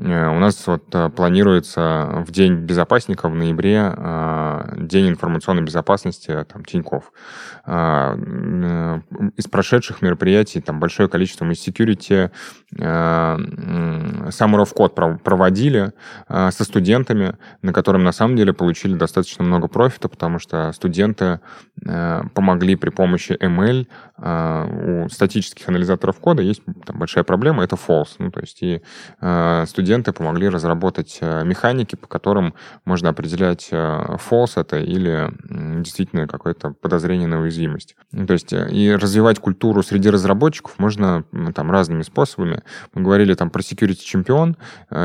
Э, 0.00 0.28
у 0.28 0.38
нас 0.38 0.66
вот 0.66 0.84
э, 0.94 1.10
планируется 1.10 2.24
в 2.26 2.30
День 2.30 2.54
безопасника 2.54 3.28
в 3.28 3.34
ноябре 3.34 3.92
э, 3.94 4.74
День 4.78 5.10
информационной 5.10 5.62
безопасности 5.62 6.46
там, 6.50 6.64
Тиньков. 6.64 7.12
Из 7.66 9.46
прошедших 9.50 10.02
мероприятий 10.02 10.60
там 10.60 10.80
большое 10.80 11.08
количество 11.08 11.44
мы 11.44 11.52
security 11.52 12.30
Summer 12.72 14.30
of 14.30 14.74
Code 14.74 15.18
проводили 15.18 15.92
со 16.28 16.64
студентами, 16.64 17.36
на 17.62 17.72
котором 17.72 18.02
на 18.02 18.12
самом 18.12 18.36
деле 18.36 18.52
получили 18.52 18.94
достаточно 18.94 19.44
много 19.44 19.68
профита, 19.68 20.08
потому 20.08 20.38
что 20.38 20.72
студенты 20.72 21.40
помогли 22.34 22.76
при 22.76 22.90
помощи 22.90 23.32
ML 23.32 23.86
у 25.04 25.08
статических 25.10 25.68
анализаторов 25.68 26.18
кода 26.18 26.42
есть 26.42 26.62
там 26.86 26.98
большая 26.98 27.24
проблема, 27.24 27.62
это 27.62 27.76
false. 27.76 28.14
Ну, 28.18 28.30
то 28.30 28.40
есть 28.40 28.62
и 28.62 28.82
студенты 29.66 29.89
студенты 29.90 30.12
помогли 30.12 30.48
разработать 30.48 31.18
э, 31.20 31.42
механики, 31.44 31.96
по 31.96 32.06
которым 32.06 32.54
можно 32.84 33.08
определять 33.08 33.70
э, 33.72 34.16
false 34.30 34.52
это 34.54 34.78
или 34.78 35.28
действительно 35.82 36.28
какое-то 36.28 36.70
подозрение 36.80 37.26
на 37.26 37.40
уязвимость. 37.40 37.96
Ну, 38.12 38.24
то 38.24 38.34
есть 38.34 38.52
э, 38.52 38.70
и 38.70 38.92
развивать 38.92 39.40
культуру 39.40 39.82
среди 39.82 40.08
разработчиков 40.08 40.78
можно 40.78 41.24
там 41.56 41.72
разными 41.72 42.02
способами. 42.02 42.62
Мы 42.94 43.02
говорили 43.02 43.34
там 43.34 43.50
про 43.50 43.62
security 43.62 43.98
чемпион, 44.00 44.56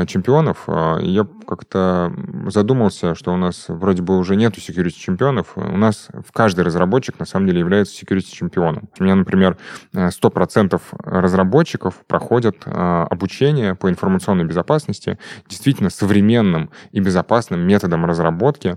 чемпионов. 0.06 0.68
Я 1.00 1.26
как-то 1.48 2.12
задумался, 2.46 3.16
что 3.16 3.32
у 3.32 3.36
нас 3.36 3.64
вроде 3.66 4.02
бы 4.02 4.16
уже 4.16 4.36
нету 4.36 4.60
security 4.60 4.94
чемпионов. 4.96 5.56
У 5.56 5.76
нас 5.76 6.08
в 6.26 6.30
каждый 6.32 6.64
разработчик 6.64 7.18
на 7.18 7.26
самом 7.26 7.48
деле 7.48 7.58
является 7.58 8.04
security 8.04 8.30
чемпионом. 8.32 8.88
У 9.00 9.02
меня, 9.02 9.16
например, 9.16 9.56
100% 9.92 10.80
разработчиков 11.02 12.04
проходят 12.06 12.56
обучение 12.66 13.74
по 13.74 13.90
информационной 13.90 14.44
безопасности 14.44 14.65
безопасности 14.66 15.18
действительно 15.48 15.90
современным 15.90 16.70
и 16.92 17.00
безопасным 17.00 17.60
методом 17.60 18.04
разработки 18.04 18.76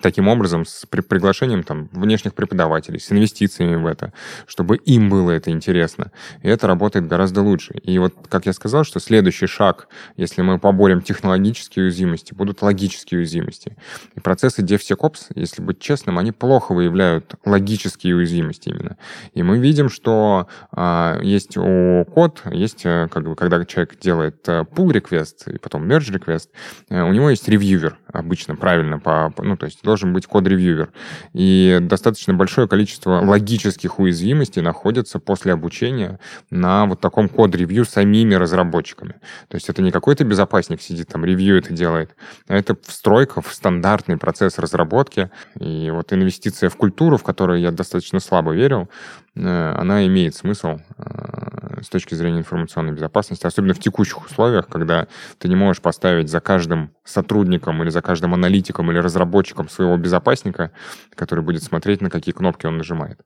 таким 0.00 0.28
образом, 0.28 0.64
с 0.64 0.86
при 0.86 1.00
приглашением 1.00 1.62
там, 1.62 1.88
внешних 1.92 2.34
преподавателей, 2.34 3.00
с 3.00 3.12
инвестициями 3.12 3.76
в 3.76 3.86
это, 3.86 4.12
чтобы 4.46 4.76
им 4.76 5.08
было 5.08 5.30
это 5.30 5.50
интересно. 5.50 6.10
И 6.42 6.48
это 6.48 6.66
работает 6.66 7.06
гораздо 7.06 7.42
лучше. 7.42 7.74
И 7.82 7.98
вот, 7.98 8.14
как 8.28 8.46
я 8.46 8.52
сказал, 8.52 8.84
что 8.84 9.00
следующий 9.00 9.46
шаг, 9.46 9.88
если 10.16 10.42
мы 10.42 10.58
поборем 10.58 11.02
технологические 11.02 11.86
уязвимости, 11.86 12.34
будут 12.34 12.62
логические 12.62 13.20
уязвимости. 13.20 13.76
И 14.14 14.20
процессы 14.20 14.62
DevSecOps, 14.62 15.32
если 15.34 15.62
быть 15.62 15.78
честным, 15.78 16.18
они 16.18 16.32
плохо 16.32 16.74
выявляют 16.74 17.34
логические 17.44 18.16
уязвимости 18.16 18.68
именно. 18.68 18.96
И 19.34 19.42
мы 19.42 19.58
видим, 19.58 19.88
что 19.88 20.48
а, 20.72 21.18
есть 21.22 21.56
у 21.56 22.04
код, 22.04 22.42
есть, 22.50 22.84
э, 22.84 23.08
как 23.10 23.24
бы, 23.24 23.36
когда 23.36 23.64
человек 23.64 23.98
делает 23.98 24.48
э, 24.48 24.62
pull 24.62 24.90
request 24.92 25.52
и 25.52 25.58
потом 25.58 25.90
merge 25.90 26.12
request, 26.12 26.48
э, 26.88 27.02
у 27.02 27.12
него 27.12 27.30
есть 27.30 27.48
ревьювер 27.48 27.98
обычно, 28.12 28.56
правильно, 28.56 28.98
по, 28.98 29.32
ну, 29.38 29.56
то 29.56 29.66
есть 29.66 29.83
должен 29.84 30.12
быть 30.12 30.26
код-ревьювер. 30.26 30.90
И 31.32 31.78
достаточно 31.80 32.34
большое 32.34 32.66
количество 32.66 33.20
логических 33.20 34.00
уязвимостей 34.00 34.62
находится 34.62 35.20
после 35.20 35.52
обучения 35.52 36.18
на 36.50 36.86
вот 36.86 37.00
таком 37.00 37.28
код-ревью 37.28 37.84
самими 37.84 38.34
разработчиками. 38.34 39.14
То 39.48 39.54
есть 39.54 39.68
это 39.68 39.82
не 39.82 39.92
какой-то 39.92 40.24
безопасник 40.24 40.82
сидит 40.82 41.08
там, 41.08 41.24
ревью 41.24 41.56
это 41.58 41.72
делает, 41.72 42.16
а 42.48 42.56
это 42.56 42.76
встройка 42.82 43.42
в 43.42 43.54
стандартный 43.54 44.16
процесс 44.16 44.58
разработки. 44.58 45.30
И 45.60 45.90
вот 45.90 46.12
инвестиция 46.12 46.70
в 46.70 46.76
культуру, 46.76 47.16
в 47.16 47.22
которую 47.22 47.60
я 47.60 47.70
достаточно 47.70 48.18
слабо 48.18 48.52
верил, 48.52 48.88
она 49.36 50.06
имеет 50.06 50.34
смысл 50.36 50.78
э, 50.96 51.82
с 51.82 51.88
точки 51.88 52.14
зрения 52.14 52.38
информационной 52.38 52.92
безопасности, 52.92 53.46
особенно 53.46 53.74
в 53.74 53.80
текущих 53.80 54.24
условиях, 54.24 54.68
когда 54.68 55.08
ты 55.38 55.48
не 55.48 55.56
можешь 55.56 55.82
поставить 55.82 56.28
за 56.28 56.40
каждым 56.40 56.90
сотрудником 57.04 57.82
или 57.82 57.90
за 57.90 58.00
каждым 58.00 58.34
аналитиком 58.34 58.90
или 58.92 58.98
разработчиком 58.98 59.68
своего 59.68 59.96
безопасника, 59.96 60.70
который 61.14 61.42
будет 61.42 61.62
смотреть, 61.62 62.00
на 62.00 62.10
какие 62.10 62.34
кнопки 62.34 62.66
он 62.66 62.78
нажимает. 62.78 63.20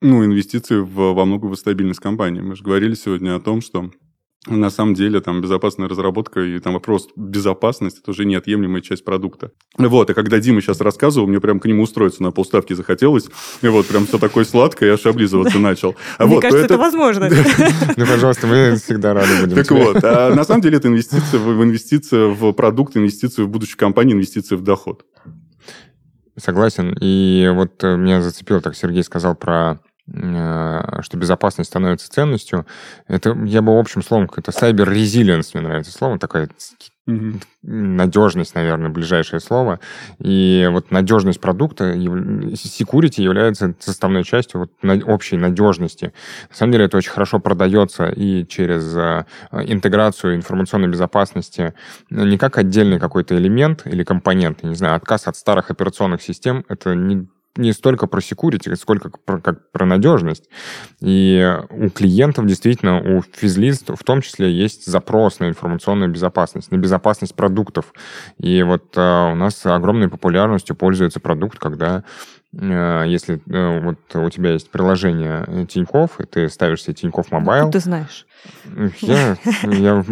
Ну, 0.00 0.24
инвестиции 0.24 0.76
в, 0.76 1.14
во 1.14 1.24
многую 1.24 1.54
стабильность 1.56 2.00
компании. 2.00 2.40
Мы 2.40 2.56
же 2.56 2.64
говорили 2.64 2.94
сегодня 2.94 3.36
о 3.36 3.40
том, 3.40 3.60
что 3.60 3.90
на 4.46 4.70
самом 4.70 4.94
деле 4.94 5.20
там 5.20 5.40
безопасная 5.40 5.88
разработка 5.88 6.40
и 6.40 6.58
там 6.58 6.74
вопрос 6.74 7.08
безопасности 7.16 8.00
это 8.00 8.10
уже 8.10 8.24
неотъемлемая 8.24 8.82
часть 8.82 9.04
продукта. 9.04 9.52
Вот, 9.78 10.10
и 10.10 10.14
когда 10.14 10.38
Дима 10.38 10.60
сейчас 10.60 10.80
рассказывал, 10.80 11.26
мне 11.26 11.40
прям 11.40 11.60
к 11.60 11.66
нему 11.66 11.82
устроиться 11.82 12.22
на 12.22 12.30
полставки 12.30 12.72
захотелось, 12.74 13.28
и 13.62 13.68
вот 13.68 13.86
прям 13.86 14.06
все 14.06 14.18
такое 14.18 14.44
сладкое, 14.44 14.88
я 14.88 14.94
аж 14.94 15.06
облизываться 15.06 15.58
начал. 15.58 15.96
А 16.18 16.26
Мне 16.26 16.40
кажется, 16.40 16.64
это 16.64 16.78
возможно. 16.78 17.30
Ну, 17.96 18.06
пожалуйста, 18.06 18.46
мы 18.46 18.76
всегда 18.76 19.14
рады 19.14 19.40
будем. 19.40 19.56
Так 19.56 19.70
вот, 19.70 20.02
а 20.02 20.34
на 20.34 20.44
самом 20.44 20.62
деле 20.62 20.78
это 20.78 20.88
инвестиция 20.88 21.38
в 21.40 21.62
инвестиция 21.62 22.26
в 22.26 22.52
продукт, 22.52 22.96
инвестиция 22.96 23.44
в 23.44 23.48
будущую 23.48 23.78
компанию, 23.78 24.16
инвестиция 24.16 24.58
в 24.58 24.62
доход. 24.62 25.04
Согласен. 26.36 26.96
И 27.00 27.50
вот 27.54 27.82
э, 27.84 27.96
меня 27.96 28.20
зацепил, 28.20 28.60
так 28.60 28.74
Сергей 28.74 29.04
сказал 29.04 29.36
про 29.36 29.80
что 30.06 31.16
безопасность 31.16 31.70
становится 31.70 32.10
ценностью. 32.10 32.66
Это, 33.08 33.36
я 33.44 33.62
бы 33.62 33.78
общим 33.78 34.02
словом, 34.02 34.28
это 34.36 34.50
cyber 34.50 34.86
resilience, 34.86 35.50
мне 35.54 35.62
нравится 35.62 35.92
слово, 35.92 36.18
такая 36.18 36.48
mm 37.08 37.40
надежность, 37.66 38.54
наверное, 38.54 38.90
ближайшее 38.90 39.40
слово. 39.40 39.80
И 40.18 40.68
вот 40.70 40.90
надежность 40.90 41.40
продукта, 41.40 41.94
security 41.94 43.22
является 43.22 43.74
составной 43.78 44.22
частью 44.22 44.60
вот 44.60 45.04
общей 45.06 45.38
надежности. 45.38 46.12
На 46.50 46.54
самом 46.54 46.72
деле 46.72 46.84
это 46.84 46.98
очень 46.98 47.10
хорошо 47.10 47.38
продается 47.38 48.08
и 48.08 48.46
через 48.46 48.94
э, 48.94 49.24
интеграцию 49.66 50.36
информационной 50.36 50.88
безопасности 50.88 51.72
не 52.10 52.36
как 52.36 52.58
отдельный 52.58 53.00
какой-то 53.00 53.34
элемент 53.36 53.86
или 53.86 54.04
компонент, 54.04 54.58
я 54.62 54.68
не 54.68 54.74
знаю, 54.74 54.96
отказ 54.96 55.26
от 55.26 55.36
старых 55.36 55.70
операционных 55.70 56.20
систем, 56.20 56.66
это 56.68 56.94
не 56.94 57.26
не 57.56 57.72
столько 57.72 58.06
про 58.06 58.20
security, 58.20 58.74
сколько 58.76 59.10
про, 59.10 59.40
как 59.40 59.70
про 59.70 59.86
надежность. 59.86 60.48
И 61.00 61.56
у 61.70 61.88
клиентов 61.90 62.46
действительно, 62.46 63.00
у 63.00 63.22
физлист 63.22 63.90
в 63.90 64.02
том 64.04 64.22
числе 64.22 64.52
есть 64.52 64.86
запрос 64.86 65.38
на 65.38 65.48
информационную 65.48 66.10
безопасность, 66.10 66.70
на 66.70 66.76
безопасность 66.76 67.34
продуктов. 67.34 67.92
И 68.38 68.62
вот 68.62 68.92
а, 68.96 69.32
у 69.32 69.34
нас 69.36 69.64
огромной 69.64 70.08
популярностью 70.08 70.74
пользуется 70.74 71.20
продукт, 71.20 71.58
когда 71.58 72.04
а, 72.60 73.04
если 73.04 73.40
а, 73.50 73.80
вот 73.80 73.98
у 74.14 74.30
тебя 74.30 74.52
есть 74.52 74.70
приложение 74.70 75.66
Тинькофф, 75.66 76.20
и 76.20 76.26
ты 76.26 76.48
ставишь 76.48 76.82
себе 76.82 76.94
Тинькофф 76.94 77.30
Mobile. 77.30 77.70
Ты 77.70 77.80
знаешь. 77.80 78.26
Я, 79.00 79.36
я 79.62 80.04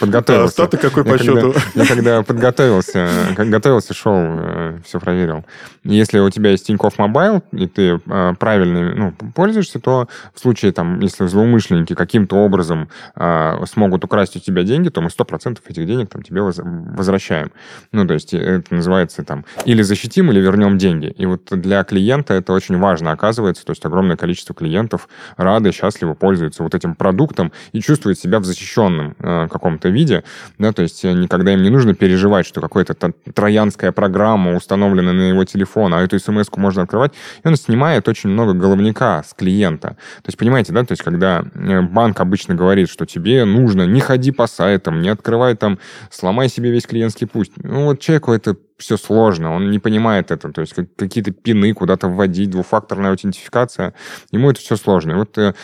подготовился. 0.00 0.44
Остаток 0.44 0.80
какой 0.80 1.04
по 1.04 1.18
счету? 1.18 1.54
Я 1.74 1.86
когда 1.86 2.22
подготовился, 2.22 3.08
как 3.36 3.48
готовился, 3.48 3.94
шел, 3.94 4.14
э, 4.14 4.78
все 4.84 4.98
проверил. 4.98 5.44
Если 5.84 6.18
у 6.18 6.30
тебя 6.30 6.50
есть 6.50 6.66
Тинькофф 6.66 6.98
Mobile, 6.98 7.42
и 7.52 7.66
ты 7.66 8.00
э, 8.04 8.34
правильно 8.38 8.94
ну, 8.94 9.12
пользуешься, 9.34 9.78
то 9.78 10.08
в 10.34 10.40
случае, 10.40 10.72
там, 10.72 11.00
если 11.00 11.26
злоумышленники 11.26 11.94
каким-то 11.94 12.36
образом 12.36 12.88
э, 13.14 13.64
смогут 13.66 14.04
украсть 14.04 14.36
у 14.36 14.40
тебя 14.40 14.62
деньги, 14.62 14.88
то 14.88 15.00
мы 15.00 15.08
100% 15.08 15.58
этих 15.66 15.86
денег 15.86 16.10
там, 16.10 16.22
тебе 16.22 16.42
возвращаем. 16.42 17.52
Ну, 17.92 18.06
то 18.06 18.14
есть 18.14 18.34
это 18.34 18.74
называется 18.74 19.22
там 19.22 19.44
или 19.64 19.82
защитим, 19.82 20.30
или 20.30 20.40
вернем 20.40 20.78
деньги. 20.78 21.06
И 21.06 21.26
вот 21.26 21.48
для 21.50 21.84
клиента 21.84 22.34
это 22.34 22.52
очень 22.52 22.78
важно 22.78 23.12
оказывается. 23.12 23.64
То 23.64 23.72
есть 23.72 23.84
огромное 23.84 24.16
количество 24.16 24.54
клиентов 24.54 25.08
рады, 25.36 25.72
счастливо 25.72 26.14
пользуются 26.14 26.62
вот 26.62 26.74
этим 26.74 26.94
продуктом, 26.94 27.45
человеком 27.46 27.52
и 27.72 27.80
чувствует 27.80 28.18
себя 28.18 28.38
в 28.38 28.44
защищенном 28.44 29.14
э, 29.18 29.48
каком-то 29.50 29.88
виде, 29.88 30.22
да, 30.58 30.72
то 30.72 30.82
есть 30.82 31.04
э, 31.04 31.12
никогда 31.12 31.52
им 31.52 31.62
не 31.62 31.70
нужно 31.70 31.94
переживать, 31.94 32.46
что 32.46 32.60
какая-то 32.60 33.12
троянская 33.34 33.92
программа 33.92 34.56
установлена 34.56 35.12
на 35.12 35.28
его 35.28 35.44
телефон, 35.44 35.94
а 35.94 36.02
эту 36.02 36.18
смс 36.18 36.48
можно 36.56 36.82
открывать, 36.82 37.12
и 37.44 37.48
он 37.48 37.56
снимает 37.56 38.08
очень 38.08 38.30
много 38.30 38.52
головника 38.52 39.22
с 39.22 39.34
клиента. 39.34 39.88
То 40.22 40.28
есть, 40.28 40.38
понимаете, 40.38 40.72
да, 40.72 40.84
то 40.84 40.92
есть, 40.92 41.02
когда 41.02 41.44
э, 41.54 41.82
банк 41.82 42.20
обычно 42.20 42.54
говорит, 42.54 42.88
что 42.88 43.06
тебе 43.06 43.44
нужно, 43.44 43.86
не 43.86 44.00
ходи 44.00 44.32
по 44.32 44.46
сайтам, 44.46 45.00
не 45.02 45.08
открывай 45.08 45.54
там, 45.54 45.78
сломай 46.10 46.48
себе 46.48 46.70
весь 46.70 46.86
клиентский 46.86 47.26
путь. 47.26 47.50
Ну, 47.56 47.86
вот 47.86 48.00
человеку 48.00 48.32
это 48.32 48.56
все 48.78 48.96
сложно, 48.96 49.54
он 49.54 49.70
не 49.70 49.78
понимает 49.78 50.30
это, 50.30 50.52
то 50.52 50.60
есть 50.60 50.74
какие-то 50.74 51.30
пины 51.30 51.72
куда-то 51.72 52.08
вводить, 52.08 52.50
двухфакторная 52.50 53.10
аутентификация, 53.10 53.94
ему 54.32 54.50
это 54.50 54.60
все 54.60 54.76
сложно. 54.76 55.12
И 55.12 55.14
вот 55.14 55.38
э, 55.38 55.54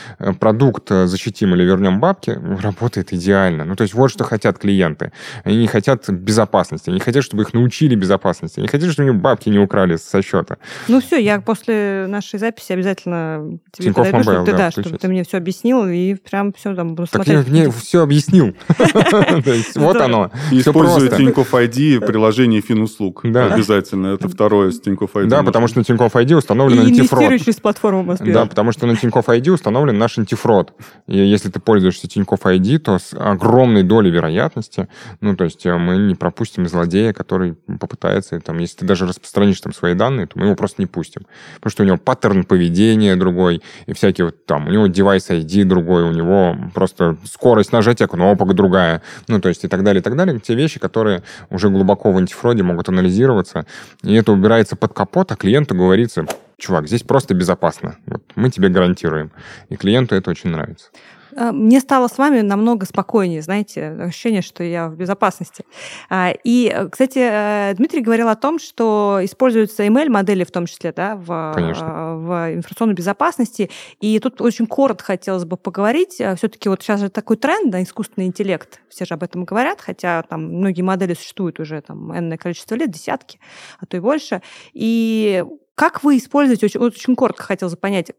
продукт 0.41 0.91
э, 0.91 1.07
«Защитим 1.07 1.55
или 1.55 1.63
вернем 1.63 2.01
бабки» 2.01 2.39
работает 2.63 3.13
идеально. 3.13 3.65
Ну, 3.65 3.77
то 3.77 3.83
есть 3.83 3.93
вот 3.95 4.11
что 4.11 4.25
хотят 4.25 4.59
клиенты. 4.59 5.13
Они 5.45 5.57
не 5.59 5.67
хотят 5.67 6.09
безопасности, 6.09 6.89
они 6.89 7.01
хотят, 7.01 7.23
чтобы 7.23 7.43
их 7.43 7.53
научили 7.53 7.95
безопасности, 7.95 8.61
они 8.61 8.69
хотят, 8.69 8.91
чтобы 8.91 9.11
у 9.11 9.13
них 9.13 9.21
бабки 9.21 9.51
не 9.51 9.59
украли 9.59 9.97
со 9.97 10.23
счета. 10.23 10.57
Ну 10.89 11.01
все, 11.01 11.19
я 11.19 11.41
после 11.41 12.07
нашей 12.09 12.39
записи 12.39 12.73
обязательно 12.73 13.59
тебе 13.73 13.89
Тинькофф 13.89 14.11
подойду, 14.11 14.33
чтобы, 14.33 14.47
ты, 14.47 14.57
да, 14.57 14.71
чтобы 14.71 14.99
ты 14.99 15.09
мне 15.09 15.25
все 15.25 15.37
объяснил, 15.37 15.87
и 15.87 16.15
прям 16.15 16.53
все 16.55 16.75
там 16.75 16.95
буду 16.95 17.07
так 17.11 17.25
смотреть. 17.25 17.47
я 17.47 17.53
мне 17.53 17.71
все 17.71 18.03
объяснил. 18.03 18.57
Вот 19.75 19.97
оно. 19.97 20.31
Используя 20.51 21.09
Тинькофф 21.09 21.55
ID 21.55 22.07
приложение 22.07 22.61
Финуслуг 22.61 23.02
услуг. 23.03 23.21
Да. 23.25 23.53
Обязательно. 23.55 24.09
Это 24.09 24.29
второе 24.29 24.71
с 24.71 24.81
Тинькофф 24.81 25.17
ID. 25.17 25.27
Да, 25.27 25.43
потому 25.43 25.69
что 25.69 25.79
на 25.79 25.85
Тинькофф 25.85 26.15
ID 26.15 26.37
установлен 26.37 26.83
и 26.83 26.87
антифрод. 26.87 27.41
через 27.41 27.57
платформу 27.57 28.03
Москве. 28.03 28.33
Да, 28.33 28.47
потому 28.47 28.73
что 28.73 28.87
на 28.87 28.97
Тинькофф 28.97 29.29
ID 29.29 29.51
установлен 29.51 29.99
наш 29.99 30.19
антифрод. 30.19 30.73
И 31.07 31.19
если 31.19 31.51
ты 31.51 31.61
пользуешься 31.61 32.09
Тинькофф 32.09 32.45
ID, 32.47 32.79
то 32.79 32.99
с 32.99 33.15
огромной 33.15 33.83
долей 33.83 34.11
вероятности, 34.11 34.89
ну, 35.21 35.37
то 35.37 35.45
есть 35.45 35.67
э, 35.67 35.77
мы 35.77 35.97
не 35.97 36.15
пропустим 36.15 36.69
злодея, 36.69 37.13
который 37.13 37.55
попытается, 37.81 38.39
там, 38.41 38.59
если 38.59 38.79
ты 38.79 38.87
даже 38.87 39.07
распространишь 39.07 39.61
там 39.61 39.73
свои 39.73 39.95
данные, 39.95 40.27
то 40.27 40.39
мы 40.39 40.47
его 40.47 40.57
просто 40.57 40.83
не 40.83 40.87
пустим. 40.87 41.23
Потому 41.57 41.71
что 41.71 41.83
у 41.83 41.87
него 41.87 41.97
паттерн 41.97 42.45
поведения 42.45 43.17
другой, 43.17 43.63
и 43.87 43.93
всякие 43.93 44.27
вот 44.27 44.47
там, 44.47 44.69
у 44.69 44.71
него 44.71 44.87
девайс 44.87 45.31
ID 45.31 45.65
другой, 45.65 46.05
у 46.05 46.13
него 46.13 46.57
просто 46.75 47.17
скорость 47.25 47.73
нажатия 47.73 48.07
кнопок 48.07 48.55
другая, 48.55 49.03
ну, 49.29 49.41
то 49.41 49.49
есть 49.49 49.65
и 49.65 49.69
так 49.69 49.83
далее, 49.83 50.01
и 50.01 50.03
так 50.03 50.17
далее. 50.17 50.39
Те 50.41 50.55
вещи, 50.55 50.81
которые 50.81 51.23
уже 51.51 51.69
глубоко 51.69 52.13
в 52.13 52.17
антифроде 52.17 52.63
могут 52.63 52.89
анализироваться, 52.93 53.67
и 54.03 54.15
это 54.15 54.33
убирается 54.33 54.77
под 54.77 54.93
капот, 54.93 55.33
а 55.33 55.37
клиенту 55.37 55.75
говорится, 55.75 56.27
чувак, 56.59 56.87
здесь 56.87 57.03
просто 57.03 57.35
безопасно. 57.35 57.97
Вот 58.07 58.23
мы 58.37 58.51
тебе 58.51 58.69
гарантируем. 58.69 59.33
И 59.69 59.77
клиенту 59.77 60.15
это 60.15 60.31
очень 60.31 60.51
нравится. 60.51 60.91
А, 61.37 61.53
мне 61.53 61.81
стало 61.81 62.09
с 62.09 62.19
вами 62.19 62.41
намного 62.41 62.87
спокойнее, 62.87 63.43
знаете, 63.43 63.89
ощущение, 63.89 64.43
что 64.43 64.63
я 64.63 64.89
в 64.89 64.97
безопасности. 64.97 65.65
А, 66.11 66.33
и, 66.45 66.75
кстати, 66.91 67.19
э, 67.19 67.75
Дмитрий 67.75 68.01
говорил 68.01 68.29
о 68.29 68.37
том, 68.37 68.59
что 68.59 69.21
используются 69.23 69.87
email-модели 69.87 70.45
в 70.45 70.51
том 70.51 70.67
числе 70.67 70.93
да, 70.93 71.17
в, 71.17 71.27
в 71.27 72.55
информационной 72.55 72.95
безопасности. 72.95 73.71
И 74.01 74.19
тут 74.19 74.41
очень 74.41 74.67
коротко 74.67 75.05
хотелось 75.05 75.45
бы 75.45 75.57
поговорить. 75.57 76.21
А, 76.21 76.37
Все-таки 76.37 76.69
вот 76.69 76.83
сейчас 76.83 77.01
же 77.01 77.09
такой 77.09 77.37
тренд 77.37 77.73
на 77.73 77.83
искусственный 77.83 78.27
интеллект. 78.27 78.81
Все 78.89 79.05
же 79.05 79.15
об 79.15 79.23
этом 79.23 79.45
говорят, 79.45 79.81
хотя 79.81 80.23
там 80.23 80.45
многие 80.45 80.83
модели 80.83 81.15
существуют 81.15 81.61
уже 81.61 81.81
там 81.81 82.17
энное 82.17 82.39
количество 82.39 82.75
лет, 82.75 82.91
десятки, 82.91 83.39
а 83.81 83.87
то 83.87 83.97
и 83.97 84.01
больше. 84.01 84.43
И 84.73 85.45
как 85.75 86.05
вы 86.05 86.19
используете, 86.19 86.67
очень, 86.67 86.81
очень 86.81 87.17
коротко 87.17 87.45
хотелось 87.45 87.77
понять, 87.77 88.13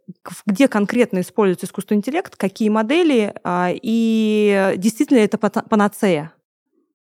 где 0.46 0.68
конкретно 0.68 1.22
используется 1.22 1.66
искусственный 1.66 2.00
интеллект, 2.00 2.36
какие 2.36 2.70
модели, 2.70 3.34
а, 3.44 3.70
и 3.72 4.74
действительно 4.78 5.20
это 5.20 5.38
панацея? 5.38 6.34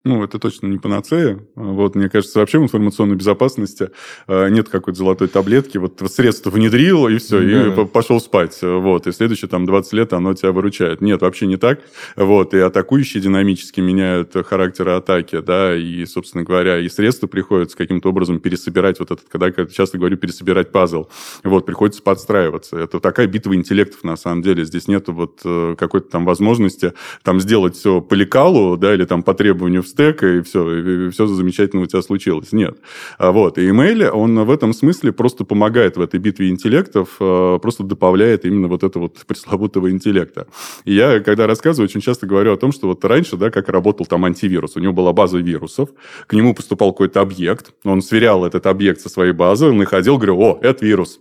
Ну, 0.04 0.24
это 0.24 0.40
точно 0.40 0.66
не 0.66 0.78
панацея. 0.78 1.38
Вот, 1.54 1.94
мне 1.94 2.08
кажется, 2.08 2.40
вообще 2.40 2.58
в 2.58 2.64
информационной 2.64 3.14
безопасности 3.14 3.90
э, 4.26 4.48
нет 4.48 4.68
какой-то 4.68 4.98
золотой 4.98 5.28
таблетки. 5.28 5.78
Вот 5.78 6.02
средство 6.10 6.50
внедрил, 6.50 7.06
и 7.06 7.18
все, 7.18 7.38
да. 7.38 7.82
и 7.82 7.86
пошел 7.86 8.20
спать. 8.20 8.58
Вот, 8.62 9.06
и 9.06 9.12
следующие 9.12 9.48
там 9.48 9.64
20 9.64 9.92
лет 9.92 10.12
оно 10.12 10.34
тебя 10.34 10.50
выручает. 10.50 11.02
Нет, 11.02 11.22
вообще 11.22 11.46
не 11.46 11.56
так. 11.56 11.82
Вот, 12.16 12.52
и 12.52 12.58
атакующие 12.58 13.22
динамически 13.22 13.78
меняют 13.78 14.34
характер 14.44 14.88
атаки, 14.88 15.40
да, 15.40 15.76
и, 15.76 16.04
собственно 16.06 16.42
говоря, 16.42 16.80
и 16.80 16.88
средства 16.88 17.28
приходится 17.28 17.76
каким-то 17.76 18.08
образом 18.08 18.40
пересобирать 18.40 18.98
вот 18.98 19.12
этот, 19.12 19.28
когда 19.28 19.46
я 19.46 19.66
часто 19.66 19.98
говорю, 19.98 20.16
пересобирать 20.16 20.72
пазл. 20.72 21.06
Вот, 21.44 21.64
приходится 21.64 22.02
подстраиваться. 22.02 22.76
Это 22.76 22.98
такая 22.98 23.28
битва 23.28 23.54
интеллектов, 23.54 24.02
на 24.02 24.16
самом 24.16 24.42
деле. 24.42 24.64
Здесь 24.64 24.88
нет 24.88 25.06
вот 25.06 25.42
э, 25.44 25.76
какой-то 25.78 26.08
там 26.08 26.24
возможности 26.24 26.92
там 27.22 27.40
сделать 27.40 27.76
все 27.76 28.00
по 28.00 28.14
лекалу, 28.14 28.76
да, 28.76 28.94
или 28.94 29.04
там 29.04 29.22
по 29.22 29.32
требованию 29.34 29.91
стек, 29.92 30.22
и 30.22 30.40
все, 30.42 31.06
и 31.06 31.10
все 31.10 31.26
замечательно 31.26 31.82
у 31.82 31.86
тебя 31.86 32.02
случилось. 32.02 32.52
Нет. 32.52 32.78
А 33.18 33.30
вот. 33.30 33.58
И 33.58 33.68
email, 33.68 34.08
он 34.08 34.38
в 34.44 34.50
этом 34.50 34.72
смысле 34.72 35.12
просто 35.12 35.44
помогает 35.44 35.96
в 35.96 36.00
этой 36.00 36.18
битве 36.18 36.48
интеллектов, 36.48 37.16
э, 37.20 37.58
просто 37.62 37.84
добавляет 37.84 38.44
именно 38.44 38.68
вот 38.68 38.82
это 38.82 38.98
вот 38.98 39.18
пресловутого 39.26 39.90
интеллекта. 39.90 40.46
И 40.84 40.94
я, 40.94 41.20
когда 41.20 41.46
рассказываю, 41.46 41.88
очень 41.88 42.00
часто 42.00 42.26
говорю 42.26 42.52
о 42.52 42.56
том, 42.56 42.72
что 42.72 42.88
вот 42.88 43.04
раньше, 43.04 43.36
да, 43.36 43.50
как 43.50 43.68
работал 43.68 44.06
там 44.06 44.24
антивирус. 44.24 44.76
У 44.76 44.80
него 44.80 44.92
была 44.92 45.12
база 45.12 45.38
вирусов, 45.38 45.90
к 46.26 46.32
нему 46.32 46.54
поступал 46.54 46.92
какой-то 46.92 47.20
объект, 47.20 47.72
он 47.84 48.02
сверял 48.02 48.44
этот 48.44 48.66
объект 48.66 49.00
со 49.00 49.08
своей 49.08 49.32
базой, 49.32 49.70
он 49.70 49.78
находил, 49.78 50.16
говорю, 50.16 50.38
о, 50.40 50.58
это 50.62 50.84
вирус, 50.84 51.20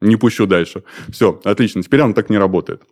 не 0.00 0.16
пущу 0.16 0.46
дальше. 0.46 0.84
Все, 1.10 1.40
отлично, 1.44 1.82
теперь 1.82 2.02
он 2.02 2.14
так 2.14 2.30
не 2.30 2.38
работает. 2.38 2.82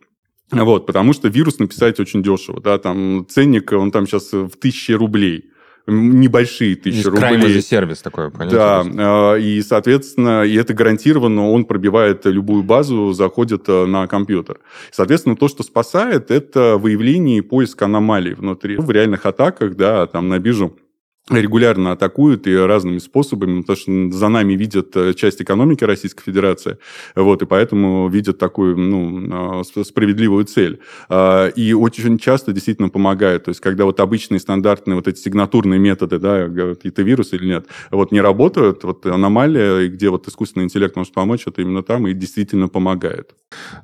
Вот, 0.50 0.86
потому 0.86 1.12
что 1.12 1.28
вирус 1.28 1.58
написать 1.58 2.00
очень 2.00 2.22
дешево, 2.22 2.60
да, 2.60 2.78
там 2.78 3.26
ценник, 3.28 3.72
он 3.72 3.90
там 3.90 4.06
сейчас 4.06 4.32
в 4.32 4.50
тысячи 4.50 4.92
рублей 4.92 5.50
небольшие 5.86 6.76
тысячи 6.76 7.06
рублей. 7.06 7.38
Crime 7.38 7.60
сервис 7.60 8.02
такой, 8.02 8.30
понятно. 8.30 8.58
Да, 8.58 9.32
а, 9.32 9.36
и, 9.36 9.60
соответственно, 9.62 10.44
и 10.44 10.54
это 10.54 10.74
гарантированно, 10.74 11.50
он 11.50 11.64
пробивает 11.64 12.26
любую 12.26 12.62
базу, 12.62 13.12
заходит 13.12 13.68
э, 13.68 13.86
на 13.86 14.06
компьютер. 14.06 14.60
Соответственно, 14.90 15.36
то, 15.36 15.48
что 15.48 15.62
спасает, 15.62 16.30
это 16.30 16.76
выявление 16.76 17.38
и 17.38 17.40
поиск 17.40 17.82
аномалий 17.82 18.34
внутри. 18.34 18.76
В 18.76 18.90
реальных 18.90 19.26
атаках, 19.26 19.74
да, 19.74 20.06
там 20.06 20.28
на 20.28 20.38
биржу 20.38 20.76
регулярно 21.30 21.92
атакуют 21.92 22.46
и 22.46 22.56
разными 22.56 22.98
способами, 22.98 23.60
потому 23.62 23.76
что 23.76 24.18
за 24.18 24.28
нами 24.28 24.54
видят 24.54 24.96
э, 24.96 25.14
часть 25.14 25.42
экономики 25.42 25.84
Российской 25.84 26.22
Федерации, 26.22 26.78
вот, 27.14 27.42
и 27.42 27.46
поэтому 27.46 28.08
видят 28.08 28.38
такую 28.38 28.76
ну, 28.76 29.60
а, 29.60 29.62
справедливую 29.84 30.44
цель. 30.44 30.80
А, 31.08 31.48
и 31.48 31.72
очень 31.72 32.18
часто 32.18 32.52
действительно 32.52 32.88
помогает. 32.88 33.44
То 33.44 33.50
есть, 33.50 33.60
когда 33.60 33.84
вот 33.84 34.00
обычные 34.00 34.40
стандартные 34.40 34.96
вот 34.96 35.08
эти 35.08 35.18
сигнатурные 35.18 35.78
методы, 35.78 36.18
да, 36.18 36.38
это 36.38 37.02
вирус 37.02 37.32
или 37.32 37.46
нет, 37.46 37.66
вот 37.90 38.12
не 38.12 38.20
работают, 38.20 38.84
вот 38.84 39.06
аномалия, 39.06 39.88
где 39.88 40.10
вот 40.10 40.26
искусственный 40.28 40.64
интеллект 40.64 40.96
может 40.96 41.12
помочь, 41.12 41.46
это 41.46 41.62
именно 41.62 41.82
там 41.82 42.06
и 42.06 42.14
действительно 42.14 42.68
помогает. 42.68 43.34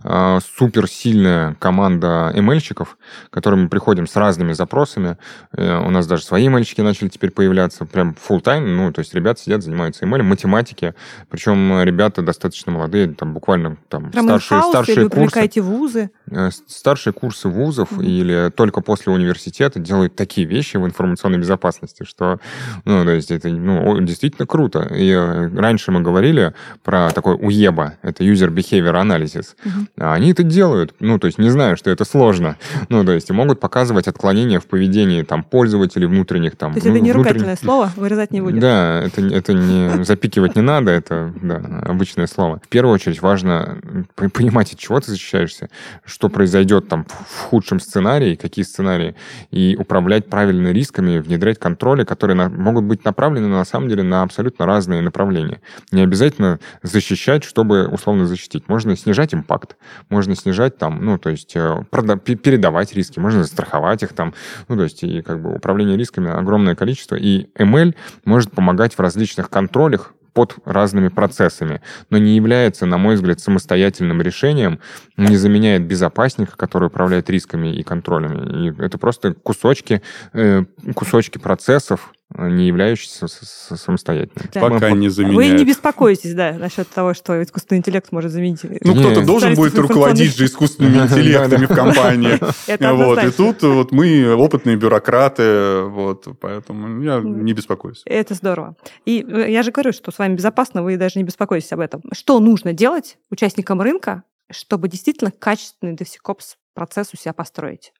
А, 0.04 0.38
суперсильная 0.40 1.56
команда 1.58 2.32
ML-щиков, 2.34 2.96
к 3.30 3.32
которым 3.32 3.64
мы 3.64 3.68
приходим 3.68 4.06
с 4.06 4.14
разными 4.16 4.52
запросами. 4.52 5.18
Э, 5.52 5.78
у 5.84 5.90
нас 5.90 6.06
даже 6.06 6.22
свои 6.22 6.48
ML-щики 6.48 6.82
начали 6.82 7.08
теперь 7.08 7.30
появляться 7.36 7.84
прям 7.84 8.16
full 8.16 8.42
time, 8.42 8.66
ну, 8.66 8.92
то 8.92 9.00
есть 9.00 9.14
ребята 9.14 9.40
сидят, 9.40 9.62
занимаются 9.62 10.04
email, 10.04 10.22
математики, 10.22 10.94
причем 11.30 11.82
ребята 11.82 12.22
достаточно 12.22 12.72
молодые, 12.72 13.08
там 13.08 13.34
буквально 13.34 13.76
там 13.88 14.10
прям 14.10 14.24
старшие, 14.24 14.62
старшие 14.62 14.96
или 14.96 15.08
курсы. 15.08 15.60
вузы? 15.60 16.10
Э, 16.30 16.48
старшие 16.66 17.12
курсы 17.12 17.48
вузов 17.48 17.92
mm-hmm. 17.92 18.04
или 18.04 18.50
только 18.50 18.80
после 18.80 19.12
университета 19.12 19.78
делают 19.78 20.16
такие 20.16 20.46
вещи 20.46 20.78
в 20.78 20.86
информационной 20.86 21.38
безопасности, 21.38 22.04
что, 22.04 22.40
ну, 22.84 23.04
то 23.04 23.10
есть 23.10 23.30
это, 23.30 23.48
ну, 23.48 24.00
действительно 24.00 24.46
круто. 24.46 24.90
И 24.94 25.10
э, 25.10 25.48
раньше 25.54 25.92
мы 25.92 26.00
говорили 26.00 26.54
про 26.82 27.10
такой 27.10 27.34
уеба, 27.34 27.94
это 28.02 28.24
user 28.24 28.48
behavior 28.48 28.94
analysis. 28.94 29.54
Mm-hmm. 29.62 29.86
А 29.98 30.14
они 30.14 30.32
это 30.32 30.42
делают, 30.42 30.94
ну, 31.00 31.18
то 31.18 31.26
есть 31.26 31.38
не 31.38 31.50
знаю, 31.50 31.76
что 31.76 31.90
это 31.90 32.04
сложно, 32.06 32.56
ну, 32.88 33.04
то 33.04 33.12
есть 33.12 33.30
могут 33.30 33.60
показывать 33.60 34.08
отклонения 34.08 34.58
в 34.58 34.66
поведении 34.66 35.22
там 35.22 35.44
пользователей 35.44 36.06
внутренних 36.06 36.56
там. 36.56 36.72
То 36.72 36.78
есть 36.78 36.86
ну, 36.86 36.92
это 36.92 37.00
не 37.00 37.12
ругательное 37.16 37.56
слово, 37.56 37.92
вырезать 37.96 38.32
не 38.32 38.40
будем. 38.40 38.60
Да, 38.60 39.02
это, 39.02 39.20
это 39.22 39.52
не 39.52 40.04
запикивать 40.04 40.56
не 40.56 40.62
надо, 40.62 40.90
это 40.90 41.32
да, 41.42 41.56
обычное 41.82 42.26
слово. 42.26 42.60
В 42.64 42.68
первую 42.68 42.94
очередь 42.94 43.22
важно 43.22 43.78
понимать, 44.14 44.72
от 44.72 44.78
чего 44.78 45.00
ты 45.00 45.10
защищаешься, 45.10 45.68
что 46.04 46.28
произойдет 46.28 46.88
там 46.88 47.04
в 47.04 47.40
худшем 47.42 47.80
сценарии, 47.80 48.34
какие 48.34 48.64
сценарии, 48.64 49.14
и 49.50 49.76
управлять 49.78 50.28
правильно 50.28 50.68
рисками, 50.68 51.18
внедрять 51.18 51.58
контроли, 51.58 52.04
которые 52.04 52.36
на, 52.36 52.48
могут 52.48 52.84
быть 52.84 53.04
направлены 53.04 53.48
на 53.48 53.64
самом 53.64 53.88
деле 53.88 54.02
на 54.02 54.22
абсолютно 54.22 54.66
разные 54.66 55.00
направления. 55.00 55.60
Не 55.92 56.02
обязательно 56.02 56.58
защищать, 56.82 57.44
чтобы 57.44 57.86
условно 57.86 58.26
защитить. 58.26 58.68
Можно 58.68 58.96
снижать 58.96 59.34
импакт, 59.34 59.76
можно 60.08 60.34
снижать 60.34 60.78
там, 60.78 61.04
ну, 61.04 61.18
то 61.18 61.30
есть 61.30 61.54
э, 61.54 61.84
прода- 61.90 62.18
передавать 62.18 62.94
риски, 62.94 63.18
можно 63.18 63.42
застраховать 63.42 64.02
их 64.02 64.12
там, 64.12 64.34
ну, 64.68 64.76
то 64.76 64.82
есть 64.82 65.02
и 65.02 65.22
как 65.22 65.40
бы 65.40 65.54
управление 65.54 65.96
рисками 65.96 66.30
огромное 66.30 66.74
количество, 66.74 67.05
и 67.14 67.48
ML 67.58 67.94
может 68.24 68.50
помогать 68.50 68.94
в 68.94 69.00
различных 69.00 69.48
контролях 69.50 70.14
под 70.36 70.56
разными 70.66 71.08
процессами, 71.08 71.80
но 72.10 72.18
не 72.18 72.36
является, 72.36 72.84
на 72.84 72.98
мой 72.98 73.14
взгляд, 73.14 73.40
самостоятельным 73.40 74.20
решением, 74.20 74.80
не 75.16 75.34
заменяет 75.38 75.86
безопасника, 75.86 76.58
который 76.58 76.88
управляет 76.88 77.30
рисками 77.30 77.74
и 77.74 77.82
контролями. 77.82 78.66
И 78.66 78.82
это 78.82 78.98
просто 78.98 79.32
кусочки, 79.32 80.02
э, 80.34 80.64
кусочки 80.94 81.38
процессов, 81.38 82.12
не 82.34 82.66
являющийся 82.66 83.28
самостоятельным. 83.28 84.50
Да. 84.52 84.60
Пока 84.60 84.90
не 84.90 85.08
заменяет. 85.08 85.36
Вы 85.36 85.48
не 85.50 85.64
беспокойтесь, 85.64 86.34
да, 86.34 86.52
насчет 86.54 86.88
того, 86.88 87.14
что 87.14 87.40
искусственный 87.42 87.78
интеллект 87.78 88.10
может 88.10 88.32
заменить. 88.32 88.62
Ну, 88.64 88.94
кто-то 88.94 89.24
должен 89.24 89.54
будет 89.54 89.78
руководить 89.78 90.36
же 90.36 90.46
искусственными 90.46 90.96
интеллектами 91.04 91.66
в 91.66 91.74
компании. 91.74 92.38
Вот, 92.96 93.22
и 93.22 93.30
тут 93.30 93.62
вот 93.62 93.92
мы 93.92 94.34
опытные 94.34 94.76
бюрократы, 94.76 95.82
вот, 95.82 96.26
поэтому 96.40 97.02
я 97.02 97.20
не 97.20 97.52
беспокоюсь. 97.52 98.02
Это 98.04 98.34
здорово. 98.34 98.76
И 99.04 99.24
э, 99.26 99.50
я 99.50 99.62
же 99.62 99.70
говорю, 99.70 99.92
что 99.92 100.10
с 100.10 100.18
вами 100.18 100.34
безопасно, 100.34 100.82
вы 100.82 100.96
даже 100.96 101.18
не 101.18 101.24
беспокойтесь 101.24 101.72
об 101.72 101.80
этом. 101.80 102.02
Что 102.12 102.38
нужно 102.40 102.72
делать 102.72 103.18
участникам 103.30 103.80
рынка, 103.80 104.22
чтобы 104.50 104.88
действительно 104.88 105.30
качественный 105.30 105.94
DevSecOps 105.94 106.56
процесс 106.74 107.10
у 107.12 107.16
себя 107.16 107.32
построить? 107.32 107.92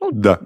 Ну, 0.00 0.10
да. 0.12 0.40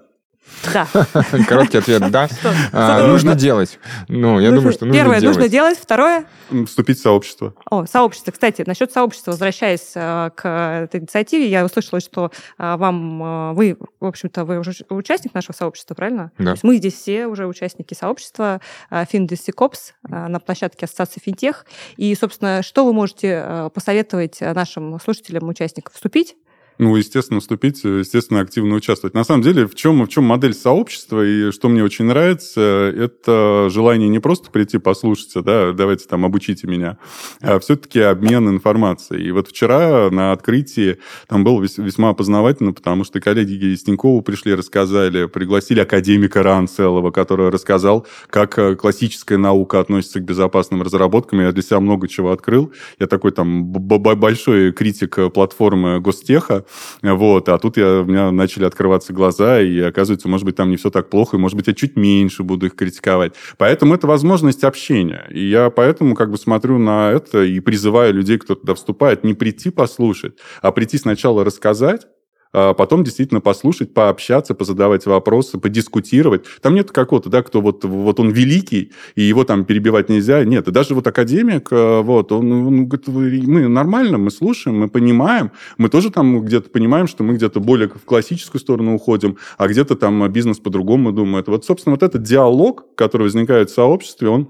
Да. 0.72 0.86
Короткий 1.48 1.78
ответ 1.78 2.10
«да». 2.10 2.28
А, 2.72 3.06
нужно 3.06 3.34
делать. 3.34 3.78
Ну, 4.08 4.40
я 4.40 4.50
думаю, 4.50 4.72
что 4.72 4.84
нужно 4.84 5.00
Первое, 5.00 5.20
нужно 5.20 5.48
делать. 5.48 5.78
Второе? 5.78 6.26
Вступить 6.66 6.98
в 6.98 7.02
сообщество. 7.02 7.54
О, 7.70 7.86
сообщество. 7.86 8.30
Кстати, 8.30 8.64
насчет 8.66 8.92
сообщества, 8.92 9.32
возвращаясь 9.32 9.92
э, 9.94 10.30
к 10.34 10.84
этой 10.84 11.00
инициативе, 11.00 11.48
я 11.48 11.64
услышала, 11.64 12.00
что 12.00 12.30
э, 12.58 12.76
вам, 12.76 13.22
э, 13.22 13.52
вы, 13.54 13.76
в 14.00 14.06
общем-то, 14.06 14.44
вы 14.44 14.58
уже 14.58 14.72
участник 14.88 15.34
нашего 15.34 15.54
сообщества, 15.54 15.94
правильно? 15.94 16.32
Да. 16.38 16.44
То 16.44 16.50
есть 16.52 16.64
мы 16.64 16.76
здесь 16.76 16.94
все 16.94 17.26
уже 17.26 17.46
участники 17.46 17.94
сообщества 17.94 18.60
FinDesicOps 18.90 19.92
на 20.08 20.40
площадке 20.40 20.86
Ассоциации 20.86 21.20
Финтех. 21.20 21.66
И, 21.96 22.14
собственно, 22.14 22.62
что 22.62 22.84
вы 22.84 22.92
можете 22.92 23.70
посоветовать 23.74 24.40
нашим 24.40 24.98
слушателям, 25.00 25.48
участникам 25.48 25.92
вступить 25.94 26.36
ну, 26.78 26.96
естественно, 26.96 27.40
вступить, 27.40 27.84
естественно, 27.84 28.40
активно 28.40 28.74
участвовать. 28.74 29.14
На 29.14 29.24
самом 29.24 29.42
деле, 29.42 29.66
в 29.66 29.74
чем, 29.74 30.04
в 30.04 30.08
чем 30.08 30.24
модель 30.24 30.54
сообщества, 30.54 31.24
и 31.24 31.50
что 31.52 31.68
мне 31.68 31.84
очень 31.84 32.04
нравится, 32.06 32.60
это 32.60 33.68
желание 33.70 34.08
не 34.08 34.18
просто 34.18 34.50
прийти 34.50 34.78
послушать, 34.78 35.32
да, 35.44 35.72
давайте 35.72 36.06
там 36.06 36.24
обучите 36.24 36.66
меня, 36.66 36.98
а 37.40 37.58
все-таки 37.58 38.00
обмен 38.00 38.48
информацией. 38.48 39.28
И 39.28 39.30
вот 39.30 39.48
вчера 39.48 40.10
на 40.10 40.32
открытии 40.32 40.98
там 41.28 41.44
было 41.44 41.62
весьма 41.62 42.10
опознавательно, 42.10 42.72
потому 42.72 43.04
что 43.04 43.20
коллеги 43.20 43.72
из 43.72 43.82
Тинькова 43.82 44.20
пришли, 44.22 44.54
рассказали, 44.54 45.26
пригласили 45.26 45.80
академика 45.80 46.42
РАН 46.42 46.68
целого, 46.68 47.10
который 47.10 47.50
рассказал, 47.50 48.06
как 48.28 48.58
э, 48.58 48.74
классическая 48.74 49.38
наука 49.38 49.80
относится 49.80 50.20
к 50.20 50.24
безопасным 50.24 50.82
разработкам. 50.82 51.40
Я 51.40 51.52
для 51.52 51.62
себя 51.62 51.80
много 51.80 52.08
чего 52.08 52.32
открыл. 52.32 52.72
Я 52.98 53.06
такой 53.06 53.32
там 53.32 53.64
большой 53.64 54.72
критик 54.72 55.18
платформы 55.32 56.00
Гостеха, 56.00 56.63
вот, 57.02 57.48
а 57.48 57.58
тут 57.58 57.76
я, 57.76 58.00
у 58.00 58.04
меня 58.04 58.30
начали 58.30 58.64
открываться 58.64 59.12
глаза, 59.12 59.60
и 59.60 59.78
оказывается, 59.80 60.28
может 60.28 60.44
быть, 60.44 60.56
там 60.56 60.70
не 60.70 60.76
все 60.76 60.90
так 60.90 61.10
плохо, 61.10 61.36
и, 61.36 61.40
может 61.40 61.56
быть, 61.56 61.66
я 61.66 61.74
чуть 61.74 61.96
меньше 61.96 62.42
буду 62.42 62.66
их 62.66 62.76
критиковать. 62.76 63.34
Поэтому 63.58 63.94
это 63.94 64.06
возможность 64.06 64.64
общения. 64.64 65.26
И 65.30 65.48
я 65.48 65.70
поэтому 65.70 66.14
как 66.14 66.30
бы 66.30 66.38
смотрю 66.38 66.78
на 66.78 67.10
это 67.12 67.42
и 67.42 67.60
призываю 67.60 68.14
людей, 68.14 68.38
кто 68.38 68.54
туда 68.54 68.74
вступает, 68.74 69.24
не 69.24 69.34
прийти 69.34 69.70
послушать, 69.70 70.34
а 70.62 70.72
прийти 70.72 70.98
сначала 70.98 71.44
рассказать, 71.44 72.06
потом 72.54 73.04
действительно 73.04 73.40
послушать, 73.40 73.92
пообщаться, 73.92 74.54
позадавать 74.54 75.06
вопросы, 75.06 75.58
подискутировать. 75.58 76.44
Там 76.60 76.74
нет 76.74 76.92
какого-то, 76.92 77.28
да, 77.28 77.42
кто 77.42 77.60
вот, 77.60 77.84
вот 77.84 78.20
он 78.20 78.30
великий, 78.30 78.92
и 79.16 79.22
его 79.22 79.44
там 79.44 79.64
перебивать 79.64 80.08
нельзя. 80.08 80.44
Нет, 80.44 80.68
и 80.68 80.70
даже 80.70 80.94
вот 80.94 81.06
академик, 81.06 81.68
э, 81.70 82.00
вот, 82.00 82.32
он, 82.32 82.52
он 82.52 82.86
говорит, 82.86 83.46
мы 83.46 83.68
нормально, 83.68 84.18
мы 84.18 84.30
слушаем, 84.30 84.78
мы 84.78 84.88
понимаем, 84.88 85.50
мы 85.78 85.88
тоже 85.88 86.10
там 86.10 86.42
где-то 86.44 86.70
понимаем, 86.70 87.08
что 87.08 87.24
мы 87.24 87.34
где-то 87.34 87.60
более 87.60 87.88
в 87.88 88.04
классическую 88.04 88.60
сторону 88.60 88.94
уходим, 88.94 89.36
а 89.58 89.68
где-то 89.68 89.96
там 89.96 90.26
бизнес 90.30 90.58
по-другому 90.58 91.12
думает. 91.12 91.48
Вот, 91.48 91.64
собственно, 91.64 91.94
вот 91.94 92.02
этот 92.02 92.22
диалог, 92.22 92.86
который 92.94 93.24
возникает 93.24 93.70
в 93.70 93.74
сообществе, 93.74 94.28
он 94.28 94.48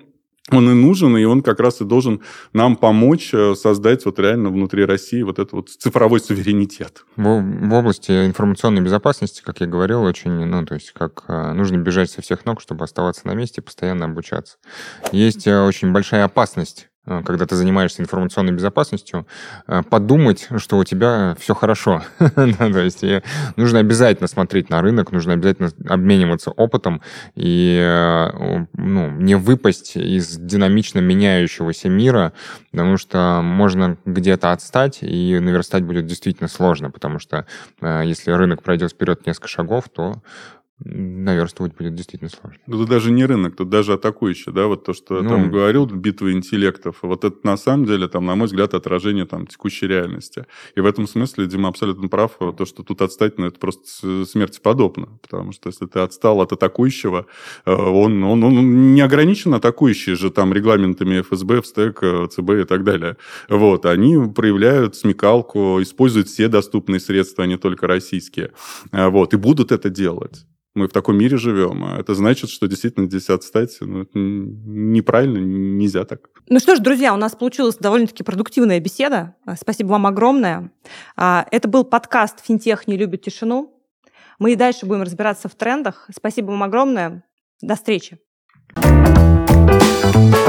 он 0.51 0.71
и 0.71 0.75
нужен, 0.75 1.17
и 1.17 1.25
он 1.25 1.43
как 1.43 1.59
раз 1.61 1.81
и 1.81 1.85
должен 1.85 2.21
нам 2.53 2.77
помочь 2.77 3.33
э, 3.33 3.55
создать 3.55 4.05
вот 4.05 4.19
реально 4.19 4.51
внутри 4.51 4.85
России 4.85 5.23
вот 5.23 5.39
этот 5.39 5.53
вот 5.53 5.69
цифровой 5.71 6.21
суверенитет. 6.21 7.05
В, 7.17 7.23
в 7.23 7.73
области 7.73 8.27
информационной 8.27 8.83
безопасности, 8.83 9.43
как 9.43 9.61
я 9.61 9.67
говорил, 9.67 10.03
очень, 10.03 10.33
ну, 10.33 10.67
то 10.67 10.75
есть 10.75 10.93
как 10.93 11.25
э, 11.29 11.53
нужно 11.53 11.79
бежать 11.79 12.11
со 12.11 12.21
всех 12.21 12.45
ног, 12.45 12.61
чтобы 12.61 12.85
оставаться 12.85 13.27
на 13.27 13.33
месте 13.33 13.63
постоянно 13.63 14.05
обучаться. 14.05 14.59
Есть 15.13 15.47
э, 15.47 15.63
очень 15.63 15.93
большая 15.93 16.25
опасность 16.25 16.89
когда 17.05 17.47
ты 17.47 17.57
занимаешься 17.57 18.03
информационной 18.03 18.53
безопасностью, 18.53 19.27
э, 19.67 19.83
подумать, 19.89 20.49
что 20.57 20.79
у 20.79 20.85
тебя 20.85 21.37
все 21.39 21.55
хорошо. 21.55 22.03
То 22.19 22.81
есть 22.81 23.05
нужно 23.57 23.81
обязательно 23.81 24.27
смотреть 24.27 24.71
на 24.71 24.81
рынок, 24.81 25.13
нужно 25.13 25.35
обязательно 25.35 25.71
обмениваться 25.89 26.51
опытом 26.51 27.03
и 27.35 27.79
э, 27.81 28.67
ну, 28.73 29.11
не 29.11 29.35
выпасть 29.35 29.97
из 29.97 30.37
динамично 30.37 31.01
меняющегося 31.01 31.89
мира, 31.89 32.33
потому 32.71 32.97
что 32.97 33.41
можно 33.43 33.99
где-то 34.05 34.53
отстать, 34.53 34.99
и 35.03 35.39
наверстать 35.39 35.85
будет 35.85 36.07
действительно 36.07 36.49
сложно, 36.49 36.91
потому 36.91 37.19
что 37.19 37.47
если 37.81 38.31
рынок 38.31 38.63
пройдет 38.63 38.93
вперед 38.93 39.27
несколько 39.27 39.49
шагов, 39.49 39.85
то 39.89 40.23
наверстывать 40.81 41.77
будет 41.77 41.95
действительно 41.95 42.31
сложно. 42.31 42.59
Ну, 42.67 42.79
тут 42.79 42.89
даже 42.89 43.11
не 43.13 43.25
рынок, 43.25 43.57
тут 43.57 43.69
даже 43.69 43.93
атакующий, 43.93 44.53
да, 44.53 44.67
вот 44.67 44.85
то, 44.85 44.93
что 44.93 45.23
ну, 45.23 45.29
там 45.29 45.51
говорил, 45.51 45.87
битва 45.87 46.33
интеллектов, 46.33 46.99
вот 47.03 47.25
это 47.25 47.37
на 47.45 47.57
самом 47.57 47.87
деле, 47.87 48.09
там, 48.09 48.27
на 48.27 48.35
мой 48.35 48.47
взгляд, 48.47 48.75
отражение 48.75 49.25
там 49.25 49.47
текущей 49.47 49.87
реальности. 49.87 50.47
И 50.75 50.81
в 50.81 50.87
этом 50.87 51.07
смысле 51.07 51.47
Дима 51.47 51.69
абсолютно 51.69 52.09
прав, 52.09 52.39
то, 52.39 52.65
что 52.65 52.83
тут 52.83 53.03
отстать, 53.03 53.39
ну, 53.39 53.47
это 53.47 53.59
просто 53.59 54.25
смерти 54.27 54.59
подобно, 54.61 55.19
потому 55.23 55.53
что 55.53 55.69
если 55.69 55.87
ты 55.87 56.01
отстал 56.01 56.41
от 56.41 56.53
атакующего, 56.53 57.27
э, 57.65 57.73
он, 57.73 58.23
он, 58.25 58.43
он 58.43 58.95
не 58.95 59.01
ограничен 59.01 59.55
атакующий 59.55 60.15
же 60.15 60.31
там 60.31 60.53
регламентами 60.53 61.21
ФСБ, 61.23 61.63
ФСТЭК, 61.63 62.31
ЦБ 62.31 62.51
и 62.51 62.65
так 62.65 62.83
далее. 62.83 63.17
Вот, 63.49 63.87
они 63.87 64.17
проявляют 64.35 64.97
смекалку, 64.97 65.81
используют 65.81 66.29
все 66.29 66.49
доступные 66.49 66.99
средства, 66.99 67.45
а 67.45 67.47
не 67.47 67.57
только 67.57 67.87
российские. 67.87 68.51
Э, 68.91 69.09
вот, 69.09 69.35
и 69.35 69.37
будут 69.37 69.71
это 69.71 69.89
делать 69.89 70.45
мы 70.75 70.89
в 70.89 70.93
таком 70.93 71.17
мире 71.17 71.37
живем. 71.37 71.85
А 71.85 71.99
это 71.99 72.15
значит, 72.15 72.51
что 72.51 72.67
действительно 72.67 73.07
здесь 73.07 73.31
отстать 73.31 73.77
ну, 73.81 74.07
неправильно, 74.15 75.39
нельзя 75.39 76.05
так. 76.05 76.31
Ну 76.49 76.59
что 76.59 76.77
ж, 76.77 76.81
друзья, 76.81 77.15
у 77.15 77.17
нас 77.17 77.35
получилась 77.37 77.77
довольно-таки 77.77 78.23
продуктивная 78.23 78.81
беседа. 78.81 79.37
А, 79.47 79.57
спасибо 79.57 79.89
вам 79.89 80.07
огромное. 80.07 80.73
А, 81.17 81.47
это 81.51 81.69
был 81.69 81.85
подкаст 81.85 82.45
«Финтех 82.45 82.87
не 82.89 82.97
любит 82.97 83.23
тишину». 83.23 83.71
Мы 84.39 84.53
и 84.53 84.57
дальше 84.57 84.85
будем 84.85 85.03
разбираться 85.03 85.49
в 85.49 85.55
трендах. 85.55 86.09
Спасибо 86.15 86.47
вам 86.51 86.65
огромное. 86.65 87.25
До 87.63 87.77
встречи. 87.77 88.19
thank 88.77 90.35
you 90.35 90.44